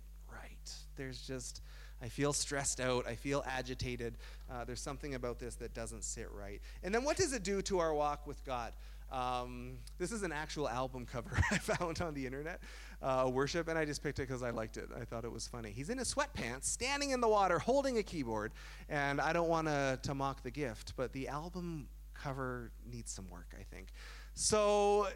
there's 1.02 1.22
just, 1.22 1.62
I 1.99 2.10
feel 2.10 2.32
stressed 2.32 2.80
out. 2.80 3.08
I 3.08 3.16
feel 3.16 3.43
agitated. 3.47 4.14
Uh, 4.52 4.66
there's 4.66 4.82
something 4.82 5.16
about 5.16 5.39
this 5.39 5.56
that 5.56 5.74
doesn't 5.74 6.04
sit 6.04 6.30
right. 6.32 6.62
And 6.84 6.93
then 6.93 7.04
what 7.04 7.18
does 7.18 7.34
it 7.34 7.41
do 7.41 7.64
to 7.64 7.80
our 7.80 7.91
walk 7.91 8.28
with 8.28 8.45
God? 8.45 8.74
Um, 9.12 9.80
this 9.97 10.12
is 10.12 10.22
an 10.22 10.32
actual 10.32 10.70
album 10.70 11.08
cover 11.12 11.32
I 11.52 11.58
found 11.58 12.02
on 12.02 12.14
the 12.14 12.26
internet, 12.26 12.62
uh, 13.02 13.30
worship, 13.34 13.68
and 13.68 13.80
I 13.80 13.84
just 13.84 14.04
picked 14.04 14.20
it 14.20 14.28
because 14.28 14.43
I 14.43 14.52
liked 14.52 14.78
it. 14.78 14.89
I 14.95 15.04
thought 15.04 15.26
it 15.26 15.32
was 15.32 15.47
funny. 15.47 15.72
He's 15.72 15.89
in 15.89 15.97
his 15.97 16.14
sweatpants, 16.14 16.66
standing 16.66 17.10
in 17.10 17.20
the 17.20 17.28
water, 17.28 17.58
holding 17.58 17.97
a 17.97 18.04
keyboard, 18.04 18.52
and 18.88 19.20
I 19.20 19.34
don't 19.34 19.49
want 19.49 19.68
to 19.68 20.14
mock 20.14 20.43
the 20.43 20.52
gift, 20.52 20.93
but 20.95 21.12
the 21.14 21.28
album 21.28 21.88
cover 22.14 22.72
needs 22.89 23.12
some 23.12 23.28
work, 23.30 23.56
I 23.60 23.64
think. 23.64 23.88
So 24.36 25.08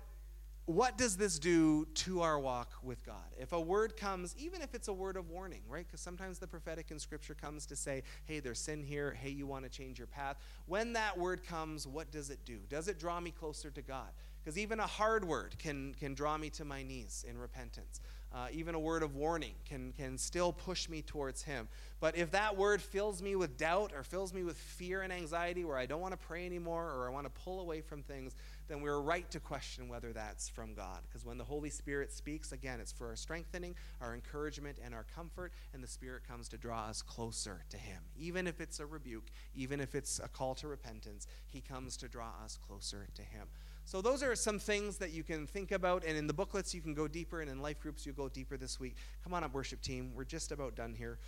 what 0.65 0.97
does 0.97 1.15
this 1.15 1.37
do 1.37 1.85
to 1.93 2.21
our 2.21 2.39
walk 2.39 2.73
with 2.81 3.05
God? 3.05 3.15
If 3.39 3.53
a 3.53 3.61
word 3.61 3.95
comes, 3.95 4.35
even 4.37 4.61
if 4.61 4.73
it's 4.73 4.87
a 4.87 4.93
word 4.93 5.15
of 5.15 5.29
warning, 5.29 5.61
right? 5.69 5.85
Because 5.85 6.01
sometimes 6.01 6.39
the 6.39 6.47
prophetic 6.47 6.89
in 6.89 6.97
Scripture 6.97 7.35
comes 7.35 7.67
to 7.67 7.75
say, 7.75 8.01
hey, 8.25 8.39
there's 8.39 8.59
sin 8.59 8.81
here. 8.81 9.11
Hey, 9.11 9.29
you 9.29 9.45
want 9.45 9.63
to 9.63 9.69
change 9.69 9.99
your 9.99 10.07
path. 10.07 10.37
When 10.65 10.93
that 10.93 11.17
word 11.17 11.43
comes, 11.43 11.87
what 11.87 12.11
does 12.11 12.31
it 12.31 12.39
do? 12.45 12.57
Does 12.67 12.87
it 12.87 12.99
draw 12.99 13.19
me 13.19 13.29
closer 13.29 13.69
to 13.69 13.81
God? 13.83 14.09
Because 14.43 14.57
even 14.57 14.79
a 14.79 14.87
hard 14.87 15.25
word 15.25 15.55
can, 15.57 15.95
can 15.99 16.13
draw 16.13 16.37
me 16.37 16.51
to 16.51 16.65
my 16.65 16.83
knees 16.83 17.25
in 17.27 17.37
repentance. 17.37 17.99
Uh, 18.31 18.47
even 18.51 18.75
a 18.75 18.79
word 18.79 19.01
of 19.01 19.15
warning 19.15 19.53
can, 19.67 19.93
can 19.93 20.17
still 20.17 20.51
push 20.51 20.89
me 20.89 21.01
towards 21.01 21.41
Him. 21.41 21.67
But 21.99 22.17
if 22.17 22.31
that 22.31 22.55
word 22.55 22.81
fills 22.81 23.21
me 23.21 23.35
with 23.35 23.57
doubt 23.57 23.91
or 23.95 24.03
fills 24.03 24.33
me 24.33 24.43
with 24.43 24.57
fear 24.57 25.01
and 25.01 25.11
anxiety 25.11 25.63
where 25.63 25.77
I 25.77 25.85
don't 25.85 26.01
want 26.01 26.11
to 26.11 26.27
pray 26.27 26.45
anymore 26.45 26.91
or 26.91 27.07
I 27.07 27.11
want 27.11 27.25
to 27.25 27.41
pull 27.41 27.61
away 27.61 27.81
from 27.81 28.03
things, 28.03 28.35
then 28.67 28.81
we're 28.81 28.99
right 28.99 29.29
to 29.31 29.39
question 29.39 29.87
whether 29.87 30.13
that's 30.13 30.49
from 30.49 30.73
God. 30.73 30.99
Because 31.07 31.25
when 31.25 31.37
the 31.37 31.43
Holy 31.43 31.69
Spirit 31.69 32.11
speaks, 32.11 32.51
again, 32.51 32.79
it's 32.79 32.91
for 32.91 33.07
our 33.07 33.15
strengthening, 33.15 33.75
our 34.01 34.13
encouragement, 34.13 34.79
and 34.83 34.93
our 34.93 35.05
comfort, 35.15 35.51
and 35.73 35.83
the 35.83 35.87
Spirit 35.87 36.27
comes 36.27 36.49
to 36.49 36.57
draw 36.57 36.87
us 36.87 37.01
closer 37.01 37.63
to 37.69 37.77
Him. 37.77 38.01
Even 38.17 38.47
if 38.47 38.61
it's 38.61 38.79
a 38.79 38.85
rebuke, 38.85 39.31
even 39.55 39.79
if 39.79 39.95
it's 39.95 40.19
a 40.19 40.27
call 40.27 40.55
to 40.55 40.67
repentance, 40.67 41.27
He 41.47 41.61
comes 41.61 41.97
to 41.97 42.07
draw 42.07 42.31
us 42.43 42.57
closer 42.57 43.07
to 43.15 43.21
Him. 43.21 43.47
So, 43.87 44.01
those 44.01 44.23
are 44.23 44.35
some 44.35 44.57
things 44.57 44.97
that 44.97 45.11
you 45.11 45.21
can 45.21 45.45
think 45.45 45.71
about. 45.71 46.03
And 46.03 46.17
in 46.17 46.25
the 46.25 46.33
booklets, 46.33 46.73
you 46.73 46.81
can 46.81 46.95
go 46.95 47.07
deeper. 47.07 47.41
And 47.41 47.51
in 47.51 47.61
life 47.61 47.79
groups, 47.79 48.03
you 48.03 48.13
go 48.13 48.27
deeper 48.27 48.57
this 48.57 48.79
week. 48.79 48.95
Come 49.23 49.35
on 49.35 49.43
up, 49.43 49.53
worship 49.53 49.81
team. 49.81 50.11
We're 50.15 50.23
just 50.23 50.51
about 50.51 50.75
done 50.75 50.95
here. 50.95 51.19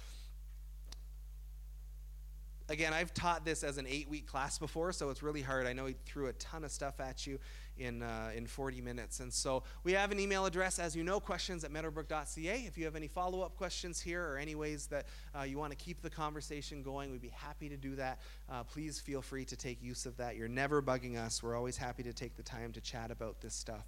Again, 2.70 2.94
I've 2.94 3.14
taught 3.14 3.46
this 3.46 3.64
as 3.64 3.78
an 3.78 3.86
eight 3.88 4.10
week 4.10 4.28
class 4.28 4.58
before, 4.58 4.92
so 4.92 5.10
it's 5.10 5.24
really 5.24 5.42
hard. 5.42 5.68
I 5.68 5.74
know 5.74 5.86
he 5.86 5.96
threw 6.06 6.28
a 6.28 6.34
ton 6.34 6.64
of 6.64 6.72
stuff 6.72 7.00
at 7.00 7.26
you 7.26 7.40
in, 7.78 8.02
uh, 8.02 8.32
in 8.36 8.48
40 8.48 8.82
minutes. 8.82 9.20
And 9.20 9.32
so 9.32 9.64
we 9.84 9.94
have 9.94 10.12
an 10.12 10.20
email 10.20 10.46
address, 10.46 10.80
as 10.80 10.96
you 10.96 11.04
know, 11.04 11.20
questions 11.20 11.64
at 11.64 11.72
meadowbrook.ca. 11.72 12.64
If 12.66 12.78
you 12.78 12.86
have 12.86 12.96
any 12.96 13.08
follow 13.08 13.42
up 13.42 13.56
questions 13.56 14.02
here 14.02 14.24
or 14.24 14.38
any 14.38 14.56
ways 14.56 14.88
that 14.88 15.06
uh, 15.38 15.44
you 15.44 15.58
want 15.58 15.72
to 15.72 15.78
keep 15.78 16.02
the 16.02 16.10
conversation 16.10 16.82
going, 16.82 17.12
we'd 17.12 17.22
be 17.22 17.30
happy 17.30 17.70
to 17.70 17.78
do 17.78 17.96
that. 17.96 18.20
Uh, 18.50 18.64
please 18.64 19.00
feel 19.00 19.22
free 19.22 19.46
to 19.46 19.56
take 19.56 19.82
use 19.82 20.06
of 20.06 20.18
that. 20.18 20.36
You're 20.36 20.48
never 20.48 20.82
bugging 20.82 21.18
us. 21.18 21.42
We're 21.42 21.56
always 21.56 21.78
happy 21.78 22.04
to 22.04 22.14
take 22.14 22.36
the 22.36 22.44
time 22.44 22.72
to 22.74 22.82
chat 22.82 23.12
about 23.12 23.42
this 23.42 23.54
stuff. 23.54 23.86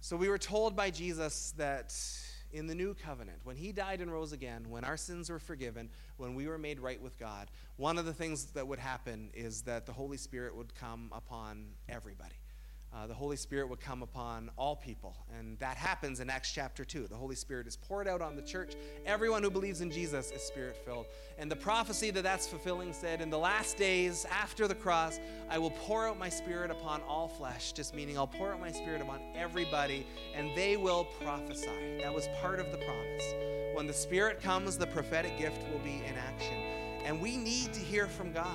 So 0.00 0.16
we 0.16 0.28
were 0.28 0.38
told 0.38 0.74
by 0.74 0.90
Jesus 0.90 1.54
that 1.58 1.96
in 2.52 2.66
the 2.66 2.74
new 2.74 2.94
covenant, 2.94 3.38
when 3.44 3.56
he 3.56 3.72
died 3.72 4.00
and 4.00 4.12
rose 4.12 4.32
again, 4.32 4.66
when 4.68 4.84
our 4.84 4.96
sins 4.96 5.30
were 5.30 5.38
forgiven, 5.38 5.88
when 6.16 6.34
we 6.34 6.46
were 6.46 6.58
made 6.58 6.78
right 6.80 7.00
with 7.00 7.18
God, 7.18 7.50
one 7.76 7.98
of 7.98 8.04
the 8.04 8.12
things 8.12 8.46
that 8.52 8.66
would 8.66 8.78
happen 8.78 9.30
is 9.34 9.62
that 9.62 9.86
the 9.86 9.92
Holy 9.92 10.16
Spirit 10.16 10.54
would 10.54 10.74
come 10.74 11.10
upon 11.12 11.66
everybody 11.88 12.34
uh, 12.94 13.06
the 13.06 13.14
Holy 13.14 13.36
Spirit 13.36 13.68
would 13.68 13.80
come 13.80 14.02
upon 14.02 14.50
all 14.56 14.76
people. 14.76 15.16
And 15.38 15.58
that 15.58 15.76
happens 15.76 16.20
in 16.20 16.28
Acts 16.28 16.52
chapter 16.52 16.84
2. 16.84 17.06
The 17.08 17.14
Holy 17.14 17.34
Spirit 17.34 17.66
is 17.66 17.76
poured 17.76 18.06
out 18.06 18.20
on 18.20 18.36
the 18.36 18.42
church. 18.42 18.74
Everyone 19.06 19.42
who 19.42 19.50
believes 19.50 19.80
in 19.80 19.90
Jesus 19.90 20.30
is 20.30 20.42
spirit 20.42 20.76
filled. 20.84 21.06
And 21.38 21.50
the 21.50 21.56
prophecy 21.56 22.10
that 22.10 22.22
that's 22.22 22.46
fulfilling 22.46 22.92
said, 22.92 23.20
In 23.20 23.30
the 23.30 23.38
last 23.38 23.76
days 23.76 24.26
after 24.30 24.68
the 24.68 24.74
cross, 24.74 25.20
I 25.48 25.58
will 25.58 25.70
pour 25.70 26.06
out 26.06 26.18
my 26.18 26.28
spirit 26.28 26.70
upon 26.70 27.00
all 27.02 27.28
flesh, 27.28 27.72
just 27.72 27.94
meaning 27.94 28.18
I'll 28.18 28.26
pour 28.26 28.52
out 28.52 28.60
my 28.60 28.72
spirit 28.72 29.00
upon 29.00 29.20
everybody, 29.34 30.06
and 30.34 30.50
they 30.56 30.76
will 30.76 31.04
prophesy. 31.22 31.98
That 32.02 32.12
was 32.12 32.28
part 32.40 32.60
of 32.60 32.70
the 32.72 32.78
promise. 32.78 33.34
When 33.74 33.86
the 33.86 33.94
Spirit 33.94 34.42
comes, 34.42 34.76
the 34.76 34.86
prophetic 34.86 35.38
gift 35.38 35.62
will 35.72 35.78
be 35.78 36.02
in 36.06 36.14
action. 36.14 36.56
And 37.04 37.20
we 37.20 37.38
need 37.38 37.72
to 37.72 37.80
hear 37.80 38.06
from 38.06 38.32
God. 38.32 38.54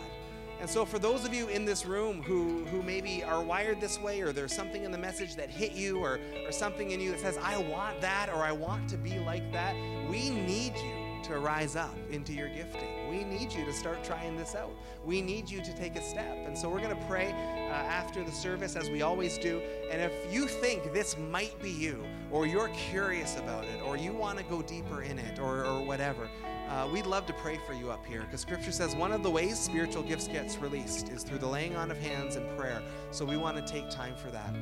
And 0.59 0.69
so, 0.69 0.85
for 0.85 0.97
those 0.97 1.23
of 1.23 1.33
you 1.33 1.47
in 1.49 1.65
this 1.65 1.85
room 1.85 2.23
who, 2.23 2.65
who 2.65 2.81
maybe 2.81 3.23
are 3.23 3.43
wired 3.43 3.79
this 3.79 4.01
way, 4.01 4.21
or 4.21 4.31
there's 4.33 4.53
something 4.53 4.83
in 4.83 4.91
the 4.91 4.97
message 4.97 5.35
that 5.35 5.49
hit 5.49 5.73
you, 5.73 5.99
or, 5.99 6.19
or 6.45 6.51
something 6.51 6.91
in 6.91 6.99
you 6.99 7.11
that 7.11 7.19
says, 7.19 7.37
I 7.37 7.57
want 7.57 8.01
that, 8.01 8.29
or 8.29 8.37
I 8.37 8.51
want 8.51 8.89
to 8.89 8.97
be 8.97 9.19
like 9.19 9.51
that, 9.51 9.75
we 10.09 10.31
need 10.31 10.73
you 10.75 11.21
to 11.25 11.37
rise 11.37 11.75
up 11.75 11.95
into 12.09 12.33
your 12.33 12.49
gifting. 12.49 12.96
We 13.09 13.23
need 13.23 13.53
you 13.53 13.65
to 13.65 13.73
start 13.73 14.03
trying 14.03 14.37
this 14.37 14.55
out. 14.55 14.71
We 15.05 15.21
need 15.21 15.49
you 15.49 15.61
to 15.61 15.75
take 15.75 15.95
a 15.95 16.01
step. 16.01 16.37
And 16.45 16.57
so, 16.57 16.69
we're 16.69 16.81
going 16.81 16.97
to 16.97 17.05
pray 17.05 17.31
uh, 17.31 17.73
after 17.73 18.23
the 18.23 18.31
service, 18.31 18.75
as 18.75 18.89
we 18.89 19.01
always 19.01 19.37
do. 19.37 19.61
And 19.91 20.01
if 20.01 20.11
you 20.33 20.47
think 20.47 20.93
this 20.93 21.17
might 21.17 21.61
be 21.61 21.71
you, 21.71 22.03
or 22.31 22.45
you're 22.45 22.69
curious 22.69 23.37
about 23.37 23.65
it, 23.65 23.81
or 23.83 23.97
you 23.97 24.13
want 24.13 24.37
to 24.37 24.43
go 24.45 24.61
deeper 24.61 25.01
in 25.01 25.19
it, 25.19 25.39
or, 25.39 25.65
or 25.65 25.81
whatever, 25.83 26.29
uh, 26.69 26.87
we'd 26.91 27.05
love 27.05 27.25
to 27.25 27.33
pray 27.33 27.57
for 27.65 27.73
you 27.73 27.89
up 27.89 28.05
here 28.05 28.21
because 28.21 28.41
scripture 28.41 28.73
says 28.73 28.93
one 28.95 29.13
of 29.13 29.23
the 29.23 29.31
ways 29.31 29.57
spiritual 29.57 30.03
gifts 30.03 30.27
gets 30.27 30.57
released 30.57 31.09
is 31.09 31.23
through 31.23 31.37
the 31.37 31.47
laying 31.47 31.75
on 31.77 31.89
of 31.89 31.97
hands 31.97 32.35
and 32.35 32.45
prayer 32.57 32.81
so 33.11 33.23
we 33.23 33.37
want 33.37 33.55
to 33.55 33.71
take 33.71 33.89
time 33.89 34.13
for 34.15 34.29
that 34.31 34.53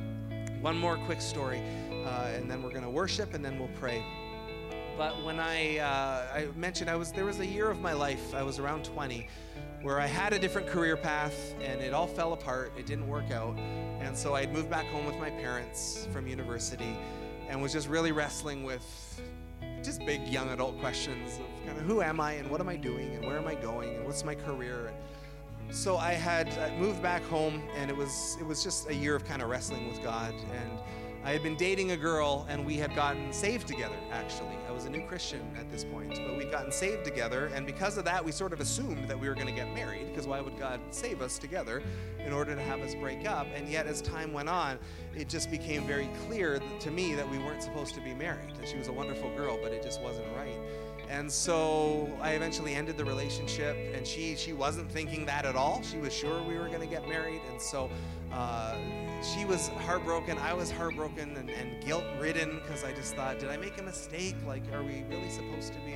one 0.60 0.76
more 0.76 0.96
quick 0.98 1.20
story 1.20 1.60
uh, 2.06 2.28
and 2.34 2.50
then 2.50 2.62
we're 2.62 2.70
going 2.70 2.84
to 2.84 2.90
worship 2.90 3.34
and 3.34 3.44
then 3.44 3.58
we'll 3.58 3.70
pray 3.78 4.04
but 4.96 5.22
when 5.22 5.38
I, 5.38 5.78
uh, 5.78 6.26
I 6.34 6.48
mentioned 6.56 6.88
I 6.88 6.96
was 6.96 7.12
there 7.12 7.24
was 7.24 7.40
a 7.40 7.46
year 7.46 7.70
of 7.70 7.80
my 7.80 7.92
life 7.92 8.34
i 8.34 8.42
was 8.42 8.58
around 8.58 8.84
20 8.84 9.28
where 9.82 10.00
i 10.00 10.06
had 10.06 10.32
a 10.32 10.38
different 10.38 10.66
career 10.66 10.96
path 10.96 11.54
and 11.62 11.80
it 11.80 11.92
all 11.92 12.06
fell 12.06 12.32
apart 12.32 12.72
it 12.78 12.86
didn't 12.86 13.06
work 13.06 13.30
out 13.30 13.56
and 13.58 14.16
so 14.16 14.34
i'd 14.34 14.52
moved 14.52 14.70
back 14.70 14.86
home 14.86 15.04
with 15.04 15.16
my 15.18 15.30
parents 15.30 16.08
from 16.12 16.26
university 16.26 16.96
and 17.48 17.60
was 17.60 17.72
just 17.72 17.88
really 17.88 18.12
wrestling 18.12 18.64
with 18.64 19.20
just 19.82 20.04
big 20.04 20.26
young 20.26 20.48
adult 20.50 20.78
questions 20.80 21.38
of 21.38 21.66
kind 21.66 21.78
of 21.78 21.84
who 21.84 22.02
am 22.02 22.20
I 22.20 22.32
and 22.32 22.50
what 22.50 22.60
am 22.60 22.68
I 22.68 22.76
doing 22.76 23.14
and 23.14 23.24
where 23.24 23.38
am 23.38 23.46
I 23.46 23.54
going 23.54 23.94
and 23.94 24.04
what's 24.04 24.24
my 24.24 24.34
career. 24.34 24.92
So 25.70 25.96
I 25.96 26.12
had 26.12 26.48
moved 26.78 27.02
back 27.02 27.22
home 27.24 27.62
and 27.76 27.90
it 27.90 27.96
was 27.96 28.36
it 28.40 28.46
was 28.46 28.62
just 28.62 28.88
a 28.88 28.94
year 28.94 29.14
of 29.14 29.24
kind 29.24 29.42
of 29.42 29.48
wrestling 29.48 29.88
with 29.88 30.02
God 30.02 30.34
and 30.34 30.70
I 31.26 31.30
had 31.30 31.42
been 31.42 31.56
dating 31.56 31.90
a 31.90 31.96
girl 31.96 32.46
and 32.48 32.64
we 32.64 32.76
had 32.76 32.94
gotten 32.94 33.32
saved 33.32 33.66
together, 33.66 33.96
actually. 34.12 34.56
I 34.68 34.70
was 34.70 34.84
a 34.84 34.90
new 34.90 35.04
Christian 35.08 35.40
at 35.58 35.68
this 35.72 35.82
point, 35.82 36.20
but 36.24 36.36
we'd 36.36 36.52
gotten 36.52 36.70
saved 36.70 37.04
together, 37.04 37.50
and 37.52 37.66
because 37.66 37.98
of 37.98 38.04
that, 38.04 38.24
we 38.24 38.30
sort 38.30 38.52
of 38.52 38.60
assumed 38.60 39.08
that 39.08 39.18
we 39.18 39.28
were 39.28 39.34
going 39.34 39.48
to 39.48 39.52
get 39.52 39.74
married, 39.74 40.06
because 40.06 40.28
why 40.28 40.40
would 40.40 40.56
God 40.56 40.78
save 40.90 41.20
us 41.20 41.36
together 41.36 41.82
in 42.24 42.32
order 42.32 42.54
to 42.54 42.62
have 42.62 42.80
us 42.80 42.94
break 42.94 43.28
up? 43.28 43.48
And 43.56 43.68
yet, 43.68 43.88
as 43.88 44.00
time 44.02 44.32
went 44.32 44.48
on, 44.48 44.78
it 45.16 45.28
just 45.28 45.50
became 45.50 45.84
very 45.84 46.08
clear 46.28 46.60
to 46.78 46.90
me 46.92 47.14
that 47.14 47.28
we 47.28 47.38
weren't 47.38 47.60
supposed 47.60 47.96
to 47.96 48.00
be 48.00 48.14
married. 48.14 48.54
And 48.56 48.68
she 48.68 48.76
was 48.76 48.86
a 48.86 48.92
wonderful 48.92 49.34
girl, 49.34 49.58
but 49.60 49.72
it 49.72 49.82
just 49.82 50.00
wasn't 50.02 50.28
right. 50.36 50.56
And 51.08 51.30
so 51.30 52.08
I 52.20 52.32
eventually 52.32 52.74
ended 52.74 52.96
the 52.96 53.04
relationship, 53.04 53.76
and 53.94 54.06
she 54.06 54.36
she 54.36 54.52
wasn't 54.52 54.90
thinking 54.90 55.26
that 55.26 55.44
at 55.44 55.56
all. 55.56 55.82
She 55.82 55.98
was 55.98 56.12
sure 56.12 56.42
we 56.42 56.56
were 56.58 56.68
going 56.68 56.80
to 56.80 56.86
get 56.86 57.08
married, 57.08 57.40
and 57.50 57.60
so 57.60 57.90
uh, 58.32 58.76
she 59.22 59.44
was 59.44 59.68
heartbroken. 59.68 60.38
I 60.38 60.52
was 60.52 60.70
heartbroken 60.70 61.36
and, 61.36 61.50
and 61.50 61.84
guilt 61.84 62.04
ridden 62.20 62.60
because 62.62 62.84
I 62.84 62.92
just 62.92 63.14
thought, 63.14 63.38
did 63.38 63.50
I 63.50 63.56
make 63.56 63.78
a 63.78 63.82
mistake? 63.82 64.36
Like, 64.46 64.62
are 64.72 64.82
we 64.82 65.04
really 65.08 65.30
supposed 65.30 65.72
to 65.72 65.78
be 65.80 65.94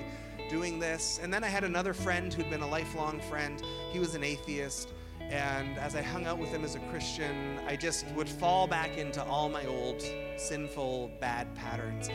doing 0.48 0.78
this? 0.78 1.20
And 1.22 1.32
then 1.32 1.44
I 1.44 1.48
had 1.48 1.64
another 1.64 1.92
friend 1.92 2.32
who'd 2.32 2.50
been 2.50 2.62
a 2.62 2.68
lifelong 2.68 3.20
friend. 3.20 3.62
He 3.92 3.98
was 3.98 4.14
an 4.14 4.24
atheist. 4.24 4.92
And 5.20 5.78
as 5.78 5.94
I 5.94 6.02
hung 6.02 6.26
out 6.26 6.38
with 6.38 6.48
him 6.50 6.64
as 6.64 6.74
a 6.74 6.80
Christian, 6.90 7.60
I 7.66 7.76
just 7.76 8.06
would 8.16 8.28
fall 8.28 8.66
back 8.66 8.98
into 8.98 9.22
all 9.24 9.48
my 9.48 9.64
old 9.66 10.02
sinful, 10.36 11.12
bad 11.20 11.54
patterns. 11.54 12.08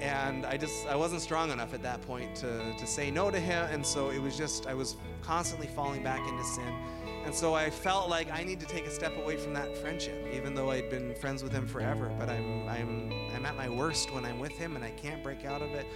And 0.00 0.46
I 0.46 0.56
just, 0.56 0.86
I 0.86 0.96
wasn't 0.96 1.20
strong 1.20 1.50
enough 1.50 1.74
at 1.74 1.82
that 1.82 2.00
point 2.02 2.34
to, 2.36 2.74
to 2.78 2.86
say 2.86 3.10
no 3.10 3.30
to 3.30 3.38
him. 3.38 3.66
And 3.70 3.84
so 3.84 4.10
it 4.10 4.18
was 4.18 4.36
just, 4.36 4.66
I 4.66 4.74
was 4.74 4.96
constantly 5.20 5.66
falling 5.66 6.02
back 6.02 6.26
into 6.26 6.44
sin. 6.44 6.74
And 7.24 7.34
so 7.34 7.54
I 7.54 7.70
felt 7.70 8.10
like 8.10 8.30
I 8.30 8.44
need 8.44 8.60
to 8.60 8.66
take 8.66 8.86
a 8.86 8.90
step 8.90 9.16
away 9.16 9.36
from 9.36 9.54
that 9.54 9.76
friendship, 9.78 10.26
even 10.32 10.54
though 10.54 10.70
I'd 10.70 10.90
been 10.90 11.14
friends 11.14 11.42
with 11.42 11.52
him 11.52 11.66
forever. 11.66 12.12
But 12.18 12.28
I'm, 12.28 12.68
I'm, 12.68 13.12
I'm 13.34 13.46
at 13.46 13.56
my 13.56 13.68
worst 13.68 14.12
when 14.12 14.26
I'm 14.26 14.38
with 14.38 14.52
him 14.52 14.76
and 14.76 14.84
I 14.84 14.90
can't 14.90 15.22
break 15.22 15.44
out 15.46 15.62
of 15.62 15.70
it. 15.70 15.86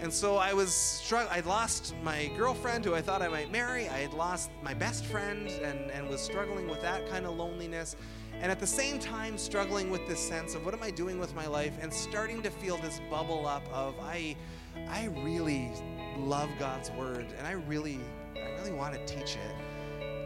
And 0.00 0.10
so 0.10 0.36
I 0.36 0.54
was 0.54 0.72
struggling. 0.72 1.36
I'd 1.36 1.44
lost 1.44 1.94
my 2.02 2.30
girlfriend 2.34 2.86
who 2.86 2.94
I 2.94 3.02
thought 3.02 3.20
I 3.20 3.28
might 3.28 3.52
marry. 3.52 3.90
I 3.90 3.98
had 3.98 4.14
lost 4.14 4.50
my 4.62 4.72
best 4.72 5.04
friend 5.04 5.48
and, 5.48 5.90
and 5.90 6.08
was 6.08 6.22
struggling 6.22 6.66
with 6.66 6.80
that 6.80 7.06
kind 7.10 7.26
of 7.26 7.36
loneliness. 7.36 7.96
And 8.40 8.50
at 8.50 8.58
the 8.58 8.66
same 8.66 8.98
time, 8.98 9.36
struggling 9.36 9.90
with 9.90 10.08
this 10.08 10.18
sense 10.18 10.54
of 10.54 10.64
what 10.64 10.72
am 10.72 10.82
I 10.82 10.90
doing 10.90 11.18
with 11.18 11.34
my 11.34 11.46
life 11.46 11.74
and 11.82 11.92
starting 11.92 12.40
to 12.42 12.50
feel 12.50 12.78
this 12.78 13.02
bubble 13.10 13.46
up 13.46 13.68
of 13.70 13.94
I, 14.00 14.34
I 14.88 15.10
really 15.22 15.70
love 16.16 16.48
God's 16.58 16.90
word 16.92 17.26
and 17.36 17.46
I 17.46 17.52
really, 17.52 18.00
I 18.34 18.50
really 18.52 18.72
want 18.72 18.94
to 18.94 19.04
teach 19.04 19.36
it 19.36 19.69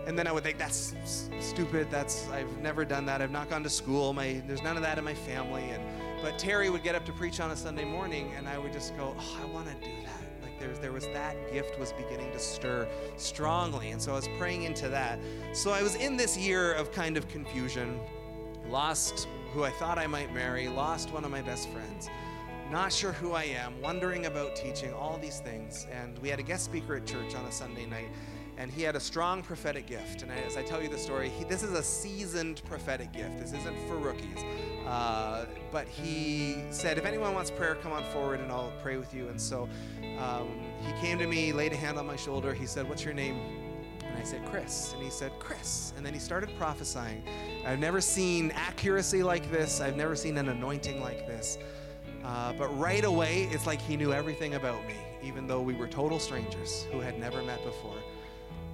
and 0.06 0.18
then 0.18 0.26
I 0.26 0.32
would 0.32 0.42
think 0.42 0.58
that's 0.58 0.94
stupid. 1.40 1.88
That's 1.90 2.28
I've 2.30 2.58
never 2.58 2.84
done 2.84 3.06
that. 3.06 3.22
I've 3.22 3.30
not 3.30 3.48
gone 3.50 3.62
to 3.62 3.70
school. 3.70 4.12
My 4.12 4.42
there's 4.46 4.62
none 4.62 4.76
of 4.76 4.82
that 4.82 4.98
in 4.98 5.04
my 5.04 5.14
family. 5.14 5.62
And 5.70 5.82
but 6.22 6.38
Terry 6.38 6.70
would 6.70 6.82
get 6.82 6.94
up 6.94 7.04
to 7.06 7.12
preach 7.12 7.40
on 7.40 7.50
a 7.50 7.56
Sunday 7.56 7.84
morning, 7.84 8.32
and 8.36 8.48
I 8.48 8.58
would 8.58 8.72
just 8.72 8.96
go, 8.96 9.14
oh, 9.18 9.38
I 9.42 9.44
want 9.46 9.66
to 9.68 9.74
do 9.74 9.92
that. 10.04 10.42
Like 10.42 10.58
there's 10.58 10.78
there 10.78 10.92
was 10.92 11.06
that 11.08 11.36
gift 11.52 11.78
was 11.78 11.92
beginning 11.92 12.30
to 12.32 12.38
stir 12.38 12.88
strongly, 13.16 13.90
and 13.90 14.00
so 14.00 14.12
I 14.12 14.16
was 14.16 14.28
praying 14.38 14.64
into 14.64 14.88
that. 14.88 15.18
So 15.52 15.70
I 15.70 15.82
was 15.82 15.94
in 15.96 16.16
this 16.16 16.36
year 16.36 16.72
of 16.72 16.92
kind 16.92 17.16
of 17.16 17.28
confusion, 17.28 18.00
lost 18.68 19.28
who 19.52 19.64
I 19.64 19.70
thought 19.70 19.98
I 19.98 20.06
might 20.06 20.32
marry, 20.34 20.68
lost 20.68 21.12
one 21.12 21.24
of 21.24 21.30
my 21.30 21.42
best 21.42 21.68
friends 21.70 22.08
not 22.70 22.92
sure 22.92 23.12
who 23.12 23.32
I 23.32 23.44
am, 23.44 23.80
wondering 23.80 24.26
about 24.26 24.56
teaching, 24.56 24.92
all 24.92 25.18
these 25.18 25.38
things. 25.40 25.86
And 25.92 26.18
we 26.18 26.28
had 26.28 26.40
a 26.40 26.42
guest 26.42 26.64
speaker 26.64 26.96
at 26.96 27.06
church 27.06 27.34
on 27.34 27.44
a 27.44 27.52
Sunday 27.52 27.86
night, 27.86 28.08
and 28.56 28.70
he 28.70 28.82
had 28.82 28.94
a 28.96 29.00
strong 29.00 29.42
prophetic 29.42 29.86
gift. 29.86 30.22
And 30.22 30.30
as 30.30 30.56
I 30.56 30.62
tell 30.62 30.82
you 30.82 30.88
the 30.88 30.98
story, 30.98 31.28
he, 31.28 31.44
this 31.44 31.62
is 31.62 31.72
a 31.72 31.82
seasoned 31.82 32.62
prophetic 32.64 33.12
gift. 33.12 33.38
This 33.38 33.52
isn't 33.52 33.88
for 33.88 33.96
rookies. 33.96 34.38
Uh, 34.86 35.46
but 35.72 35.88
he 35.88 36.62
said, 36.70 36.98
if 36.98 37.04
anyone 37.04 37.34
wants 37.34 37.50
prayer, 37.50 37.74
come 37.74 37.92
on 37.92 38.04
forward 38.04 38.40
and 38.40 38.52
I'll 38.52 38.72
pray 38.82 38.96
with 38.96 39.12
you. 39.12 39.28
And 39.28 39.40
so 39.40 39.68
um, 40.18 40.60
he 40.84 40.92
came 41.00 41.18
to 41.18 41.26
me, 41.26 41.52
laid 41.52 41.72
a 41.72 41.76
hand 41.76 41.98
on 41.98 42.06
my 42.06 42.16
shoulder. 42.16 42.54
He 42.54 42.66
said, 42.66 42.88
What's 42.88 43.04
your 43.04 43.14
name? 43.14 43.40
And 44.04 44.16
I 44.16 44.22
said, 44.22 44.44
Chris. 44.46 44.92
And 44.92 45.02
he 45.02 45.10
said, 45.10 45.32
Chris. 45.40 45.92
And 45.96 46.06
then 46.06 46.12
he 46.12 46.20
started 46.20 46.50
prophesying. 46.56 47.24
I've 47.66 47.80
never 47.80 48.00
seen 48.00 48.52
accuracy 48.52 49.22
like 49.22 49.50
this, 49.50 49.80
I've 49.80 49.96
never 49.96 50.14
seen 50.14 50.38
an 50.38 50.48
anointing 50.48 51.00
like 51.00 51.26
this. 51.26 51.58
Uh, 52.22 52.52
but 52.54 52.68
right 52.78 53.04
away, 53.04 53.48
it's 53.50 53.66
like 53.66 53.80
he 53.80 53.96
knew 53.96 54.12
everything 54.12 54.54
about 54.54 54.86
me, 54.86 54.94
even 55.22 55.46
though 55.46 55.60
we 55.60 55.74
were 55.74 55.86
total 55.86 56.18
strangers 56.18 56.86
who 56.90 57.00
had 57.00 57.18
never 57.18 57.42
met 57.42 57.62
before. 57.64 57.96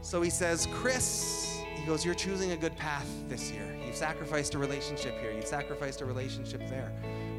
So 0.03 0.23
he 0.23 0.31
says, 0.31 0.67
Chris, 0.73 1.61
he 1.75 1.85
goes, 1.85 2.05
You're 2.05 2.15
choosing 2.15 2.53
a 2.53 2.57
good 2.57 2.77
path 2.77 3.09
this 3.29 3.51
year. 3.51 3.77
You've 3.85 3.97
sacrificed 3.97 4.55
a 4.55 4.59
relationship 4.59 5.19
here, 5.21 5.31
you've 5.31 5.47
sacrificed 5.47 6.01
a 6.01 6.07
relationship 6.07 6.67
there. 6.69 6.93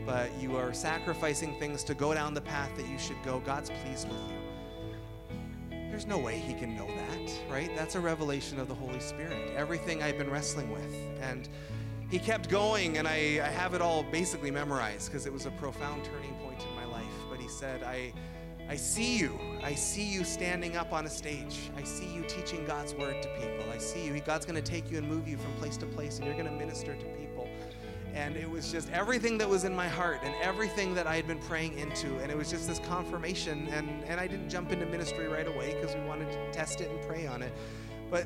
But 0.05 0.29
you 0.39 0.57
are 0.57 0.73
sacrificing 0.73 1.57
things 1.59 1.83
to 1.85 1.93
go 1.93 2.13
down 2.13 2.33
the 2.33 2.41
path 2.41 2.75
that 2.77 2.87
you 2.87 2.97
should 2.97 3.21
go. 3.23 3.39
God's 3.39 3.69
pleased 3.69 4.07
with 4.07 4.17
you. 4.29 5.77
There's 5.89 6.07
no 6.07 6.17
way 6.17 6.37
he 6.37 6.53
can 6.53 6.75
know 6.75 6.87
that, 6.87 7.31
right? 7.49 7.69
That's 7.75 7.95
a 7.95 7.99
revelation 7.99 8.59
of 8.59 8.67
the 8.67 8.73
Holy 8.73 8.99
Spirit. 8.99 9.53
Everything 9.55 10.01
I've 10.01 10.17
been 10.17 10.31
wrestling 10.31 10.71
with. 10.71 10.95
And 11.21 11.49
he 12.09 12.17
kept 12.17 12.49
going, 12.49 12.97
and 12.97 13.07
I, 13.07 13.41
I 13.43 13.49
have 13.49 13.73
it 13.73 13.81
all 13.81 14.03
basically 14.03 14.51
memorized 14.51 15.11
because 15.11 15.25
it 15.25 15.33
was 15.33 15.45
a 15.45 15.51
profound 15.51 16.03
turning 16.05 16.33
point 16.35 16.61
in 16.61 16.75
my 16.75 16.85
life. 16.85 17.13
But 17.29 17.39
he 17.39 17.47
said, 17.47 17.83
I. 17.83 18.13
I 18.71 18.77
see 18.77 19.17
you. 19.17 19.37
I 19.61 19.75
see 19.75 20.05
you 20.05 20.23
standing 20.23 20.77
up 20.77 20.93
on 20.93 21.05
a 21.05 21.09
stage. 21.09 21.69
I 21.75 21.83
see 21.83 22.05
you 22.05 22.23
teaching 22.29 22.63
God's 22.63 22.93
word 22.93 23.21
to 23.21 23.27
people. 23.37 23.65
I 23.69 23.77
see 23.77 24.05
you. 24.05 24.17
God's 24.21 24.45
going 24.45 24.55
to 24.55 24.61
take 24.61 24.89
you 24.89 24.97
and 24.97 25.05
move 25.05 25.27
you 25.27 25.35
from 25.35 25.51
place 25.55 25.75
to 25.75 25.85
place, 25.85 26.19
and 26.19 26.25
you're 26.25 26.37
going 26.37 26.45
to 26.45 26.53
minister 26.53 26.95
to 26.95 27.05
people. 27.19 27.49
And 28.13 28.37
it 28.37 28.49
was 28.49 28.71
just 28.71 28.89
everything 28.91 29.37
that 29.39 29.49
was 29.49 29.65
in 29.65 29.75
my 29.75 29.89
heart 29.89 30.19
and 30.23 30.33
everything 30.41 30.93
that 30.93 31.05
I 31.05 31.17
had 31.17 31.27
been 31.27 31.39
praying 31.39 31.79
into. 31.79 32.17
And 32.19 32.31
it 32.31 32.37
was 32.37 32.49
just 32.49 32.65
this 32.65 32.79
confirmation. 32.79 33.67
And, 33.73 34.05
and 34.05 34.21
I 34.21 34.27
didn't 34.27 34.47
jump 34.47 34.71
into 34.71 34.85
ministry 34.85 35.27
right 35.27 35.49
away 35.49 35.73
because 35.73 35.93
we 35.93 36.01
wanted 36.03 36.31
to 36.31 36.51
test 36.53 36.79
it 36.79 36.89
and 36.89 37.01
pray 37.05 37.27
on 37.27 37.41
it. 37.41 37.51
But 38.09 38.25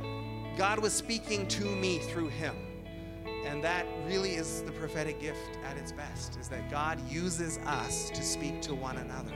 God 0.59 0.77
was 0.77 0.93
speaking 0.93 1.47
to 1.47 1.65
me 1.65 1.97
through 1.97 2.29
him. 2.29 2.55
And 3.47 3.63
that 3.63 3.87
really 4.05 4.35
is 4.35 4.61
the 4.61 4.71
prophetic 4.73 5.19
gift 5.19 5.57
at 5.65 5.75
its 5.75 5.91
best, 5.91 6.37
is 6.39 6.47
that 6.49 6.69
God 6.69 6.99
uses 7.09 7.57
us 7.65 8.11
to 8.11 8.21
speak 8.21 8.61
to 8.61 8.75
one 8.75 8.97
another. 8.97 9.33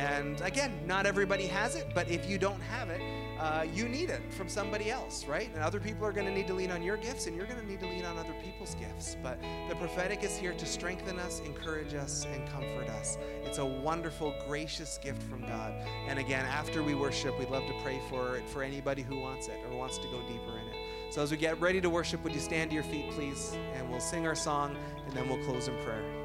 And 0.00 0.40
again, 0.40 0.72
not 0.86 1.04
everybody 1.04 1.46
has 1.48 1.76
it, 1.76 1.88
but 1.94 2.08
if 2.08 2.28
you 2.28 2.38
don't 2.38 2.62
have 2.62 2.88
it, 2.88 3.02
uh, 3.38 3.66
you 3.70 3.86
need 3.86 4.08
it 4.08 4.22
from 4.32 4.48
somebody 4.48 4.90
else, 4.90 5.26
right? 5.26 5.50
And 5.52 5.62
other 5.62 5.78
people 5.78 6.06
are 6.06 6.12
going 6.12 6.24
to 6.24 6.32
need 6.32 6.46
to 6.46 6.54
lean 6.54 6.70
on 6.70 6.82
your 6.82 6.96
gifts, 6.96 7.26
and 7.26 7.36
you're 7.36 7.44
going 7.44 7.60
to 7.60 7.66
need 7.66 7.80
to 7.80 7.86
lean 7.86 8.06
on 8.06 8.16
other 8.16 8.32
people's 8.42 8.74
gifts. 8.76 9.18
But 9.22 9.38
the 9.68 9.74
prophetic 9.74 10.24
is 10.24 10.38
here 10.38 10.54
to 10.54 10.64
strengthen 10.64 11.18
us, 11.18 11.40
encourage 11.40 11.92
us, 11.92 12.24
and 12.32 12.48
comfort 12.48 12.88
us. 12.88 13.18
It's 13.44 13.58
a 13.58 13.64
wonderful, 13.64 14.34
gracious 14.48 14.98
gift 15.02 15.22
from 15.24 15.42
God. 15.42 15.74
And 16.08 16.18
again, 16.18 16.46
after 16.46 16.82
we 16.82 16.94
worship, 16.94 17.38
we'd 17.38 17.50
love 17.50 17.66
to 17.66 17.74
pray 17.82 18.00
for 18.08 18.38
it 18.38 18.48
for 18.48 18.62
anybody 18.62 19.02
who 19.02 19.20
wants 19.20 19.48
it 19.48 19.58
or 19.68 19.76
wants 19.76 19.98
to 19.98 20.04
go 20.04 20.22
deeper 20.22 20.58
in 20.58 20.66
it. 20.66 21.12
So 21.12 21.20
as 21.20 21.30
we 21.30 21.36
get 21.36 21.60
ready 21.60 21.82
to 21.82 21.90
worship, 21.90 22.24
would 22.24 22.32
you 22.32 22.40
stand 22.40 22.70
to 22.70 22.74
your 22.74 22.84
feet, 22.84 23.10
please? 23.10 23.54
And 23.74 23.90
we'll 23.90 24.00
sing 24.00 24.26
our 24.26 24.34
song, 24.34 24.78
and 25.06 25.14
then 25.14 25.28
we'll 25.28 25.44
close 25.44 25.68
in 25.68 25.76
prayer. 25.84 26.19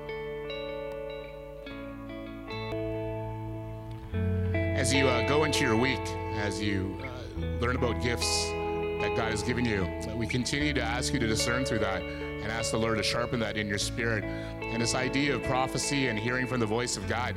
As 4.86 4.94
you 4.94 5.08
uh, 5.08 5.28
go 5.28 5.46
into 5.46 5.64
your 5.64 5.76
week, 5.76 6.08
as 6.36 6.62
you 6.62 6.96
uh, 7.02 7.42
learn 7.60 7.76
about 7.76 8.04
gifts 8.04 8.46
that 9.02 9.12
God 9.16 9.32
has 9.32 9.42
given 9.42 9.66
you, 9.66 9.90
we 10.16 10.28
continue 10.28 10.74
to 10.74 10.82
ask 10.84 11.12
you 11.12 11.18
to 11.18 11.26
discern 11.26 11.66
through 11.66 11.80
that 11.80 12.04
and 12.04 12.46
ask 12.52 12.70
the 12.70 12.78
Lord 12.78 12.98
to 12.98 13.04
sharpen 13.04 13.40
that 13.40 13.58
in 13.58 13.68
your 13.68 13.80
spirit. 13.80 14.24
And 14.24 14.80
this 14.80 14.94
idea 14.94 15.34
of 15.34 15.42
prophecy 15.42 16.10
and 16.10 16.20
hearing 16.20 16.46
from 16.46 16.60
the 16.60 16.68
voice 16.68 16.98
of 16.98 17.10
God. 17.10 17.34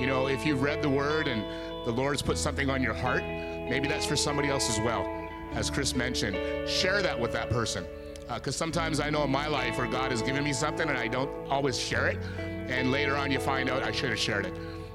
You 0.00 0.06
know, 0.06 0.28
if 0.28 0.46
you've 0.46 0.62
read 0.62 0.80
the 0.80 0.88
word 0.88 1.28
and 1.28 1.42
the 1.86 1.92
Lord's 1.92 2.22
put 2.22 2.38
something 2.38 2.70
on 2.70 2.82
your 2.82 2.94
heart, 2.94 3.22
maybe 3.22 3.86
that's 3.86 4.06
for 4.06 4.16
somebody 4.16 4.48
else 4.48 4.70
as 4.70 4.80
well. 4.82 5.28
As 5.52 5.68
Chris 5.68 5.94
mentioned, 5.94 6.38
share 6.66 7.02
that 7.02 7.20
with 7.20 7.32
that 7.32 7.50
person. 7.50 7.84
Because 8.32 8.56
uh, 8.56 8.64
sometimes 8.64 8.98
I 8.98 9.10
know 9.10 9.24
in 9.24 9.30
my 9.30 9.46
life 9.46 9.76
where 9.76 9.88
God 9.88 10.10
has 10.10 10.22
given 10.22 10.42
me 10.42 10.54
something 10.54 10.88
and 10.88 10.96
I 10.96 11.06
don't 11.06 11.28
always 11.50 11.78
share 11.78 12.06
it. 12.06 12.18
And 12.38 12.90
later 12.90 13.14
on, 13.14 13.30
you 13.30 13.40
find 13.40 13.68
out 13.68 13.82
I 13.82 13.92
should 13.92 14.08
have 14.08 14.18
shared 14.18 14.46
it. 14.46 14.54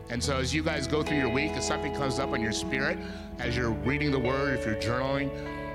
And 0.10 0.24
so, 0.24 0.38
as 0.38 0.54
you 0.54 0.64
guys 0.64 0.86
go 0.86 1.02
through 1.02 1.18
your 1.18 1.30
week, 1.30 1.52
if 1.52 1.64
something 1.64 1.94
comes 1.96 2.20
up 2.20 2.30
on 2.30 2.42
your 2.42 2.52
spirit, 2.52 2.98
as 3.40 3.56
you're 3.56 3.72
reading 3.72 4.12
the 4.12 4.20
word, 4.20 4.58
if 4.60 4.66
you're 4.66 4.76
journaling, 4.76 5.30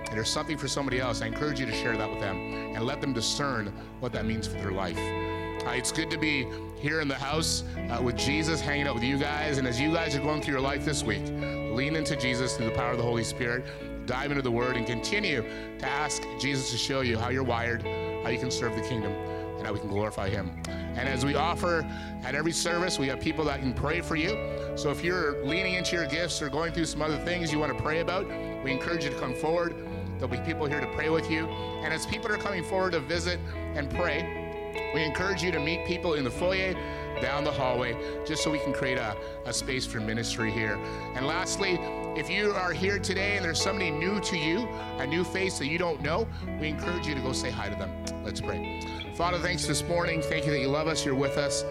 and 0.09 0.17
there's 0.17 0.31
something 0.31 0.57
for 0.57 0.69
somebody 0.69 1.01
else, 1.01 1.23
I 1.23 1.27
encourage 1.27 1.61
you 1.61 1.67
to 1.67 1.73
share 1.73 1.97
that 1.97 2.09
with 2.09 2.21
them 2.21 2.37
and 2.75 2.85
let 2.85 3.01
them 3.01 3.13
discern 3.13 3.73
what 4.01 4.13
that 4.13 4.27
means 4.27 4.47
for 4.47 4.55
their 4.55 4.73
life. 4.73 4.99
Uh, 4.99 5.71
it's 5.73 5.93
good 5.93 6.11
to 6.11 6.19
be 6.19 6.47
here 6.79 7.01
in 7.01 7.09
the 7.09 7.15
house 7.15 7.65
uh, 7.91 8.01
with 8.03 8.17
Jesus, 8.17 8.61
hanging 8.61 8.87
out 8.87 8.95
with 8.95 9.05
you 9.05 9.19
guys. 9.19 9.59
And 9.59 9.67
as 9.67 9.81
you 9.81 9.93
guys 9.93 10.15
are 10.15 10.21
going 10.21 10.41
through 10.41 10.55
your 10.55 10.63
life 10.63 10.85
this 10.85 11.03
week, 11.03 11.27
lean 11.73 11.97
into 11.97 12.17
Jesus 12.17 12.57
through 12.57 12.67
the 12.67 12.77
power 12.77 12.93
of 12.93 12.99
the 12.99 13.03
Holy 13.03 13.25
Spirit, 13.25 13.65
dive 14.07 14.31
into 14.31 14.43
the 14.43 14.51
Word, 14.51 14.77
and 14.77 14.87
continue 14.87 15.43
to 15.79 15.87
ask 15.87 16.23
Jesus 16.39 16.71
to 16.71 16.79
show 16.79 17.01
you 17.01 17.19
how 17.19 17.29
you're 17.29 17.43
wired, 17.43 17.83
how 18.23 18.29
you 18.29 18.39
can 18.39 18.51
serve 18.51 18.75
the 18.77 18.83
kingdom 18.83 19.13
and 19.59 19.67
how 19.67 19.73
we 19.73 19.81
can 19.81 19.89
glorify 19.89 20.31
Him. 20.31 20.51
And 20.69 21.09
as 21.09 21.25
we 21.25 21.35
offer 21.35 21.87
at 22.25 22.35
every 22.35 22.53
service, 22.53 22.99
we 22.99 23.09
have 23.09 23.21
people 23.21 23.45
that 23.45 23.61
can 23.61 23.75
pray 23.75 24.01
for 24.01 24.17
you. 24.17 24.37
So 24.77 24.91
if 24.91 25.05
you're 25.05 25.45
leaning 25.45 25.75
into 25.75 25.97
your 25.97 26.07
gifts 26.07 26.41
or 26.41 26.49
going 26.49 26.73
through 26.73 26.87
some 26.87 27.03
other 27.03 27.19
things 27.19 27.53
you 27.53 27.59
want 27.59 27.77
to 27.77 27.83
pray 27.83 28.01
about, 28.01 28.27
we 28.65 28.73
encourage 28.73 29.05
you 29.05 29.11
to 29.11 29.19
come 29.19 29.35
forward. 29.35 29.75
There'll 30.19 30.29
be 30.29 30.39
people 30.39 30.67
here 30.67 30.81
to 30.81 30.93
pray 30.95 31.11
with 31.11 31.31
you. 31.31 31.47
And 31.47 31.93
as 31.93 32.07
people 32.07 32.33
are 32.33 32.39
coming 32.39 32.65
forward 32.65 32.93
to 32.93 33.01
visit 33.01 33.39
and 33.75 33.89
pray, 33.91 34.48
we 34.95 35.03
encourage 35.03 35.43
you 35.43 35.51
to 35.53 35.61
meet 35.61 35.87
people 35.87 36.15
in 36.15 36.25
the 36.25 36.31
foyer, 36.31 36.75
down 37.21 37.45
the 37.45 37.53
hallway, 37.53 37.97
just 38.25 38.43
so 38.43 38.51
we 38.51 38.59
can 38.59 38.73
create 38.73 38.99
a, 38.99 39.17
a 39.45 39.53
space 39.53 39.85
for 39.85 40.01
ministry 40.01 40.51
here. 40.51 40.79
And 41.15 41.27
lastly, 41.27 41.79
if 42.17 42.31
you 42.31 42.53
are 42.53 42.73
here 42.73 42.99
today 42.99 43.37
and 43.37 43.45
there's 43.45 43.61
somebody 43.61 43.91
new 43.91 44.21
to 44.21 44.37
you, 44.37 44.69
a 44.99 45.07
new 45.07 45.25
face 45.25 45.59
that 45.59 45.67
you 45.67 45.79
don't 45.79 46.01
know, 46.03 46.27
we 46.61 46.69
encourage 46.69 47.07
you 47.07 47.15
to 47.15 47.21
go 47.21 47.33
say 47.33 47.51
hi 47.51 47.69
to 47.69 47.77
them. 47.77 47.91
Let's 48.25 48.41
pray. 48.41 48.81
Father, 49.15 49.39
thanks 49.39 49.67
this 49.67 49.83
morning. 49.85 50.23
Thank 50.23 50.47
you 50.47 50.53
that 50.53 50.61
you 50.61 50.69
love 50.69 50.87
us. 50.87 51.05
You're 51.05 51.15
with 51.15 51.39
us 51.39 51.65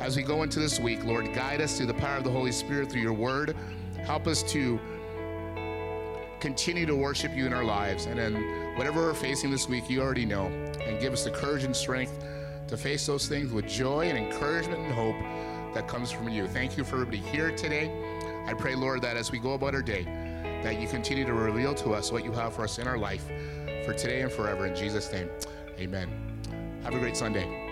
as 0.00 0.16
we 0.16 0.22
go 0.22 0.42
into 0.42 0.58
this 0.58 0.80
week. 0.80 1.04
Lord, 1.04 1.32
guide 1.34 1.60
us 1.60 1.76
through 1.76 1.86
the 1.86 1.94
power 1.94 2.16
of 2.16 2.24
the 2.24 2.30
Holy 2.30 2.52
Spirit 2.52 2.90
through 2.90 3.02
your 3.02 3.12
word. 3.12 3.56
Help 4.04 4.26
us 4.26 4.42
to 4.52 4.80
continue 6.40 6.84
to 6.84 6.94
worship 6.94 7.34
you 7.34 7.46
in 7.46 7.52
our 7.52 7.64
lives. 7.64 8.06
And 8.06 8.18
then 8.18 8.76
whatever 8.76 9.00
we're 9.00 9.14
facing 9.14 9.50
this 9.50 9.68
week, 9.68 9.88
you 9.88 10.02
already 10.02 10.26
know. 10.26 10.46
And 10.82 11.00
give 11.00 11.12
us 11.12 11.24
the 11.24 11.30
courage 11.30 11.64
and 11.64 11.74
strength 11.74 12.22
to 12.68 12.76
face 12.76 13.06
those 13.06 13.28
things 13.28 13.52
with 13.52 13.66
joy 13.66 14.08
and 14.08 14.18
encouragement 14.18 14.80
and 14.80 14.92
hope 14.92 15.16
that 15.74 15.88
comes 15.88 16.10
from 16.10 16.28
you. 16.28 16.46
Thank 16.46 16.76
you 16.76 16.84
for 16.84 16.96
everybody 16.96 17.18
here 17.18 17.54
today. 17.54 17.90
I 18.46 18.54
pray, 18.54 18.74
Lord, 18.74 19.02
that 19.02 19.16
as 19.16 19.32
we 19.32 19.38
go 19.38 19.54
about 19.54 19.74
our 19.74 19.82
day, 19.82 20.04
that 20.62 20.80
you 20.80 20.88
continue 20.88 21.24
to 21.24 21.34
reveal 21.34 21.74
to 21.74 21.90
us 21.92 22.10
what 22.10 22.24
you 22.24 22.32
have 22.32 22.54
for 22.54 22.62
us 22.62 22.78
in 22.78 22.86
our 22.86 22.98
life 22.98 23.26
for 23.84 23.92
today 23.92 24.22
and 24.22 24.32
forever. 24.32 24.66
In 24.66 24.74
Jesus' 24.74 25.12
name, 25.12 25.28
amen. 25.78 26.08
Have 26.82 26.94
a 26.94 26.98
great 26.98 27.16
Sunday. 27.16 27.63